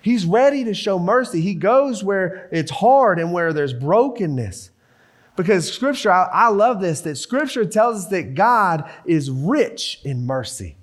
He's 0.00 0.24
ready 0.24 0.62
to 0.62 0.74
show 0.74 0.96
mercy. 0.96 1.40
He 1.40 1.54
goes 1.54 2.04
where 2.04 2.48
it's 2.52 2.70
hard 2.70 3.18
and 3.18 3.32
where 3.32 3.52
there's 3.52 3.72
brokenness. 3.72 4.70
Because 5.34 5.72
scripture, 5.72 6.12
I, 6.12 6.28
I, 6.32 6.48
love 6.50 6.80
this, 6.80 7.00
that 7.00 7.16
scripture 7.16 7.64
tells 7.64 8.04
us 8.04 8.10
that 8.10 8.36
God 8.36 8.88
is 9.06 9.28
rich 9.28 10.00
in 10.04 10.24
mercy. 10.24 10.76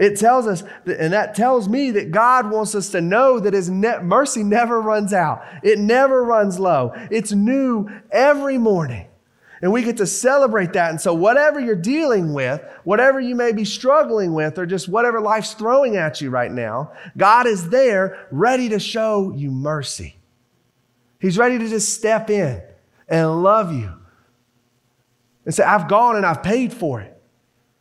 It 0.00 0.18
tells 0.18 0.48
us, 0.48 0.64
that, 0.84 0.98
and 0.98 1.12
that 1.12 1.36
tells 1.36 1.68
me 1.68 1.92
that 1.92 2.10
God 2.10 2.50
wants 2.50 2.74
us 2.74 2.90
to 2.90 3.00
know 3.00 3.38
that 3.38 3.54
His 3.54 3.70
ne- 3.70 4.00
mercy 4.02 4.42
never 4.42 4.82
runs 4.82 5.12
out. 5.12 5.44
It 5.62 5.78
never 5.78 6.24
runs 6.24 6.58
low. 6.58 6.92
It's 7.08 7.30
new 7.30 7.88
every 8.10 8.58
morning. 8.58 9.06
And 9.60 9.72
we 9.72 9.82
get 9.82 9.96
to 9.96 10.06
celebrate 10.06 10.72
that. 10.74 10.90
And 10.90 11.00
so, 11.00 11.12
whatever 11.14 11.58
you're 11.58 11.74
dealing 11.74 12.32
with, 12.32 12.62
whatever 12.84 13.20
you 13.20 13.34
may 13.34 13.52
be 13.52 13.64
struggling 13.64 14.32
with, 14.32 14.58
or 14.58 14.66
just 14.66 14.88
whatever 14.88 15.20
life's 15.20 15.54
throwing 15.54 15.96
at 15.96 16.20
you 16.20 16.30
right 16.30 16.50
now, 16.50 16.92
God 17.16 17.46
is 17.46 17.68
there 17.70 18.26
ready 18.30 18.68
to 18.68 18.78
show 18.78 19.32
you 19.34 19.50
mercy. 19.50 20.16
He's 21.20 21.38
ready 21.38 21.58
to 21.58 21.68
just 21.68 21.92
step 21.94 22.30
in 22.30 22.62
and 23.08 23.42
love 23.42 23.72
you 23.72 23.92
and 25.44 25.54
say, 25.54 25.64
I've 25.64 25.88
gone 25.88 26.16
and 26.16 26.24
I've 26.24 26.42
paid 26.42 26.72
for 26.72 27.00
it 27.00 27.20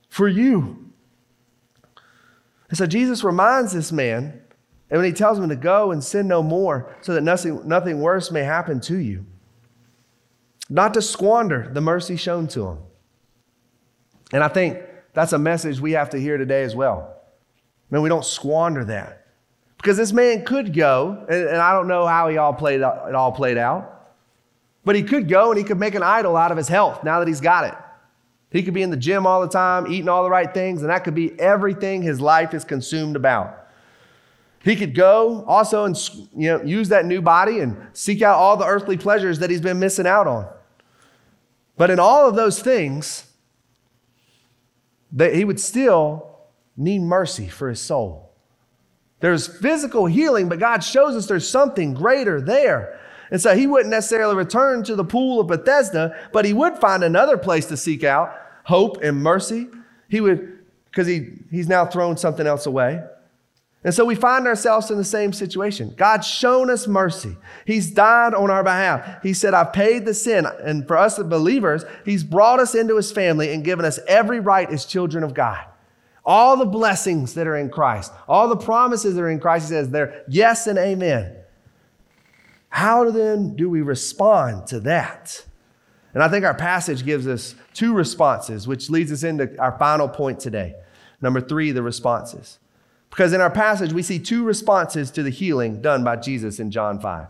for 0.09 0.27
you. 0.27 0.91
And 2.69 2.77
so 2.77 2.87
Jesus 2.87 3.23
reminds 3.23 3.73
this 3.73 3.91
man, 3.91 4.41
and 4.89 4.99
when 4.99 5.05
he 5.05 5.13
tells 5.13 5.37
him 5.37 5.49
to 5.49 5.55
go 5.55 5.91
and 5.91 6.03
sin 6.03 6.27
no 6.27 6.41
more, 6.41 6.95
so 7.01 7.13
that 7.13 7.21
nothing, 7.21 7.67
nothing 7.67 7.99
worse 7.99 8.31
may 8.31 8.43
happen 8.43 8.79
to 8.81 8.97
you, 8.97 9.25
not 10.69 10.93
to 10.95 11.01
squander 11.01 11.69
the 11.71 11.81
mercy 11.81 12.15
shown 12.15 12.47
to 12.49 12.67
him. 12.67 12.77
And 14.33 14.43
I 14.43 14.47
think 14.47 14.79
that's 15.13 15.33
a 15.33 15.39
message 15.39 15.79
we 15.79 15.93
have 15.93 16.09
to 16.11 16.19
hear 16.19 16.37
today 16.37 16.63
as 16.63 16.75
well. 16.75 17.15
Man, 17.89 18.01
we 18.01 18.09
don't 18.09 18.25
squander 18.25 18.83
that. 18.85 19.25
Because 19.77 19.95
this 19.95 20.11
man 20.11 20.43
could 20.43 20.73
go, 20.73 21.25
and, 21.29 21.49
and 21.49 21.57
I 21.57 21.71
don't 21.71 21.87
know 21.87 22.05
how 22.05 22.27
he 22.27 22.37
all 22.37 22.53
played, 22.53 22.81
it 22.81 23.15
all 23.15 23.31
played 23.31 23.57
out, 23.57 24.11
but 24.83 24.95
he 24.95 25.03
could 25.03 25.29
go 25.29 25.51
and 25.51 25.57
he 25.57 25.63
could 25.63 25.79
make 25.79 25.95
an 25.95 26.03
idol 26.03 26.35
out 26.35 26.51
of 26.51 26.57
his 26.57 26.67
health 26.67 27.03
now 27.03 27.19
that 27.19 27.27
he's 27.27 27.41
got 27.41 27.65
it. 27.65 27.73
He 28.49 28.63
could 28.63 28.73
be 28.73 28.81
in 28.81 28.89
the 28.89 28.97
gym 28.97 29.27
all 29.27 29.41
the 29.41 29.49
time, 29.49 29.91
eating 29.91 30.09
all 30.09 30.23
the 30.23 30.29
right 30.29 30.53
things, 30.53 30.81
and 30.81 30.89
that 30.89 31.03
could 31.03 31.15
be 31.15 31.37
everything 31.39 32.01
his 32.01 32.19
life 32.19 32.53
is 32.53 32.63
consumed 32.63 33.15
about. 33.15 33.67
He 34.63 34.75
could 34.75 34.95
go 34.95 35.43
also 35.45 35.85
and 35.85 35.97
you 36.35 36.49
know, 36.49 36.63
use 36.63 36.89
that 36.89 37.05
new 37.05 37.21
body 37.21 37.59
and 37.59 37.77
seek 37.93 38.21
out 38.21 38.35
all 38.35 38.57
the 38.57 38.65
earthly 38.65 38.97
pleasures 38.97 39.39
that 39.39 39.49
he's 39.49 39.61
been 39.61 39.79
missing 39.79 40.07
out 40.07 40.27
on. 40.27 40.47
But 41.77 41.89
in 41.91 41.99
all 41.99 42.27
of 42.27 42.35
those 42.35 42.59
things, 42.59 43.27
that 45.11 45.33
he 45.33 45.45
would 45.45 45.59
still 45.59 46.27
need 46.75 46.99
mercy 46.99 47.47
for 47.47 47.69
his 47.69 47.79
soul. 47.79 48.33
There's 49.19 49.47
physical 49.47 50.05
healing, 50.05 50.49
but 50.49 50.59
God 50.59 50.83
shows 50.83 51.15
us 51.15 51.27
there's 51.27 51.49
something 51.49 51.93
greater 51.93 52.41
there. 52.41 52.99
And 53.31 53.41
so 53.41 53.55
he 53.55 53.67
wouldn't 53.67 53.89
necessarily 53.89 54.35
return 54.35 54.83
to 54.83 54.95
the 54.95 55.03
pool 55.03 55.39
of 55.39 55.47
Bethesda, 55.47 56.15
but 56.31 56.45
he 56.45 56.53
would 56.53 56.77
find 56.77 57.03
another 57.03 57.37
place 57.37 57.65
to 57.67 57.77
seek 57.77 58.03
out 58.03 58.33
hope 58.63 59.01
and 59.01 59.17
mercy. 59.17 59.67
He 60.09 60.21
would, 60.21 60.59
because 60.85 61.07
he, 61.07 61.31
he's 61.51 61.67
now 61.67 61.85
thrown 61.85 62.17
something 62.17 62.45
else 62.45 62.65
away. 62.65 63.01
And 63.83 63.93
so 63.93 64.03
we 64.03 64.15
find 64.15 64.47
ourselves 64.47 64.89
in 64.89 64.97
the 64.97 65.03
same 65.03 65.31
situation. 65.31 65.93
God's 65.95 66.27
shown 66.27 66.69
us 66.69 66.87
mercy. 66.87 67.37
He's 67.65 67.91
died 67.91 68.33
on 68.33 68.49
our 68.49 68.63
behalf. 68.63 69.21
He 69.21 69.33
said, 69.33 69.53
I've 69.53 69.71
paid 69.71 70.05
the 70.05 70.13
sin. 70.13 70.45
And 70.63 70.87
for 70.87 70.97
us 70.97 71.19
believers, 71.19 71.85
He's 72.03 72.23
brought 72.23 72.59
us 72.59 72.75
into 72.75 72.97
His 72.97 73.11
family 73.11 73.53
and 73.53 73.63
given 73.63 73.85
us 73.85 73.99
every 74.07 74.39
right 74.39 74.69
as 74.69 74.85
children 74.85 75.23
of 75.23 75.33
God. 75.33 75.63
All 76.25 76.57
the 76.57 76.65
blessings 76.65 77.35
that 77.35 77.47
are 77.47 77.55
in 77.55 77.69
Christ, 77.69 78.11
all 78.27 78.49
the 78.49 78.57
promises 78.57 79.15
that 79.15 79.21
are 79.21 79.29
in 79.29 79.39
Christ, 79.39 79.69
He 79.69 79.75
says 79.75 79.89
they're 79.89 80.23
yes 80.27 80.67
and 80.67 80.77
amen. 80.77 81.35
How 82.69 83.09
then 83.09 83.55
do 83.55 83.69
we 83.69 83.81
respond 83.81 84.67
to 84.67 84.79
that? 84.81 85.45
And 86.13 86.23
I 86.23 86.29
think 86.29 86.43
our 86.43 86.53
passage 86.53 87.05
gives 87.05 87.27
us 87.27 87.55
two 87.73 87.93
responses, 87.93 88.67
which 88.67 88.89
leads 88.89 89.11
us 89.11 89.23
into 89.23 89.57
our 89.59 89.77
final 89.77 90.09
point 90.09 90.39
today. 90.39 90.75
Number 91.21 91.39
three, 91.39 91.71
the 91.71 91.83
responses. 91.83 92.59
Because 93.17 93.33
in 93.33 93.41
our 93.41 93.49
passage, 93.49 93.93
we 93.93 94.03
see 94.03 94.19
two 94.19 94.43
responses 94.43 95.09
to 95.09 95.23
the 95.23 95.31
healing 95.31 95.81
done 95.81 96.03
by 96.03 96.17
Jesus 96.17 96.59
in 96.59 96.69
John 96.69 96.99
5. 96.99 97.27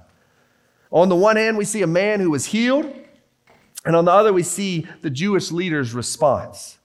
On 0.92 1.08
the 1.08 1.16
one 1.16 1.38
hand, 1.38 1.58
we 1.58 1.64
see 1.64 1.82
a 1.82 1.88
man 1.88 2.20
who 2.20 2.30
was 2.30 2.48
healed, 2.48 2.94
and 3.86 3.96
on 3.96 4.04
the 4.04 4.12
other, 4.12 4.34
we 4.34 4.44
see 4.44 4.86
the 5.02 5.10
Jewish 5.10 5.50
leader's 5.50 5.94
response. 5.94 6.78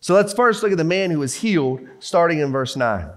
So 0.00 0.12
let's 0.12 0.34
first 0.34 0.62
look 0.62 0.70
at 0.70 0.76
the 0.76 0.84
man 0.84 1.10
who 1.10 1.20
was 1.20 1.36
healed, 1.36 1.80
starting 1.98 2.40
in 2.40 2.52
verse 2.52 2.76
9. 2.76 3.08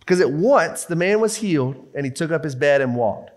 Because 0.00 0.20
at 0.20 0.32
once 0.32 0.84
the 0.84 0.96
man 0.96 1.20
was 1.20 1.36
healed 1.36 1.76
and 1.94 2.04
he 2.04 2.10
took 2.10 2.32
up 2.32 2.42
his 2.42 2.56
bed 2.56 2.80
and 2.80 2.96
walked. 2.96 3.30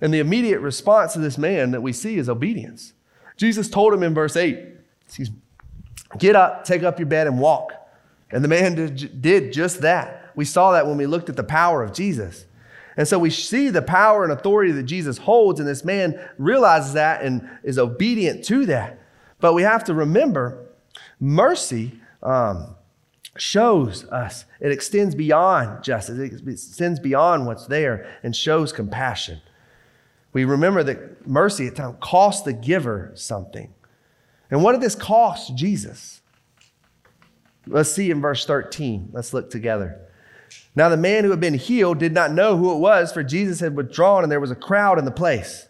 And 0.00 0.12
the 0.12 0.20
immediate 0.20 0.60
response 0.60 1.16
of 1.16 1.22
this 1.22 1.36
man 1.36 1.72
that 1.72 1.82
we 1.82 1.92
see 1.92 2.16
is 2.16 2.30
obedience. 2.30 2.94
Jesus 3.36 3.68
told 3.68 3.92
him 3.92 4.02
in 4.02 4.14
verse 4.14 4.36
8, 4.36 4.58
Get 6.18 6.34
up, 6.34 6.64
take 6.64 6.82
up 6.82 6.98
your 6.98 7.08
bed, 7.08 7.26
and 7.26 7.38
walk. 7.38 7.85
And 8.30 8.42
the 8.42 8.48
man 8.48 8.96
did 9.20 9.52
just 9.52 9.80
that. 9.82 10.32
We 10.34 10.44
saw 10.44 10.72
that 10.72 10.86
when 10.86 10.96
we 10.96 11.06
looked 11.06 11.28
at 11.28 11.36
the 11.36 11.44
power 11.44 11.82
of 11.82 11.92
Jesus. 11.92 12.46
And 12.96 13.06
so 13.06 13.18
we 13.18 13.30
see 13.30 13.68
the 13.68 13.82
power 13.82 14.24
and 14.24 14.32
authority 14.32 14.72
that 14.72 14.84
Jesus 14.84 15.18
holds, 15.18 15.60
and 15.60 15.68
this 15.68 15.84
man 15.84 16.18
realizes 16.38 16.94
that 16.94 17.22
and 17.22 17.48
is 17.62 17.78
obedient 17.78 18.44
to 18.46 18.66
that. 18.66 18.98
But 19.38 19.52
we 19.52 19.62
have 19.62 19.84
to 19.84 19.94
remember 19.94 20.66
mercy 21.20 22.00
um, 22.22 22.74
shows 23.36 24.04
us. 24.06 24.46
It 24.60 24.72
extends 24.72 25.14
beyond 25.14 25.84
justice, 25.84 26.18
it 26.18 26.48
extends 26.48 26.98
beyond 27.00 27.46
what's 27.46 27.66
there 27.66 28.18
and 28.22 28.34
shows 28.34 28.72
compassion. 28.72 29.40
We 30.32 30.44
remember 30.44 30.82
that 30.82 31.26
mercy 31.26 31.66
at 31.66 31.76
times 31.76 31.96
cost 32.00 32.44
the 32.44 32.52
giver 32.52 33.12
something. 33.14 33.72
And 34.50 34.62
what 34.62 34.72
did 34.72 34.80
this 34.80 34.94
cost 34.94 35.56
Jesus? 35.56 36.20
Let's 37.66 37.90
see 37.90 38.10
in 38.10 38.20
verse 38.20 38.46
13. 38.46 39.10
Let's 39.12 39.32
look 39.32 39.50
together. 39.50 40.00
Now, 40.74 40.88
the 40.88 40.96
man 40.96 41.24
who 41.24 41.30
had 41.30 41.40
been 41.40 41.54
healed 41.54 41.98
did 41.98 42.12
not 42.12 42.32
know 42.32 42.56
who 42.56 42.72
it 42.72 42.78
was, 42.78 43.12
for 43.12 43.24
Jesus 43.24 43.60
had 43.60 43.74
withdrawn 43.74 44.22
and 44.22 44.30
there 44.30 44.40
was 44.40 44.50
a 44.50 44.56
crowd 44.56 44.98
in 44.98 45.04
the 45.04 45.10
place. 45.10 45.66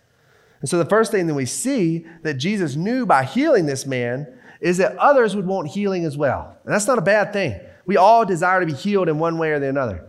And 0.60 0.68
so, 0.68 0.78
the 0.78 0.84
first 0.84 1.12
thing 1.12 1.26
that 1.26 1.34
we 1.34 1.46
see 1.46 2.06
that 2.22 2.34
Jesus 2.34 2.76
knew 2.76 3.06
by 3.06 3.24
healing 3.24 3.66
this 3.66 3.86
man 3.86 4.26
is 4.60 4.78
that 4.78 4.96
others 4.96 5.36
would 5.36 5.46
want 5.46 5.68
healing 5.68 6.04
as 6.04 6.16
well. 6.16 6.56
And 6.64 6.74
that's 6.74 6.86
not 6.86 6.98
a 6.98 7.02
bad 7.02 7.32
thing. 7.32 7.58
We 7.84 7.96
all 7.96 8.24
desire 8.24 8.60
to 8.60 8.66
be 8.66 8.72
healed 8.72 9.08
in 9.08 9.18
one 9.18 9.38
way 9.38 9.52
or 9.52 9.60
the 9.60 9.80
other. 9.80 10.04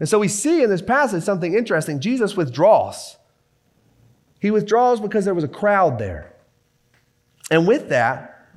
And 0.00 0.08
so 0.08 0.18
we 0.18 0.28
see 0.28 0.62
in 0.62 0.70
this 0.70 0.82
passage 0.82 1.22
something 1.22 1.54
interesting. 1.54 2.00
Jesus 2.00 2.36
withdraws. 2.36 3.16
He 4.40 4.50
withdraws 4.50 5.00
because 5.00 5.24
there 5.24 5.34
was 5.34 5.44
a 5.44 5.48
crowd 5.48 5.98
there. 5.98 6.34
And 7.50 7.66
with 7.68 7.90
that, 7.90 8.48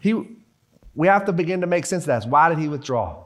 he, 0.00 0.35
we 0.96 1.06
have 1.06 1.26
to 1.26 1.32
begin 1.32 1.60
to 1.60 1.66
make 1.66 1.86
sense 1.86 2.04
of 2.04 2.06
that. 2.08 2.26
Why 2.26 2.48
did 2.48 2.58
he 2.58 2.68
withdraw? 2.68 3.24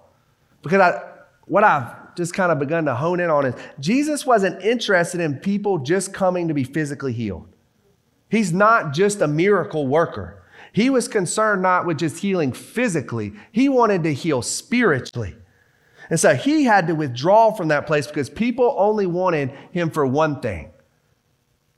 Because 0.63 0.81
I, 0.81 1.03
what 1.47 1.65
I've 1.65 2.15
just 2.17 2.35
kind 2.35 2.53
of 2.53 2.59
begun 2.59 2.85
to 2.85 2.95
hone 2.95 3.21
in 3.21 3.31
on 3.31 3.47
is 3.47 3.55
Jesus 3.79 4.27
wasn't 4.27 4.63
interested 4.63 5.21
in 5.21 5.37
people 5.37 5.79
just 5.79 6.13
coming 6.13 6.49
to 6.49 6.55
be 6.55 6.65
physically 6.65 7.13
healed. 7.13 7.49
He's 8.29 8.53
not 8.53 8.93
just 8.93 9.21
a 9.21 9.27
miracle 9.27 9.87
worker. 9.87 10.43
He 10.73 10.91
was 10.91 11.09
concerned 11.09 11.63
not 11.63 11.87
with 11.87 11.99
just 11.99 12.19
healing 12.19 12.53
physically, 12.53 13.33
he 13.53 13.69
wanted 13.69 14.03
to 14.05 14.13
heal 14.13 14.43
spiritually. 14.43 15.37
And 16.11 16.19
so 16.19 16.35
he 16.35 16.65
had 16.65 16.89
to 16.89 16.95
withdraw 16.95 17.53
from 17.53 17.69
that 17.69 17.87
place 17.87 18.09
because 18.09 18.29
people 18.29 18.75
only 18.77 19.07
wanted 19.07 19.53
him 19.71 19.91
for 19.91 20.05
one 20.05 20.41
thing. 20.41 20.73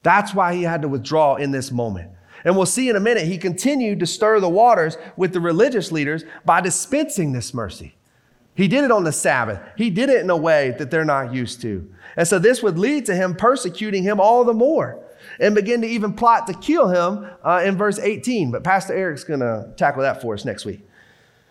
That's 0.03 0.34
why 0.34 0.55
he 0.55 0.62
had 0.62 0.82
to 0.82 0.88
withdraw 0.88 1.36
in 1.36 1.51
this 1.51 1.70
moment. 1.70 2.11
And 2.45 2.57
we'll 2.57 2.66
see 2.66 2.88
in 2.88 2.97
a 2.97 3.01
minute, 3.01 3.26
he 3.26 3.38
continued 3.38 4.01
to 4.01 4.07
stir 4.07 4.40
the 4.40 4.49
waters 4.49 4.97
with 5.16 5.32
the 5.32 5.40
religious 5.40 5.93
leaders 5.93 6.24
by 6.45 6.61
dispensing 6.61 7.32
this 7.32 7.55
mercy. 7.55 7.95
He 8.55 8.68
did 8.68 8.84
it 8.84 8.90
on 8.90 9.05
the 9.05 9.12
Sabbath. 9.12 9.61
He 9.76 9.90
did 9.90 10.11
it 10.11 10.22
in 10.22 10.30
a 10.30 10.36
way 10.36 10.74
that 10.78 10.90
they're 10.90 11.05
not 11.05 11.32
used 11.32 11.62
to. 11.62 11.90
And 12.16 12.28
so 12.28 12.38
this 12.38 12.62
would 12.62 12.78
lead 12.78 13.07
to 13.07 13.14
him 13.14 13.34
persecuting 13.34 14.03
him 14.03 14.20
all 14.20 14.45
the 14.45 14.53
more 14.53 15.03
and 15.40 15.55
begin 15.55 15.80
to 15.80 15.86
even 15.86 16.12
plot 16.12 16.47
to 16.49 16.55
kill 16.55 16.88
him 16.88 17.30
uh, 17.43 17.62
in 17.64 17.76
verse 17.76 17.99
18. 17.99 18.51
But 18.51 18.64
Pastor 18.64 18.95
Eric's 18.95 19.24
going 19.24 19.40
to 19.40 19.72
tackle 19.76 20.03
that 20.03 20.20
for 20.20 20.34
us 20.34 20.45
next 20.45 20.64
week. 20.64 20.86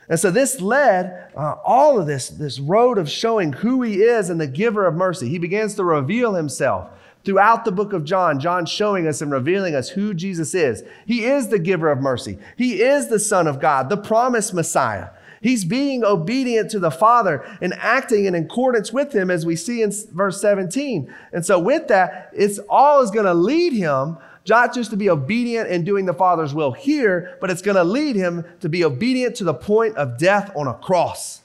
And 0.10 0.20
so 0.20 0.30
this 0.30 0.60
led 0.60 1.30
uh, 1.36 1.56
all 1.64 2.00
of 2.00 2.06
this, 2.06 2.30
this 2.30 2.60
road 2.60 2.98
of 2.98 3.10
showing 3.10 3.54
who 3.54 3.82
he 3.82 4.02
is 4.02 4.30
and 4.30 4.42
the 4.42 4.48
giver 4.48 4.86
of 4.86 4.94
mercy. 4.94 5.30
He 5.30 5.38
begins 5.38 5.76
to 5.76 5.84
reveal 5.84 6.34
himself 6.34 6.89
throughout 7.24 7.65
the 7.65 7.72
book 7.72 7.93
of 7.93 8.03
John. 8.03 8.39
John 8.39 8.65
showing 8.65 9.07
us 9.07 9.22
and 9.22 9.32
revealing 9.32 9.76
us 9.76 9.89
who 9.89 10.13
Jesus 10.13 10.53
is. 10.53 10.84
He 11.05 11.26
is 11.26 11.49
the 11.49 11.59
giver 11.59 11.89
of 11.91 11.99
mercy. 11.99 12.38
He 12.57 12.82
is 12.82 13.07
the 13.07 13.19
Son 13.19 13.47
of 13.47 13.59
God, 13.59 13.89
the 13.89 13.97
promised 13.97 14.53
Messiah. 14.53 15.09
He's 15.41 15.65
being 15.65 16.03
obedient 16.03 16.69
to 16.72 16.80
the 16.80 16.91
Father 16.91 17.43
and 17.61 17.74
acting 17.74 18.26
in 18.26 18.36
accordance 18.36 18.93
with 18.93 19.11
him, 19.11 19.32
as 19.32 19.45
we 19.45 19.55
see 19.55 19.82
in 19.82 19.91
verse 20.11 20.39
17. 20.39 21.11
And 21.34 21.43
so, 21.43 21.57
with 21.57 21.88
that, 21.88 22.30
it's 22.34 22.59
all 22.69 23.01
is 23.01 23.09
going 23.09 23.26
to 23.26 23.34
lead 23.34 23.74
him 23.74 24.17
not 24.47 24.74
just 24.74 24.89
to 24.91 24.97
be 24.97 25.09
obedient 25.09 25.69
and 25.69 25.86
doing 25.86 26.05
the 26.05 26.13
Father's 26.13 26.53
will 26.53 26.72
here, 26.72 27.38
but 27.41 27.49
it's 27.49 27.61
going 27.61 27.76
to 27.76 27.84
lead 27.84 28.15
him 28.15 28.45
to 28.59 28.69
be 28.69 28.84
obedient 28.84 29.36
to 29.36 29.43
the 29.43 29.53
point 29.53 29.95
of 29.97 30.17
death 30.17 30.51
on 30.55 30.67
a 30.67 30.74
cross. 30.74 31.41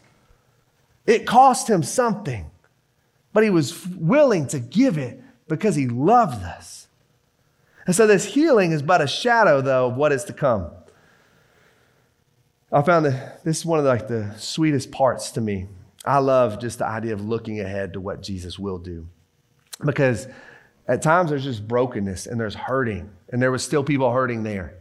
It 1.07 1.27
cost 1.27 1.69
him 1.69 1.83
something, 1.83 2.51
but 3.33 3.45
he 3.45 3.51
was 3.51 3.87
willing 3.87 4.47
to 4.49 4.59
give 4.59 4.99
it 4.99 5.21
because 5.49 5.77
he 5.77 5.87
loved 5.87 6.43
us. 6.45 6.89
And 7.87 7.95
so, 7.95 8.07
this 8.07 8.25
healing 8.25 8.73
is 8.73 8.83
but 8.83 9.01
a 9.01 9.07
shadow, 9.07 9.61
though, 9.61 9.89
of 9.89 9.97
what 9.97 10.13
is 10.13 10.25
to 10.25 10.33
come. 10.33 10.71
I 12.73 12.83
found 12.83 13.07
that 13.07 13.45
this 13.45 13.59
is 13.59 13.67
one 13.67 13.79
of 13.79 13.85
the, 13.85 13.91
like 13.91 14.09
the 14.09 14.35
sweetest 14.39 14.91
parts 14.91 15.31
to 15.33 15.41
me. 15.41 15.69
I 16.05 16.19
love 16.19 16.61
just 16.61 16.79
the 16.79 16.87
idea 16.87 17.13
of 17.13 17.21
looking 17.21 17.61
ahead 17.61 17.93
to 17.93 18.01
what 18.01 18.23
Jesus 18.23 18.59
will 18.59 18.79
do. 18.79 19.07
Because 19.85 20.27
at 20.89 21.03
times 21.03 21.31
there's 21.31 21.45
just 21.45 21.67
brokenness 21.67 22.27
and 22.27 22.41
there's 22.41 22.55
hurting, 22.55 23.11
and 23.29 23.41
there 23.41 23.53
was 23.53 23.63
still 23.63 23.85
people 23.85 24.11
hurting 24.11 24.43
there. 24.43 24.79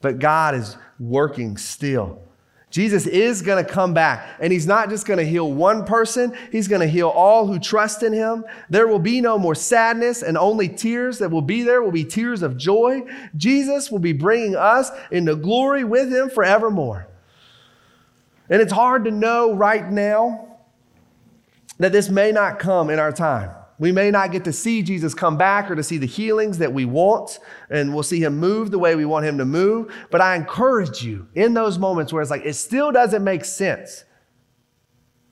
But 0.00 0.18
God 0.18 0.54
is 0.54 0.76
working 0.98 1.56
still. 1.56 2.22
Jesus 2.70 3.06
is 3.06 3.42
going 3.42 3.64
to 3.64 3.68
come 3.68 3.92
back, 3.92 4.36
and 4.38 4.52
He's 4.52 4.66
not 4.66 4.88
just 4.88 5.04
going 5.04 5.18
to 5.18 5.24
heal 5.24 5.52
one 5.52 5.84
person, 5.84 6.32
He's 6.52 6.68
going 6.68 6.80
to 6.80 6.86
heal 6.86 7.08
all 7.08 7.46
who 7.46 7.58
trust 7.58 8.04
in 8.04 8.12
Him. 8.12 8.44
There 8.68 8.86
will 8.86 9.00
be 9.00 9.20
no 9.20 9.38
more 9.38 9.56
sadness, 9.56 10.22
and 10.22 10.38
only 10.38 10.68
tears 10.68 11.18
that 11.18 11.30
will 11.30 11.42
be 11.42 11.64
there 11.64 11.82
will 11.82 11.90
be 11.90 12.04
tears 12.04 12.42
of 12.42 12.56
joy. 12.56 13.02
Jesus 13.36 13.90
will 13.90 13.98
be 13.98 14.12
bringing 14.12 14.54
us 14.54 14.90
into 15.10 15.34
glory 15.34 15.82
with 15.82 16.12
Him 16.12 16.30
forevermore. 16.30 17.08
And 18.48 18.62
it's 18.62 18.72
hard 18.72 19.04
to 19.04 19.10
know 19.10 19.52
right 19.52 19.90
now 19.90 20.56
that 21.78 21.92
this 21.92 22.08
may 22.08 22.30
not 22.30 22.58
come 22.58 22.88
in 22.88 22.98
our 22.98 23.12
time. 23.12 23.50
We 23.80 23.92
may 23.92 24.10
not 24.10 24.30
get 24.30 24.44
to 24.44 24.52
see 24.52 24.82
Jesus 24.82 25.14
come 25.14 25.38
back 25.38 25.70
or 25.70 25.74
to 25.74 25.82
see 25.82 25.96
the 25.96 26.06
healings 26.06 26.58
that 26.58 26.74
we 26.74 26.84
want, 26.84 27.38
and 27.70 27.94
we'll 27.94 28.02
see 28.02 28.22
him 28.22 28.38
move 28.38 28.70
the 28.70 28.78
way 28.78 28.94
we 28.94 29.06
want 29.06 29.24
him 29.24 29.38
to 29.38 29.46
move. 29.46 29.90
But 30.10 30.20
I 30.20 30.36
encourage 30.36 31.02
you 31.02 31.28
in 31.34 31.54
those 31.54 31.78
moments 31.78 32.12
where 32.12 32.20
it's 32.20 32.30
like, 32.30 32.44
it 32.44 32.52
still 32.52 32.92
doesn't 32.92 33.24
make 33.24 33.42
sense. 33.42 34.04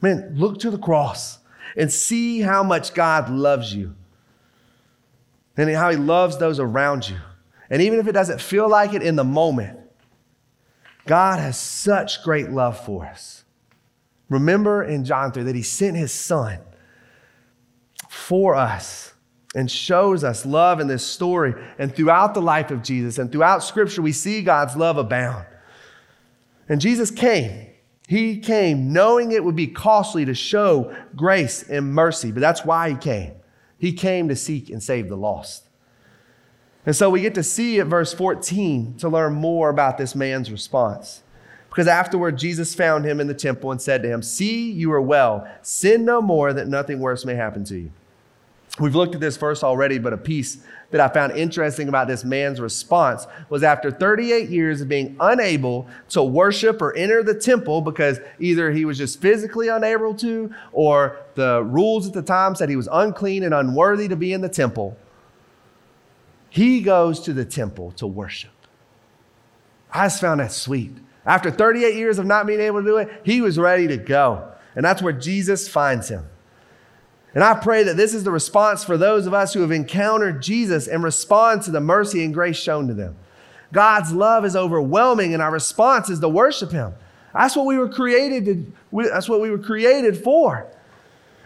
Man, 0.01 0.33
look 0.35 0.59
to 0.61 0.71
the 0.71 0.79
cross 0.79 1.41
and 1.77 1.93
see 1.93 2.41
how 2.41 2.63
much 2.63 2.95
God 2.95 3.29
loves 3.29 3.75
you 3.75 3.95
and 5.59 5.69
how 5.69 5.91
he 5.91 5.99
loves 5.99 6.39
those 6.39 6.59
around 6.59 7.07
you. 7.07 7.19
And 7.69 7.83
even 7.83 7.99
if 7.99 8.07
it 8.07 8.13
doesn't 8.13 8.41
feel 8.41 8.67
like 8.67 8.95
it 8.95 9.03
in 9.03 9.17
the 9.17 9.25
moment, 9.25 9.79
God 11.05 11.39
has 11.39 11.59
such 11.59 12.23
great 12.23 12.49
love 12.49 12.83
for 12.83 13.05
us. 13.05 13.45
Remember 14.31 14.83
in 14.83 15.05
John 15.05 15.33
3 15.33 15.43
that 15.43 15.55
he 15.55 15.63
sent 15.63 15.99
his 15.99 16.13
son 16.13 16.61
for 18.09 18.55
us 18.55 19.13
and 19.55 19.71
shows 19.71 20.25
us 20.25 20.45
love 20.45 20.81
in 20.81 20.89
this 20.89 21.05
story. 21.07 21.55
And 21.79 21.95
throughout 21.95 22.35
the 22.35 22.43
life 22.43 22.71
of 22.71 22.83
Jesus 22.83 23.19
and 23.19 23.31
throughout 23.31 23.63
Scripture, 23.63 24.03
we 24.03 24.13
see 24.13 24.43
God's 24.43 24.77
love 24.77 24.97
abound. 24.99 25.47
And 26.69 26.81
Jesus 26.81 27.11
came. 27.11 27.67
He 28.07 28.39
came 28.39 28.93
knowing 28.93 29.33
it 29.33 29.45
would 29.45 29.57
be 29.57 29.67
costly 29.67 30.25
to 30.25 30.35
show 30.35 30.95
grace 31.15 31.63
and 31.63 31.93
mercy, 31.93 32.33
but 32.33 32.41
that's 32.41 32.65
why 32.65 32.91
He 32.91 32.97
came. 32.97 33.33
He 33.79 33.93
came 33.93 34.29
to 34.29 34.37
seek 34.37 34.71
and 34.71 34.83
save 34.83 35.09
the 35.09 35.17
lost. 35.17 35.69
And 36.87 36.97
so 36.97 37.11
we 37.11 37.21
get 37.21 37.35
to 37.35 37.43
see 37.43 37.81
at 37.81 37.87
verse 37.87 38.15
14 38.15 38.97
to 38.99 39.09
learn 39.09 39.35
more 39.35 39.69
about 39.69 39.99
this 39.99 40.15
man's 40.15 40.51
response. 40.51 41.23
Because 41.79 41.87
afterward, 41.87 42.37
Jesus 42.37 42.75
found 42.75 43.05
him 43.05 43.21
in 43.21 43.29
the 43.29 43.35
temple 43.35 43.71
and 43.71 43.81
said 43.81 44.03
to 44.03 44.09
him, 44.09 44.21
See, 44.21 44.69
you 44.69 44.91
are 44.91 45.01
well. 45.01 45.49
Sin 45.63 46.05
no 46.05 46.21
more, 46.21 46.53
that 46.53 46.67
nothing 46.67 46.99
worse 46.99 47.25
may 47.25 47.37
happen 47.37 47.63
to 47.67 47.79
you. 47.79 47.93
We've 48.81 48.97
looked 48.97 49.15
at 49.15 49.21
this 49.21 49.37
verse 49.37 49.63
already, 49.63 50.01
but 50.01 50.13
a 50.13 50.17
piece 50.17 50.59
that 50.91 51.01
I 51.01 51.07
found 51.07 51.37
interesting 51.37 51.87
about 51.87 52.09
this 52.09 52.25
man's 52.25 52.61
response 52.61 53.29
was 53.49 53.63
after 53.63 53.93
38 53.93 54.49
years 54.49 54.81
of 54.81 54.89
being 54.89 55.17
unable 55.21 55.87
to 56.09 56.21
worship 56.21 56.83
or 56.83 56.97
enter 56.97 57.23
the 57.23 57.39
temple 57.39 57.81
because 57.81 58.19
either 58.41 58.73
he 58.73 58.85
was 58.85 58.99
just 58.99 59.21
physically 59.21 59.69
unable 59.69 60.15
to 60.15 60.53
or 60.73 61.17
the 61.37 61.63
rules 61.63 62.09
at 62.09 62.13
the 62.13 62.23
time 62.23 62.57
said 62.57 62.69
he 62.69 62.75
was 62.75 62.89
unclean 62.91 63.45
and 63.45 63.55
unworthy 63.55 64.09
to 64.09 64.17
be 64.17 64.33
in 64.33 64.41
the 64.41 64.49
temple, 64.49 64.97
he 66.51 66.81
goes 66.81 67.21
to 67.21 67.33
the 67.33 67.45
temple 67.45 67.93
to 67.93 68.07
worship. 68.09 68.51
I 69.93 70.07
just 70.07 70.21
found 70.21 70.41
that 70.41 70.51
sweet. 70.51 70.91
After 71.29 71.51
38 71.51 71.95
years 71.95 72.19
of 72.19 72.25
not 72.25 72.47
being 72.47 72.59
able 72.59 72.81
to 72.81 72.87
do 72.87 72.97
it, 72.97 73.21
he 73.23 73.43
was 73.43 73.59
ready 73.59 73.87
to 73.87 73.99
go. 73.99 74.51
And 74.75 74.83
that's 74.83 75.03
where 75.03 75.13
Jesus 75.13 75.69
finds 75.69 76.09
him. 76.09 76.27
And 77.35 77.45
I 77.45 77.53
pray 77.53 77.83
that 77.83 77.99
this 77.99 78.15
is 78.15 78.25
the 78.25 78.31
response 78.31 78.83
for 78.83 78.97
those 78.97 79.27
of 79.27 79.35
us 79.35 79.53
who 79.53 79.61
have 79.61 79.71
encountered 79.71 80.41
Jesus 80.41 80.89
and 80.89 81.05
respond 81.05 81.63
to 81.63 81.71
the 81.71 81.83
mercy 81.83 82.25
and 82.25 82.33
grace 82.33 82.57
shown 82.57 82.89
to 82.89 82.95
them. 82.95 83.15
God's 83.75 84.11
love 84.11 84.47
is 84.47 84.57
overwhelming, 84.57 85.35
and 85.35 85.43
our 85.43 85.51
response 85.51 86.09
is 86.09 86.21
to 86.21 86.29
worship 86.31 86.73
Him. 86.73 86.95
That's 87.35 87.55
what 87.55 87.67
we 87.67 87.77
were 87.77 87.91
created 87.91 88.47
to. 88.47 89.09
That's 89.11 89.29
what 89.29 89.43
we 89.43 89.51
were 89.51 89.59
created 89.59 90.17
for. 90.17 90.67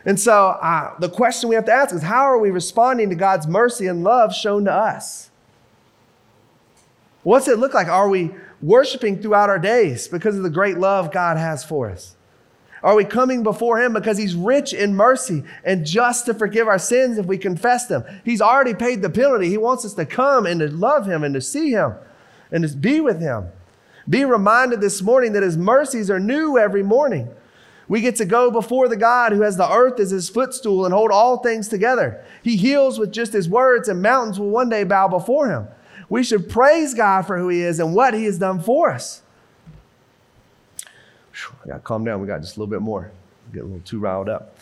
And 0.05 0.19
so, 0.19 0.51
uh, 0.51 0.97
the 1.01 1.09
question 1.09 1.49
we 1.49 1.57
have 1.57 1.65
to 1.65 1.73
ask 1.73 1.93
is, 1.93 2.03
how 2.03 2.23
are 2.23 2.39
we 2.39 2.53
responding 2.53 3.11
to 3.11 3.17
God's 3.17 3.49
mercy 3.49 3.89
and 3.89 4.05
love 4.05 4.33
shown 4.33 4.65
to 4.67 4.73
us? 4.73 5.32
What's 7.23 7.49
it 7.49 7.59
look 7.59 7.75
like? 7.75 7.89
Are 7.89 8.09
we 8.09 8.31
worshiping 8.61 9.21
throughout 9.21 9.49
our 9.49 9.59
days 9.59 10.09
because 10.09 10.37
of 10.37 10.43
the 10.43 10.51
great 10.51 10.79
love 10.79 11.13
God 11.13 11.37
has 11.37 11.65
for 11.65 11.91
us? 11.91 12.17
Are 12.83 12.97
we 12.97 13.05
coming 13.05 13.45
before 13.45 13.81
Him 13.81 13.93
because 13.93 14.19
He's 14.19 14.35
rich 14.35 14.73
in 14.73 14.97
mercy 14.97 15.45
and 15.65 15.87
just 15.87 16.27
to 16.27 16.35
forgive 16.35 16.67
our 16.67 16.81
sins 16.81 17.19
if 17.19 17.27
we 17.27 17.39
confess 17.39 17.87
them? 17.87 18.05
He's 18.25 18.41
already 18.41 18.75
paid 18.75 19.03
the 19.03 19.11
penalty. 19.11 19.49
He 19.49 19.59
wants 19.59 19.85
us 19.85 19.95
to 19.95 20.05
come 20.05 20.47
and 20.47 20.61
to 20.61 20.69
love 20.69 21.07
Him 21.07 21.23
and 21.23 21.35
to 21.35 21.41
see 21.41 21.71
Him 21.71 21.95
and 22.51 22.69
to 22.69 22.77
be 22.77 23.01
with 23.01 23.21
Him. 23.21 23.47
Be 24.09 24.25
reminded 24.25 24.81
this 24.81 25.01
morning 25.01 25.33
that 25.35 25.45
His 25.45 25.57
mercies 25.57 26.11
are 26.11 26.19
new 26.19 26.59
every 26.59 26.83
morning. 26.83 27.31
We 27.93 28.01
get 28.01 28.17
to 28.17 28.25
go 28.25 28.51
before 28.51 28.89
the 28.89 28.97
God 28.97 29.33
who 29.33 29.43
has 29.43 29.57
the 29.57 29.71
earth 29.71 30.01
as 30.01 30.11
his 30.11 30.31
footstool 30.31 30.87
and 30.87 30.95
hold 30.95 31.11
all 31.11 31.39
things 31.39 31.69
together. 31.69 32.25
He 32.43 32.57
heals 32.57 32.99
with 32.99 33.13
just 33.13 33.35
his 33.35 33.51
words, 33.51 33.87
and 33.87 34.01
mountains 34.01 34.41
will 34.41 34.49
one 34.49 34.71
day 34.71 34.85
bow 34.85 35.09
before 35.09 35.51
him. 35.51 35.69
We 36.13 36.23
should 36.23 36.51
praise 36.51 36.93
God 36.93 37.23
for 37.23 37.39
who 37.39 37.49
he 37.49 37.63
is 37.63 37.81
and 37.81 37.95
what 37.95 38.13
he 38.13 38.25
has 38.25 38.37
done 38.37 38.61
for 38.61 38.91
us. 38.91 39.23
I 41.65 41.69
got 41.69 41.75
to 41.77 41.81
calm 41.81 42.05
down. 42.05 42.21
We 42.21 42.27
got 42.27 42.43
just 42.43 42.59
a 42.59 42.61
little 42.61 42.71
bit 42.71 42.83
more. 42.83 43.11
Get 43.51 43.63
a 43.63 43.65
little 43.65 43.81
too 43.81 43.99
riled 43.99 44.29
up. 44.29 44.59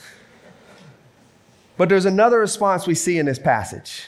But 1.76 1.88
there's 1.88 2.04
another 2.04 2.38
response 2.38 2.86
we 2.86 2.94
see 2.94 3.18
in 3.18 3.26
this 3.26 3.40
passage. 3.40 4.04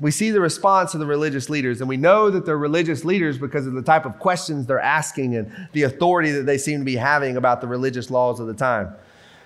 We 0.00 0.10
see 0.10 0.32
the 0.32 0.40
response 0.40 0.94
of 0.94 1.00
the 1.00 1.06
religious 1.06 1.48
leaders, 1.48 1.78
and 1.80 1.88
we 1.88 1.96
know 1.96 2.28
that 2.28 2.44
they're 2.44 2.58
religious 2.58 3.04
leaders 3.04 3.38
because 3.38 3.68
of 3.68 3.74
the 3.74 3.82
type 3.82 4.04
of 4.04 4.18
questions 4.18 4.66
they're 4.66 4.80
asking 4.80 5.36
and 5.36 5.68
the 5.74 5.84
authority 5.84 6.32
that 6.32 6.42
they 6.42 6.58
seem 6.58 6.80
to 6.80 6.84
be 6.84 6.96
having 6.96 7.36
about 7.36 7.60
the 7.60 7.68
religious 7.68 8.10
laws 8.10 8.40
of 8.40 8.48
the 8.48 8.54
time. 8.54 8.92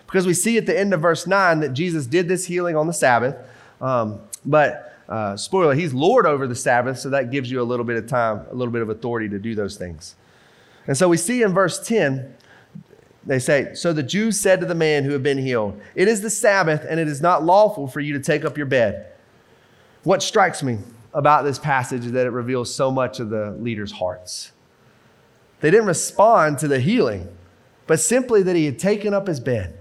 Because 0.07 0.27
we 0.27 0.33
see 0.33 0.57
at 0.57 0.65
the 0.65 0.79
end 0.79 0.95
of 0.95 1.03
verse 1.03 1.27
9 1.27 1.61
that 1.61 1.75
Jesus 1.75 2.07
did 2.07 2.27
this 2.27 2.47
healing 2.47 2.75
on 2.75 2.87
the 2.87 2.95
Sabbath, 2.95 3.37
um, 3.83 4.19
but 4.47 4.92
uh, 5.13 5.37
spoiler, 5.37 5.75
he's 5.75 5.93
Lord 5.93 6.25
over 6.25 6.47
the 6.47 6.55
Sabbath, 6.55 6.99
so 6.99 7.11
that 7.11 7.31
gives 7.31 7.51
you 7.51 7.61
a 7.61 7.63
little 7.63 7.85
bit 7.85 7.97
of 7.97 8.07
time, 8.07 8.47
a 8.51 8.55
little 8.55 8.73
bit 8.73 8.81
of 8.81 8.89
authority 8.89 9.29
to 9.29 9.39
do 9.39 9.55
those 9.55 9.77
things. 9.77 10.17
And 10.87 10.97
so 10.97 11.07
we 11.07 11.19
see 11.19 11.43
in 11.43 11.53
verse 11.53 11.87
10, 11.87 12.35
they 13.27 13.39
say, 13.39 13.75
So 13.75 13.93
the 13.93 14.03
Jews 14.03 14.41
said 14.41 14.61
to 14.61 14.67
the 14.67 14.75
man 14.75 15.05
who 15.05 15.11
had 15.11 15.23
been 15.23 15.37
healed, 15.37 15.79
It 15.95 16.09
is 16.09 16.23
the 16.23 16.31
Sabbath, 16.31 16.87
and 16.89 16.99
it 16.99 17.09
is 17.09 17.21
not 17.21 17.45
lawful 17.45 17.87
for 17.89 18.01
you 18.01 18.15
to 18.15 18.21
take 18.21 18.47
up 18.47 18.57
your 18.57 18.65
bed. 18.65 19.13
What 20.03 20.23
strikes 20.23 20.63
me 20.63 20.79
about 21.13 21.45
this 21.45 21.59
passage 21.59 22.07
is 22.07 22.13
that 22.13 22.27
it 22.27 22.31
reveals 22.31 22.75
so 22.75 22.91
much 22.91 23.21
of 23.21 23.29
the 23.29 23.51
leaders' 23.61 23.93
hearts. 23.93 24.53
They 25.61 25.71
didn't 25.71 25.89
respond 25.89 26.59
to 26.61 26.69
the 26.69 26.81
healing, 26.81 27.29
but 27.87 28.01
simply 28.01 28.43
that 28.45 28.57
he 28.57 28.65
had 28.65 28.79
taken 28.79 29.13
up 29.13 29.27
his 29.27 29.41
bed. 29.41 29.79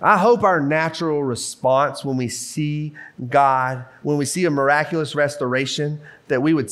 I 0.00 0.18
hope 0.18 0.42
our 0.42 0.60
natural 0.60 1.22
response 1.22 2.04
when 2.04 2.16
we 2.16 2.28
see 2.28 2.94
God, 3.28 3.84
when 4.02 4.16
we 4.18 4.24
see 4.24 4.44
a 4.44 4.50
miraculous 4.50 5.14
restoration, 5.14 6.00
that 6.28 6.42
we 6.42 6.52
would 6.54 6.70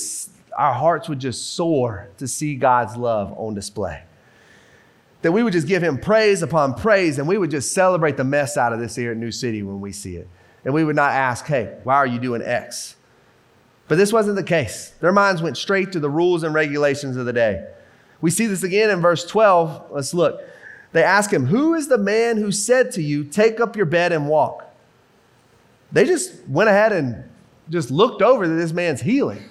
our 0.56 0.74
hearts 0.74 1.08
would 1.08 1.18
just 1.18 1.54
soar 1.54 2.08
to 2.18 2.28
see 2.28 2.56
God's 2.56 2.96
love 2.96 3.32
on 3.38 3.54
display. 3.54 4.02
that 5.22 5.32
we 5.32 5.42
would 5.42 5.52
just 5.52 5.68
give 5.68 5.82
him 5.82 5.98
praise 5.98 6.42
upon 6.42 6.74
praise 6.74 7.18
and 7.18 7.26
we 7.26 7.38
would 7.38 7.50
just 7.50 7.72
celebrate 7.72 8.16
the 8.16 8.24
mess 8.24 8.56
out 8.56 8.72
of 8.72 8.80
this 8.80 8.96
here 8.96 9.12
at 9.12 9.16
New 9.16 9.30
City 9.30 9.62
when 9.62 9.80
we 9.80 9.92
see 9.92 10.16
it. 10.16 10.28
And 10.64 10.74
we 10.74 10.84
would 10.84 10.96
not 10.96 11.12
ask, 11.12 11.46
hey, 11.46 11.78
why 11.84 11.94
are 11.94 12.06
you 12.06 12.18
doing 12.18 12.42
X? 12.42 12.96
But 13.88 13.96
this 13.96 14.12
wasn't 14.12 14.36
the 14.36 14.42
case. 14.42 14.90
Their 15.00 15.12
minds 15.12 15.42
went 15.42 15.56
straight 15.56 15.92
to 15.92 16.00
the 16.00 16.10
rules 16.10 16.42
and 16.42 16.54
regulations 16.54 17.16
of 17.16 17.26
the 17.26 17.32
day. 17.32 17.66
We 18.20 18.30
see 18.30 18.46
this 18.46 18.62
again 18.62 18.90
in 18.90 19.00
verse 19.00 19.24
12. 19.24 19.90
Let's 19.90 20.14
look. 20.14 20.40
They 20.92 21.02
ask 21.02 21.32
him, 21.32 21.46
Who 21.46 21.74
is 21.74 21.88
the 21.88 21.98
man 21.98 22.36
who 22.36 22.52
said 22.52 22.92
to 22.92 23.02
you, 23.02 23.24
Take 23.24 23.60
up 23.60 23.76
your 23.76 23.86
bed 23.86 24.12
and 24.12 24.28
walk? 24.28 24.64
They 25.90 26.04
just 26.04 26.32
went 26.48 26.68
ahead 26.68 26.92
and 26.92 27.24
just 27.70 27.90
looked 27.90 28.22
over 28.22 28.46
this 28.46 28.72
man's 28.72 29.02
healing. 29.02 29.42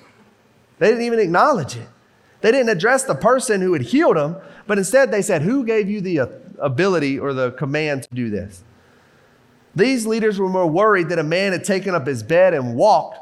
They 0.79 0.87
didn't 0.87 1.03
even 1.03 1.19
acknowledge 1.19 1.75
it. 1.75 1.87
They 2.41 2.51
didn't 2.51 2.69
address 2.69 3.03
the 3.03 3.15
person 3.15 3.61
who 3.61 3.73
had 3.73 3.83
healed 3.83 4.17
him, 4.17 4.35
but 4.65 4.77
instead 4.77 5.11
they 5.11 5.21
said, 5.21 5.41
Who 5.43 5.63
gave 5.63 5.89
you 5.89 6.01
the 6.01 6.19
uh, 6.21 6.27
ability 6.59 7.19
or 7.19 7.33
the 7.33 7.51
command 7.51 8.03
to 8.03 8.09
do 8.13 8.29
this? 8.29 8.63
These 9.75 10.05
leaders 10.05 10.37
were 10.37 10.49
more 10.49 10.67
worried 10.67 11.09
that 11.09 11.19
a 11.19 11.23
man 11.23 11.53
had 11.53 11.63
taken 11.63 11.95
up 11.95 12.05
his 12.05 12.23
bed 12.23 12.53
and 12.53 12.75
walked 12.75 13.19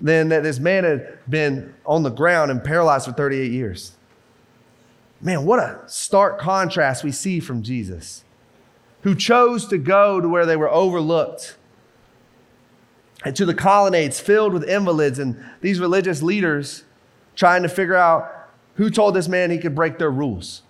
than 0.00 0.28
that 0.28 0.42
this 0.42 0.58
man 0.58 0.84
had 0.84 1.18
been 1.28 1.74
on 1.86 2.02
the 2.02 2.10
ground 2.10 2.50
and 2.50 2.62
paralyzed 2.62 3.06
for 3.06 3.12
38 3.12 3.50
years. 3.50 3.92
Man, 5.20 5.44
what 5.44 5.58
a 5.58 5.80
stark 5.86 6.38
contrast 6.38 7.02
we 7.02 7.12
see 7.12 7.40
from 7.40 7.62
Jesus, 7.62 8.24
who 9.02 9.14
chose 9.14 9.66
to 9.68 9.78
go 9.78 10.20
to 10.20 10.28
where 10.28 10.46
they 10.46 10.56
were 10.56 10.70
overlooked 10.70 11.56
and 13.24 13.34
to 13.34 13.44
the 13.44 13.54
colonnades 13.54 14.20
filled 14.20 14.52
with 14.52 14.64
invalids 14.64 15.18
and 15.18 15.44
these 15.60 15.80
religious 15.80 16.22
leaders 16.22 16.84
trying 17.34 17.62
to 17.62 17.68
figure 17.68 17.96
out 17.96 18.32
who 18.74 18.90
told 18.90 19.14
this 19.14 19.28
man 19.28 19.50
he 19.50 19.58
could 19.58 19.74
break 19.74 19.98
their 19.98 20.10
rules. 20.10 20.62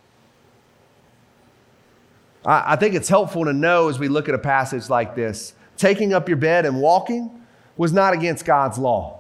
I, 2.45 2.73
I 2.73 2.77
think 2.77 2.95
it's 2.95 3.09
helpful 3.09 3.45
to 3.45 3.53
know 3.53 3.89
as 3.89 3.99
we 3.99 4.09
look 4.09 4.29
at 4.29 4.35
a 4.35 4.39
passage 4.39 4.89
like 4.89 5.15
this 5.15 5.55
taking 5.77 6.13
up 6.13 6.27
your 6.27 6.39
bed 6.39 6.67
and 6.67 6.81
walking 6.81 7.31
was 7.77 7.93
not 7.93 8.13
against 8.13 8.45
God's 8.45 8.79
law. 8.79 9.18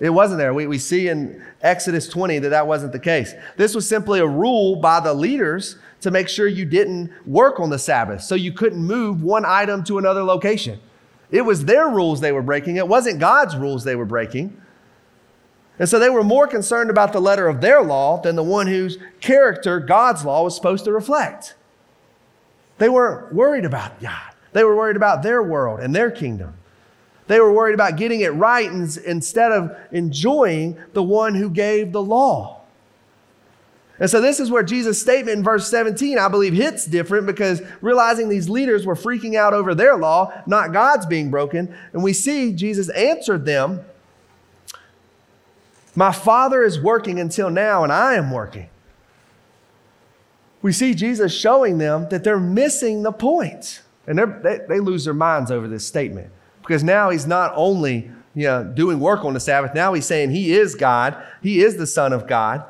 It 0.00 0.10
wasn't 0.10 0.38
there. 0.38 0.54
We, 0.54 0.66
we 0.66 0.78
see 0.78 1.08
in 1.08 1.42
Exodus 1.60 2.08
20 2.08 2.38
that 2.40 2.50
that 2.50 2.66
wasn't 2.66 2.92
the 2.92 3.00
case. 3.00 3.34
This 3.56 3.74
was 3.74 3.88
simply 3.88 4.20
a 4.20 4.26
rule 4.26 4.76
by 4.76 5.00
the 5.00 5.12
leaders 5.12 5.76
to 6.02 6.10
make 6.10 6.28
sure 6.28 6.46
you 6.46 6.64
didn't 6.64 7.10
work 7.26 7.58
on 7.58 7.70
the 7.70 7.78
Sabbath, 7.78 8.22
so 8.22 8.36
you 8.36 8.52
couldn't 8.52 8.82
move 8.82 9.22
one 9.22 9.44
item 9.44 9.82
to 9.84 9.98
another 9.98 10.22
location. 10.22 10.78
It 11.30 11.42
was 11.42 11.64
their 11.64 11.88
rules 11.88 12.20
they 12.20 12.32
were 12.32 12.42
breaking, 12.42 12.76
it 12.76 12.86
wasn't 12.86 13.18
God's 13.18 13.56
rules 13.56 13.84
they 13.84 13.96
were 13.96 14.06
breaking. 14.06 14.60
And 15.80 15.88
so 15.88 15.98
they 15.98 16.10
were 16.10 16.24
more 16.24 16.48
concerned 16.48 16.90
about 16.90 17.12
the 17.12 17.20
letter 17.20 17.46
of 17.46 17.60
their 17.60 17.82
law 17.82 18.20
than 18.20 18.34
the 18.34 18.42
one 18.42 18.66
whose 18.66 18.98
character 19.20 19.78
God's 19.78 20.24
law 20.24 20.42
was 20.42 20.56
supposed 20.56 20.84
to 20.84 20.92
reflect. 20.92 21.54
They 22.78 22.88
weren't 22.88 23.32
worried 23.32 23.64
about 23.64 24.00
God, 24.00 24.34
they 24.52 24.64
were 24.64 24.76
worried 24.76 24.96
about 24.96 25.22
their 25.22 25.42
world 25.42 25.80
and 25.80 25.94
their 25.94 26.10
kingdom. 26.10 26.54
They 27.28 27.40
were 27.40 27.52
worried 27.52 27.74
about 27.74 27.96
getting 27.96 28.22
it 28.22 28.30
right 28.30 28.70
instead 28.70 29.52
of 29.52 29.76
enjoying 29.92 30.78
the 30.94 31.02
one 31.02 31.34
who 31.34 31.50
gave 31.50 31.92
the 31.92 32.02
law. 32.02 32.62
And 34.00 34.08
so, 34.08 34.20
this 34.20 34.40
is 34.40 34.50
where 34.50 34.62
Jesus' 34.62 35.00
statement 35.00 35.38
in 35.38 35.44
verse 35.44 35.68
17, 35.68 36.18
I 36.18 36.28
believe, 36.28 36.54
hits 36.54 36.86
different 36.86 37.26
because 37.26 37.60
realizing 37.80 38.28
these 38.28 38.48
leaders 38.48 38.86
were 38.86 38.94
freaking 38.94 39.34
out 39.34 39.52
over 39.52 39.74
their 39.74 39.96
law, 39.96 40.32
not 40.46 40.72
God's 40.72 41.04
being 41.04 41.30
broken. 41.30 41.74
And 41.92 42.02
we 42.02 42.12
see 42.12 42.52
Jesus 42.52 42.88
answered 42.90 43.44
them 43.44 43.84
My 45.94 46.12
Father 46.12 46.62
is 46.62 46.80
working 46.80 47.20
until 47.20 47.50
now, 47.50 47.82
and 47.82 47.92
I 47.92 48.14
am 48.14 48.30
working. 48.30 48.70
We 50.62 50.72
see 50.72 50.94
Jesus 50.94 51.34
showing 51.34 51.78
them 51.78 52.08
that 52.08 52.24
they're 52.24 52.40
missing 52.40 53.02
the 53.02 53.12
point. 53.12 53.82
And 54.06 54.18
they, 54.42 54.60
they 54.68 54.80
lose 54.80 55.04
their 55.04 55.14
minds 55.14 55.50
over 55.50 55.68
this 55.68 55.86
statement 55.86 56.32
because 56.68 56.84
now 56.84 57.08
he's 57.08 57.26
not 57.26 57.50
only 57.56 58.10
you 58.34 58.44
know, 58.44 58.62
doing 58.62 59.00
work 59.00 59.24
on 59.24 59.32
the 59.32 59.40
Sabbath, 59.40 59.74
now 59.74 59.94
he's 59.94 60.04
saying 60.04 60.30
he 60.30 60.52
is 60.52 60.74
God, 60.74 61.16
he 61.42 61.62
is 61.62 61.78
the 61.78 61.86
Son 61.86 62.12
of 62.12 62.26
God. 62.26 62.62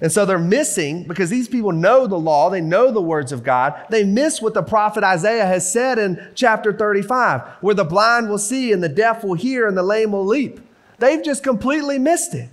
And 0.00 0.10
so 0.10 0.24
they're 0.24 0.38
missing 0.38 1.04
because 1.06 1.28
these 1.28 1.46
people 1.46 1.72
know 1.72 2.06
the 2.06 2.18
law, 2.18 2.48
they 2.48 2.62
know 2.62 2.90
the 2.90 3.02
words 3.02 3.30
of 3.30 3.44
God. 3.44 3.78
They 3.90 4.02
miss 4.02 4.40
what 4.40 4.54
the 4.54 4.62
prophet 4.62 5.04
Isaiah 5.04 5.44
has 5.44 5.70
said 5.70 5.98
in 5.98 6.30
chapter 6.34 6.72
35, 6.72 7.42
where 7.60 7.74
the 7.74 7.84
blind 7.84 8.30
will 8.30 8.38
see 8.38 8.72
and 8.72 8.82
the 8.82 8.88
deaf 8.88 9.22
will 9.22 9.34
hear 9.34 9.68
and 9.68 9.76
the 9.76 9.82
lame 9.82 10.12
will 10.12 10.24
leap. 10.24 10.58
They've 10.98 11.22
just 11.22 11.42
completely 11.42 11.98
missed 11.98 12.34
it. 12.34 12.48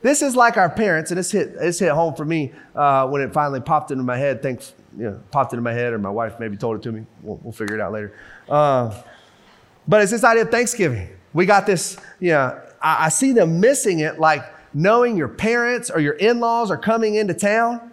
This 0.00 0.22
is 0.22 0.34
like 0.36 0.56
our 0.56 0.70
parents, 0.70 1.10
and 1.10 1.20
it's 1.20 1.32
hit, 1.32 1.54
it's 1.60 1.80
hit 1.80 1.90
home 1.90 2.14
for 2.14 2.24
me 2.24 2.52
uh, 2.74 3.06
when 3.08 3.20
it 3.20 3.34
finally 3.34 3.60
popped 3.60 3.90
into 3.90 4.04
my 4.04 4.16
head. 4.16 4.42
Thanks, 4.42 4.72
you 4.96 5.10
know, 5.10 5.20
popped 5.32 5.52
into 5.52 5.62
my 5.62 5.72
head, 5.72 5.92
or 5.92 5.98
my 5.98 6.08
wife 6.08 6.38
maybe 6.38 6.56
told 6.56 6.76
it 6.76 6.82
to 6.84 6.92
me. 6.92 7.04
We'll, 7.22 7.40
we'll 7.42 7.52
figure 7.52 7.74
it 7.74 7.80
out 7.80 7.92
later. 7.92 8.14
Uh, 8.48 8.94
but 9.88 10.02
it's 10.02 10.12
this 10.12 10.22
idea 10.22 10.42
of 10.42 10.50
Thanksgiving. 10.50 11.08
We 11.32 11.46
got 11.46 11.66
this, 11.66 11.96
you 12.20 12.32
know, 12.32 12.60
I, 12.80 13.06
I 13.06 13.08
see 13.08 13.32
them 13.32 13.58
missing 13.58 14.00
it 14.00 14.20
like 14.20 14.44
knowing 14.74 15.16
your 15.16 15.28
parents 15.28 15.90
or 15.90 15.98
your 15.98 16.12
in 16.14 16.40
laws 16.40 16.70
are 16.70 16.76
coming 16.76 17.14
into 17.14 17.34
town 17.34 17.92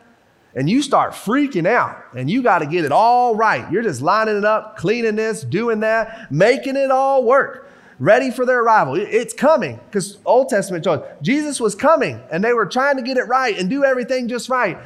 and 0.54 0.70
you 0.70 0.82
start 0.82 1.14
freaking 1.14 1.68
out 1.68 1.98
and 2.16 2.30
you 2.30 2.44
got 2.44 2.60
to 2.60 2.66
get 2.66 2.86
it 2.86 2.92
all 2.92 3.36
right. 3.36 3.70
You're 3.72 3.84
just 3.84 4.02
lining 4.02 4.38
it 4.38 4.46
up, 4.46 4.78
cleaning 4.78 5.16
this, 5.16 5.42
doing 5.44 5.80
that, 5.80 6.32
making 6.32 6.76
it 6.76 6.92
all 6.92 7.24
work, 7.24 7.70
ready 7.98 8.30
for 8.30 8.46
their 8.46 8.62
arrival. 8.62 8.96
It's 8.96 9.34
coming 9.34 9.80
because 9.88 10.18
Old 10.26 10.50
Testament 10.50 10.84
told 10.84 11.02
us 11.02 11.08
Jesus 11.22 11.60
was 11.60 11.76
coming 11.76 12.22
and 12.30 12.44
they 12.44 12.54
were 12.54 12.66
trying 12.66 12.98
to 12.98 13.04
get 13.04 13.18
it 13.18 13.24
right 13.24 13.58
and 13.58 13.70
do 13.70 13.84
everything 13.84 14.28
just 14.28 14.50
right. 14.50 14.78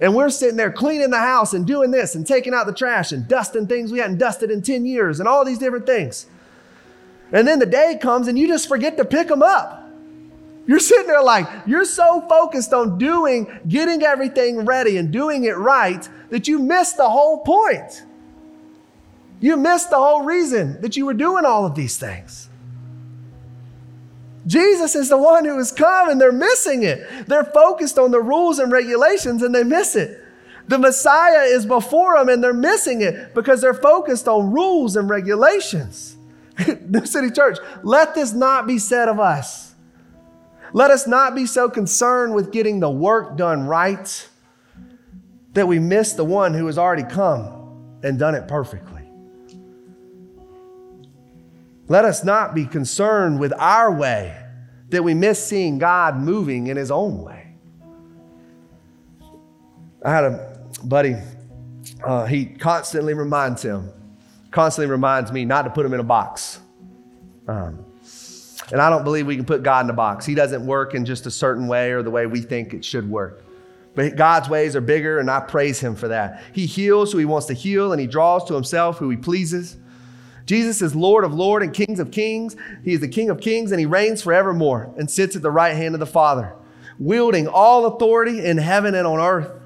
And 0.00 0.14
we're 0.14 0.30
sitting 0.30 0.56
there 0.56 0.70
cleaning 0.70 1.10
the 1.10 1.18
house 1.18 1.54
and 1.54 1.66
doing 1.66 1.90
this 1.90 2.14
and 2.14 2.24
taking 2.24 2.54
out 2.54 2.66
the 2.66 2.72
trash 2.72 3.10
and 3.10 3.26
dusting 3.26 3.66
things 3.66 3.90
we 3.90 3.98
hadn't 3.98 4.18
dusted 4.18 4.50
in 4.50 4.62
10 4.62 4.86
years 4.86 5.18
and 5.18 5.28
all 5.28 5.44
these 5.44 5.58
different 5.58 5.86
things. 5.86 6.26
And 7.32 7.46
then 7.46 7.58
the 7.58 7.66
day 7.66 7.98
comes 8.00 8.28
and 8.28 8.38
you 8.38 8.46
just 8.46 8.68
forget 8.68 8.96
to 8.96 9.04
pick 9.04 9.28
them 9.28 9.42
up. 9.42 9.88
You're 10.66 10.80
sitting 10.80 11.06
there 11.06 11.22
like, 11.22 11.46
you're 11.66 11.86
so 11.86 12.20
focused 12.28 12.74
on 12.74 12.98
doing, 12.98 13.60
getting 13.66 14.02
everything 14.02 14.66
ready 14.66 14.98
and 14.98 15.10
doing 15.10 15.44
it 15.44 15.56
right 15.56 16.06
that 16.28 16.46
you 16.46 16.58
miss 16.58 16.92
the 16.92 17.08
whole 17.08 17.38
point. 17.38 18.04
You 19.40 19.56
miss 19.56 19.86
the 19.86 19.96
whole 19.96 20.22
reason 20.22 20.78
that 20.82 20.94
you 20.94 21.06
were 21.06 21.14
doing 21.14 21.46
all 21.46 21.64
of 21.64 21.74
these 21.74 21.96
things. 21.96 22.50
Jesus 24.46 24.94
is 24.94 25.08
the 25.08 25.16
one 25.16 25.46
who 25.46 25.56
has 25.56 25.72
come 25.72 26.10
and 26.10 26.20
they're 26.20 26.32
missing 26.32 26.82
it. 26.82 27.26
They're 27.26 27.44
focused 27.44 27.98
on 27.98 28.10
the 28.10 28.20
rules 28.20 28.58
and 28.58 28.70
regulations 28.70 29.42
and 29.42 29.54
they 29.54 29.64
miss 29.64 29.96
it. 29.96 30.22
The 30.66 30.78
Messiah 30.78 31.44
is 31.44 31.64
before 31.64 32.18
them 32.18 32.28
and 32.28 32.44
they're 32.44 32.52
missing 32.52 33.00
it 33.00 33.34
because 33.34 33.62
they're 33.62 33.72
focused 33.72 34.28
on 34.28 34.52
rules 34.52 34.96
and 34.96 35.08
regulations. 35.08 36.17
New 36.88 37.06
City 37.06 37.30
Church, 37.30 37.58
let 37.82 38.14
this 38.14 38.32
not 38.32 38.66
be 38.66 38.78
said 38.78 39.08
of 39.08 39.20
us. 39.20 39.74
Let 40.72 40.90
us 40.90 41.06
not 41.06 41.34
be 41.34 41.46
so 41.46 41.70
concerned 41.70 42.34
with 42.34 42.52
getting 42.52 42.80
the 42.80 42.90
work 42.90 43.36
done 43.36 43.66
right 43.66 44.28
that 45.54 45.66
we 45.66 45.78
miss 45.78 46.12
the 46.12 46.24
one 46.24 46.54
who 46.54 46.66
has 46.66 46.78
already 46.78 47.04
come 47.04 47.98
and 48.02 48.18
done 48.18 48.34
it 48.34 48.46
perfectly. 48.48 49.02
Let 51.88 52.04
us 52.04 52.22
not 52.22 52.54
be 52.54 52.66
concerned 52.66 53.40
with 53.40 53.52
our 53.54 53.92
way 53.92 54.36
that 54.90 55.02
we 55.02 55.14
miss 55.14 55.44
seeing 55.44 55.78
God 55.78 56.16
moving 56.16 56.66
in 56.66 56.76
his 56.76 56.90
own 56.90 57.22
way. 57.22 57.54
I 60.04 60.12
had 60.12 60.24
a 60.24 60.58
buddy, 60.84 61.16
uh, 62.04 62.26
he 62.26 62.44
constantly 62.44 63.14
reminds 63.14 63.62
him 63.62 63.90
constantly 64.50 64.90
reminds 64.90 65.32
me 65.32 65.44
not 65.44 65.62
to 65.62 65.70
put 65.70 65.84
him 65.84 65.94
in 65.94 66.00
a 66.00 66.04
box. 66.04 66.60
Um, 67.46 67.84
and 68.70 68.80
I 68.80 68.90
don't 68.90 69.04
believe 69.04 69.26
we 69.26 69.36
can 69.36 69.44
put 69.44 69.62
God 69.62 69.86
in 69.86 69.90
a 69.90 69.94
box. 69.94 70.26
He 70.26 70.34
doesn't 70.34 70.64
work 70.66 70.94
in 70.94 71.04
just 71.04 71.26
a 71.26 71.30
certain 71.30 71.66
way 71.66 71.92
or 71.92 72.02
the 72.02 72.10
way 72.10 72.26
we 72.26 72.40
think 72.40 72.74
it 72.74 72.84
should 72.84 73.08
work. 73.08 73.44
But 73.94 74.16
God's 74.16 74.48
ways 74.48 74.76
are 74.76 74.80
bigger, 74.80 75.18
and 75.18 75.30
I 75.30 75.40
praise 75.40 75.80
Him 75.80 75.96
for 75.96 76.08
that. 76.08 76.42
He 76.52 76.66
heals 76.66 77.10
who 77.10 77.18
He 77.18 77.24
wants 77.24 77.46
to 77.46 77.54
heal, 77.54 77.92
and 77.92 78.00
He 78.00 78.06
draws 78.06 78.44
to 78.44 78.54
Himself 78.54 78.98
who 78.98 79.10
He 79.10 79.16
pleases. 79.16 79.76
Jesus 80.44 80.80
is 80.82 80.94
Lord 80.94 81.24
of 81.24 81.34
Lords 81.34 81.64
and 81.64 81.74
Kings 81.74 81.98
of 81.98 82.10
Kings. 82.10 82.56
He 82.84 82.92
is 82.92 83.00
the 83.00 83.08
King 83.08 83.28
of 83.28 83.40
Kings, 83.40 83.72
and 83.72 83.80
He 83.80 83.86
reigns 83.86 84.22
forevermore 84.22 84.94
and 84.96 85.10
sits 85.10 85.34
at 85.34 85.42
the 85.42 85.50
right 85.50 85.76
hand 85.76 85.94
of 85.94 86.00
the 86.00 86.06
Father, 86.06 86.54
wielding 86.98 87.48
all 87.48 87.86
authority 87.86 88.44
in 88.44 88.58
heaven 88.58 88.94
and 88.94 89.06
on 89.06 89.18
earth. 89.18 89.57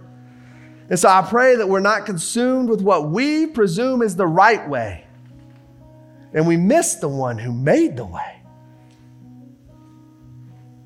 And 0.93 0.99
so 0.99 1.09
I 1.09 1.22
pray 1.22 1.57
that 1.57 1.66
we're 1.66 1.80
not 1.80 2.05
consumed 2.05 2.68
with 2.68 2.82
what 2.82 3.09
we 3.09 3.47
presume 3.47 4.03
is 4.03 4.14
the 4.14 4.26
right 4.26 4.68
way, 4.68 5.07
and 6.34 6.47
we 6.47 6.59
miss 6.59 6.97
the 6.97 7.09
one 7.09 7.38
who 7.38 7.51
made 7.51 7.97
the 7.97 8.05
way. 8.05 8.43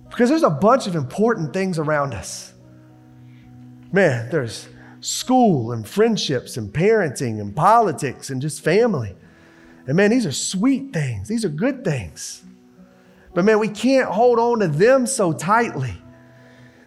Because 0.08 0.28
there's 0.28 0.44
a 0.44 0.48
bunch 0.48 0.86
of 0.86 0.94
important 0.94 1.52
things 1.52 1.80
around 1.80 2.14
us. 2.14 2.54
Man, 3.90 4.30
there's 4.30 4.68
school 5.00 5.72
and 5.72 5.84
friendships 5.84 6.56
and 6.56 6.72
parenting 6.72 7.40
and 7.40 7.56
politics 7.56 8.30
and 8.30 8.40
just 8.40 8.62
family. 8.62 9.12
And 9.88 9.96
man, 9.96 10.12
these 10.12 10.24
are 10.24 10.30
sweet 10.30 10.92
things, 10.92 11.26
these 11.26 11.44
are 11.44 11.48
good 11.48 11.84
things. 11.84 12.44
But 13.34 13.44
man, 13.44 13.58
we 13.58 13.66
can't 13.66 14.08
hold 14.08 14.38
on 14.38 14.60
to 14.60 14.68
them 14.68 15.04
so 15.04 15.32
tightly 15.32 16.00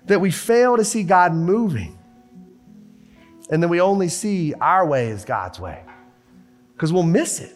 that 0.05 0.21
we 0.21 0.31
fail 0.31 0.77
to 0.77 0.85
see 0.85 1.03
God 1.03 1.33
moving 1.33 1.98
And 3.49 3.63
then 3.63 3.69
we 3.69 3.81
only 3.81 4.09
see 4.09 4.53
our 4.53 4.85
way 4.85 5.09
as 5.09 5.25
God's 5.25 5.59
way 5.59 5.83
because 6.73 6.93
we'll 6.93 7.03
miss 7.03 7.39
it. 7.39 7.55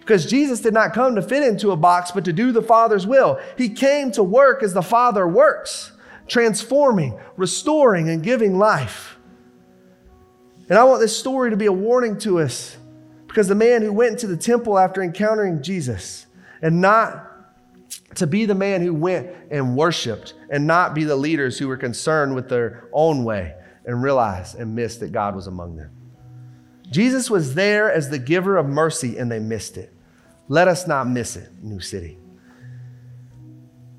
Because 0.00 0.26
Jesus 0.26 0.60
did 0.60 0.74
not 0.74 0.94
come 0.94 1.14
to 1.14 1.22
fit 1.22 1.44
into 1.44 1.70
a 1.70 1.76
box, 1.76 2.10
but 2.10 2.24
to 2.24 2.32
do 2.32 2.50
the 2.50 2.62
Father's 2.62 3.06
will. 3.06 3.38
He 3.56 3.68
came 3.68 4.10
to 4.12 4.22
work 4.22 4.62
as 4.62 4.72
the 4.72 4.82
Father 4.82 5.28
works, 5.28 5.92
transforming, 6.26 7.16
restoring, 7.36 8.08
and 8.08 8.22
giving 8.22 8.58
life. 8.58 9.18
And 10.68 10.78
I 10.78 10.84
want 10.84 11.00
this 11.00 11.16
story 11.16 11.50
to 11.50 11.56
be 11.56 11.66
a 11.66 11.72
warning 11.72 12.18
to 12.20 12.40
us 12.40 12.76
because 13.28 13.46
the 13.46 13.54
man 13.54 13.82
who 13.82 13.92
went 13.92 14.12
into 14.12 14.26
the 14.26 14.36
temple 14.36 14.78
after 14.78 15.02
encountering 15.02 15.62
Jesus 15.62 16.26
and 16.62 16.80
not 16.80 17.26
to 18.16 18.26
be 18.26 18.46
the 18.46 18.54
man 18.54 18.80
who 18.80 18.94
went 18.94 19.28
and 19.50 19.76
worshiped 19.76 20.34
and 20.50 20.66
not 20.66 20.94
be 20.94 21.04
the 21.04 21.14
leaders 21.14 21.58
who 21.58 21.68
were 21.68 21.76
concerned 21.76 22.34
with 22.34 22.48
their 22.48 22.88
own 22.92 23.22
way 23.22 23.54
and 23.90 24.04
realized 24.04 24.54
and 24.54 24.72
missed 24.72 25.00
that 25.00 25.10
God 25.10 25.34
was 25.34 25.48
among 25.48 25.74
them. 25.74 25.90
Jesus 26.92 27.28
was 27.28 27.54
there 27.54 27.92
as 27.92 28.08
the 28.08 28.20
giver 28.20 28.56
of 28.56 28.66
mercy 28.66 29.18
and 29.18 29.30
they 29.30 29.40
missed 29.40 29.76
it. 29.76 29.92
Let 30.46 30.68
us 30.68 30.86
not 30.86 31.08
miss 31.08 31.34
it, 31.34 31.48
New 31.60 31.80
City. 31.80 32.16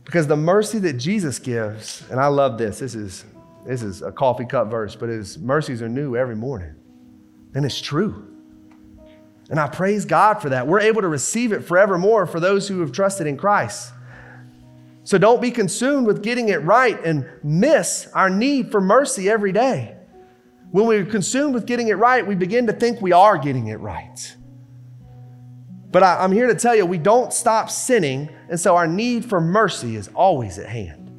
Because 0.06 0.28
the 0.28 0.38
mercy 0.38 0.80
that 0.80 0.94
Jesus 0.94 1.40
gives, 1.40 2.10
and 2.10 2.22
I 2.22 2.28
love 2.28 2.58
this, 2.58 2.80
this 2.80 2.96
is, 2.96 3.26
this 3.66 3.84
is 3.84 4.02
a 4.02 4.14
coffee 4.14 4.46
cup 4.46 4.72
verse, 4.72 4.96
but 4.96 5.10
his 5.10 5.38
mercies 5.38 5.82
are 5.82 5.90
new 5.90 6.16
every 6.16 6.38
morning. 6.38 6.74
And 7.54 7.66
it's 7.66 7.82
true. 7.82 8.28
And 9.50 9.60
I 9.60 9.68
praise 9.68 10.06
God 10.06 10.36
for 10.36 10.50
that. 10.50 10.68
We're 10.68 10.80
able 10.80 11.02
to 11.02 11.10
receive 11.10 11.52
it 11.52 11.66
forevermore 11.66 12.26
for 12.26 12.40
those 12.40 12.70
who 12.70 12.80
have 12.80 12.94
trusted 12.94 13.28
in 13.28 13.36
Christ. 13.36 13.92
So 15.04 15.18
don't 15.18 15.42
be 15.42 15.52
consumed 15.52 16.06
with 16.06 16.22
getting 16.22 16.50
it 16.50 16.62
right 16.62 17.04
and 17.04 17.28
miss 17.44 18.08
our 18.14 18.30
need 18.30 18.72
for 18.72 18.80
mercy 18.80 19.30
every 19.30 19.52
day. 19.52 19.96
When 20.72 20.86
we're 20.86 21.06
consumed 21.06 21.54
with 21.54 21.66
getting 21.66 21.88
it 21.88 21.96
right, 21.96 22.26
we 22.26 22.36
begin 22.36 22.68
to 22.68 22.74
think 22.74 23.02
we 23.02 23.12
are 23.12 23.38
getting 23.38 23.68
it 23.68 23.80
right. 23.80 24.36
But 25.92 26.04
I, 26.04 26.24
am 26.24 26.32
here 26.32 26.48
to 26.48 26.56
tell 26.56 26.76
you, 26.76 26.86
we 26.86 26.98
don't 26.98 27.34
stop 27.34 27.70
sinning, 27.70 28.30
and 28.50 28.58
so 28.58 28.78
our 28.78 28.88
need 28.88 29.26
for 29.26 29.42
mercy 29.42 29.98
is 29.98 30.08
always 30.10 30.58
at 30.58 30.70
hand. 30.70 31.10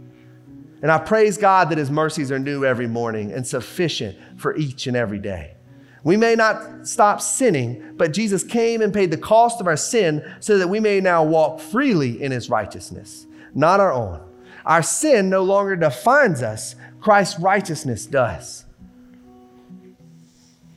And 0.81 0.91
I 0.91 0.99
praise 0.99 1.37
God 1.37 1.69
that 1.71 1.77
His 1.77 1.91
mercies 1.91 2.33
are 2.33 2.39
new 2.39 2.65
every 2.65 2.87
morning 2.87 3.33
and 3.33 3.47
sufficient 3.47 4.17
for 4.41 4.57
each 4.57 4.87
and 4.87 4.97
every 4.97 5.19
day. 5.19 5.57
We 6.05 6.17
may 6.17 6.35
not 6.35 6.87
stop 6.87 7.21
sinning, 7.21 7.95
but 7.97 8.13
Jesus 8.13 8.43
came 8.43 8.81
and 8.81 8.93
paid 8.93 9.11
the 9.11 9.19
cost 9.19 9.61
of 9.61 9.67
our 9.67 9.77
sin 9.77 10.25
so 10.41 10.59
that 10.59 10.69
we 10.69 10.81
may 10.81 11.01
now 11.01 11.23
walk 11.23 11.61
freely 11.61 12.23
in 12.23 12.33
His 12.33 12.49
righteousness 12.49 13.27
not 13.55 13.81
our 13.81 13.93
own. 13.93 14.21
Our 14.65 14.83
sin 14.83 15.29
no 15.29 15.43
longer 15.43 15.77
defines 15.77 16.43
us, 16.43 16.77
Christ's 17.01 17.41
righteousness 17.41 18.07
does. 18.07 18.65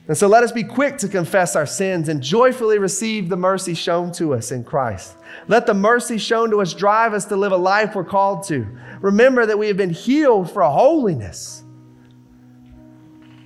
And 0.07 0.15
so 0.15 0.28
let 0.28 0.43
us 0.43 0.51
be 0.51 0.63
quick 0.63 0.97
to 0.99 1.07
confess 1.07 1.55
our 1.55 1.65
sins 1.65 2.09
and 2.09 2.21
joyfully 2.21 2.78
receive 2.78 3.28
the 3.28 3.38
mercy 3.38 3.73
shown 3.73 4.11
to 4.13 4.36
us 4.36 4.51
in 4.51 4.63
Christ. 4.63 5.15
Let 5.47 5.65
the 5.65 5.73
mercy 5.73 6.19
shown 6.19 6.51
to 6.51 6.61
us 6.61 6.73
drive 6.73 7.13
us 7.13 7.26
to 7.26 7.36
live 7.36 7.51
a 7.51 7.57
life 7.57 7.95
we're 7.95 8.03
called 8.03 8.43
to. 8.47 8.67
Remember 9.01 9.45
that 9.45 9.57
we 9.57 9.67
have 9.67 9.78
been 9.78 9.89
healed 9.89 10.51
for 10.51 10.61
holiness. 10.63 11.63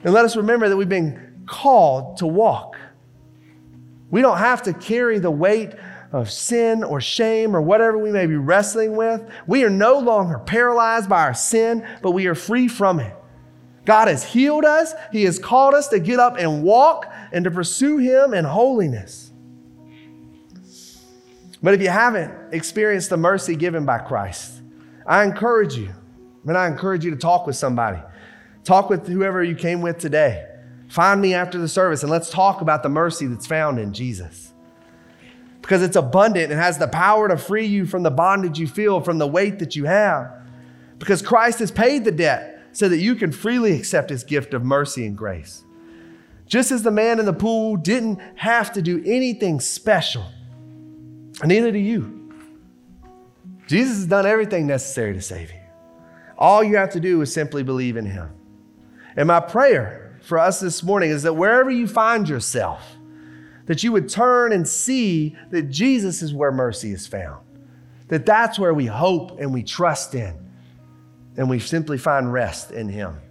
And 0.04 0.14
let 0.14 0.26
us 0.26 0.36
remember 0.36 0.68
that 0.68 0.76
we've 0.76 0.90
been 0.90 1.44
called 1.46 2.18
to 2.18 2.28
walk. 2.28 2.76
We 4.12 4.22
don't 4.22 4.38
have 4.38 4.64
to 4.64 4.74
carry 4.74 5.20
the 5.20 5.32
weight 5.32 5.72
of 6.12 6.32
sin 6.32 6.84
or 6.84 7.00
shame 7.00 7.56
or 7.56 7.62
whatever 7.62 7.98
we 7.98 8.12
may 8.12 8.26
be 8.26 8.36
wrestling 8.36 8.96
with, 8.96 9.22
we 9.46 9.64
are 9.64 9.70
no 9.70 10.00
longer 10.00 10.40
paralyzed 10.40 11.10
by 11.10 11.24
our 11.24 11.34
sin, 11.34 11.88
but 12.02 12.12
we 12.12 12.28
are 12.28 12.36
free 12.36 12.68
from 12.68 13.00
it. 13.00 13.16
God 13.86 14.08
has 14.08 14.24
healed 14.24 14.66
us. 14.66 14.94
He 15.12 15.24
has 15.24 15.40
called 15.40 15.74
us 15.74 15.88
to 15.90 16.00
get 16.00 16.20
up 16.20 16.38
and 16.38 16.64
walk 16.64 17.12
and 17.32 17.44
to 17.46 17.52
pursue 17.52 17.98
Him 17.98 18.34
in 18.34 18.46
holiness. 18.46 19.32
But 21.62 21.74
if 21.74 21.82
you 21.82 21.90
haven't 21.90 22.54
experienced 22.54 23.10
the 23.10 23.18
mercy 23.18 23.56
given 23.56 23.86
by 23.86 24.00
Christ, 24.00 24.62
I 25.06 25.24
encourage 25.24 25.76
you, 25.76 25.94
and 26.46 26.58
I 26.58 26.68
encourage 26.68 27.04
you 27.04 27.12
to 27.12 27.18
talk 27.18 27.46
with 27.46 27.56
somebody. 27.56 28.00
Talk 28.64 28.90
with 28.90 29.08
whoever 29.08 29.44
you 29.44 29.56
came 29.56 29.82
with 29.82 29.98
today. 29.98 30.46
Find 30.88 31.22
me 31.22 31.34
after 31.34 31.58
the 31.58 31.68
service 31.68 32.02
and 32.02 32.12
let's 32.12 32.30
talk 32.30 32.62
about 32.62 32.82
the 32.82 32.90
mercy 32.90 33.28
that's 33.28 33.46
found 33.46 33.80
in 33.80 33.94
Jesus 33.94 34.49
because 35.70 35.84
it's 35.84 35.96
abundant 35.96 36.52
and 36.52 36.60
has 36.60 36.80
the 36.80 36.88
power 36.88 37.28
to 37.28 37.38
free 37.38 37.68
you 37.68 37.86
from 37.86 38.02
the 38.02 38.10
bondage 38.10 38.58
you 38.58 38.68
feel, 38.68 39.02
from 39.02 39.20
the 39.20 39.28
weight 39.28 39.60
that 39.60 39.76
you 39.76 39.86
have. 39.86 40.28
Because 40.98 41.22
Christ 41.22 41.60
has 41.60 41.70
paid 41.70 42.06
the 42.06 42.12
debt 42.12 42.60
so 42.72 42.90
that 42.90 42.98
you 42.98 43.14
can 43.14 43.32
freely 43.32 43.74
accept 43.74 44.10
his 44.10 44.24
gift 44.24 44.56
of 44.56 44.66
mercy 44.66 45.06
and 45.06 45.16
grace. 45.16 45.64
Just 46.48 46.72
as 46.72 46.82
the 46.82 46.90
man 46.90 47.20
in 47.20 47.28
the 47.28 47.34
pool 47.34 47.76
didn't 47.76 48.20
have 48.34 48.74
to 48.74 48.82
do 48.82 49.04
anything 49.06 49.60
special, 49.60 50.26
neither 51.46 51.72
do 51.72 51.78
you. 51.78 52.34
Jesus 53.68 53.98
has 53.98 54.08
done 54.08 54.26
everything 54.26 54.66
necessary 54.66 55.14
to 55.14 55.22
save 55.22 55.52
you. 55.52 55.60
All 56.36 56.64
you 56.64 56.78
have 56.78 56.94
to 56.94 57.00
do 57.00 57.22
is 57.22 57.32
simply 57.32 57.62
believe 57.62 57.96
in 57.96 58.08
him. 58.08 58.32
And 59.16 59.28
my 59.28 59.40
prayer 59.40 60.20
for 60.24 60.40
us 60.40 60.60
this 60.60 60.82
morning 60.82 61.12
is 61.12 61.22
that 61.22 61.34
wherever 61.34 61.70
you 61.70 61.88
find 61.88 62.28
yourself, 62.28 62.96
that 63.70 63.84
you 63.84 63.92
would 63.92 64.10
turn 64.10 64.52
and 64.52 64.68
see 64.68 65.38
that 65.52 65.70
Jesus 65.70 66.24
is 66.24 66.34
where 66.34 66.52
mercy 66.52 66.92
is 66.92 67.06
found. 67.06 67.46
That 68.08 68.26
that's 68.26 68.58
where 68.58 68.74
we 68.74 68.88
hope 68.88 69.40
and 69.40 69.54
we 69.54 69.62
trust 69.62 70.16
in. 70.16 70.36
And 71.38 71.48
we 71.48 71.60
simply 71.60 72.00
find 72.00 72.34
rest 72.34 72.72
in 72.72 72.90
Him. 72.90 73.22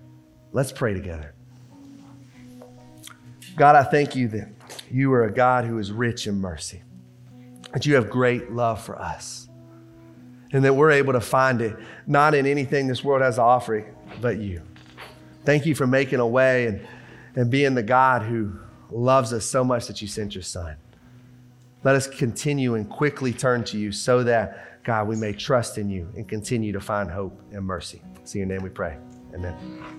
Let's 0.52 0.70
pray 0.70 0.94
together. 0.94 1.34
God, 3.56 3.74
I 3.74 3.82
thank 3.82 4.14
you 4.14 4.28
that 4.28 4.48
you 4.88 5.12
are 5.12 5.24
a 5.24 5.32
God 5.32 5.64
who 5.64 5.76
is 5.78 5.90
rich 5.90 6.28
in 6.28 6.40
mercy, 6.40 6.82
that 7.72 7.84
you 7.84 7.96
have 7.96 8.08
great 8.08 8.52
love 8.52 8.80
for 8.80 8.96
us, 8.96 9.48
and 10.52 10.64
that 10.64 10.72
we're 10.72 10.92
able 10.92 11.14
to 11.14 11.20
find 11.20 11.60
it 11.60 11.76
not 12.06 12.36
in 12.36 12.46
anything 12.46 12.86
this 12.86 13.02
world 13.02 13.22
has 13.22 13.34
to 13.34 13.42
offer, 13.42 13.92
but 14.20 14.38
you. 14.38 14.62
Thank 15.44 15.66
you 15.66 15.74
for 15.74 15.88
making 15.88 16.20
a 16.20 16.26
way 16.28 16.66
and, 16.66 16.86
and 17.34 17.50
being 17.50 17.74
the 17.74 17.82
God 17.82 18.22
who 18.22 18.56
loves 18.90 19.32
us 19.32 19.44
so 19.44 19.64
much 19.64 19.86
that 19.86 20.00
you 20.00 20.08
sent 20.08 20.34
your 20.34 20.42
son. 20.42 20.76
Let 21.84 21.94
us 21.94 22.06
continue 22.06 22.74
and 22.74 22.88
quickly 22.88 23.32
turn 23.32 23.64
to 23.64 23.78
you 23.78 23.92
so 23.92 24.22
that, 24.24 24.82
God, 24.84 25.06
we 25.06 25.16
may 25.16 25.32
trust 25.32 25.78
in 25.78 25.88
you 25.88 26.08
and 26.16 26.28
continue 26.28 26.72
to 26.72 26.80
find 26.80 27.10
hope 27.10 27.40
and 27.52 27.64
mercy. 27.64 28.02
See 28.24 28.38
your 28.38 28.48
name 28.48 28.62
we 28.62 28.70
pray. 28.70 28.96
Amen. 29.34 29.96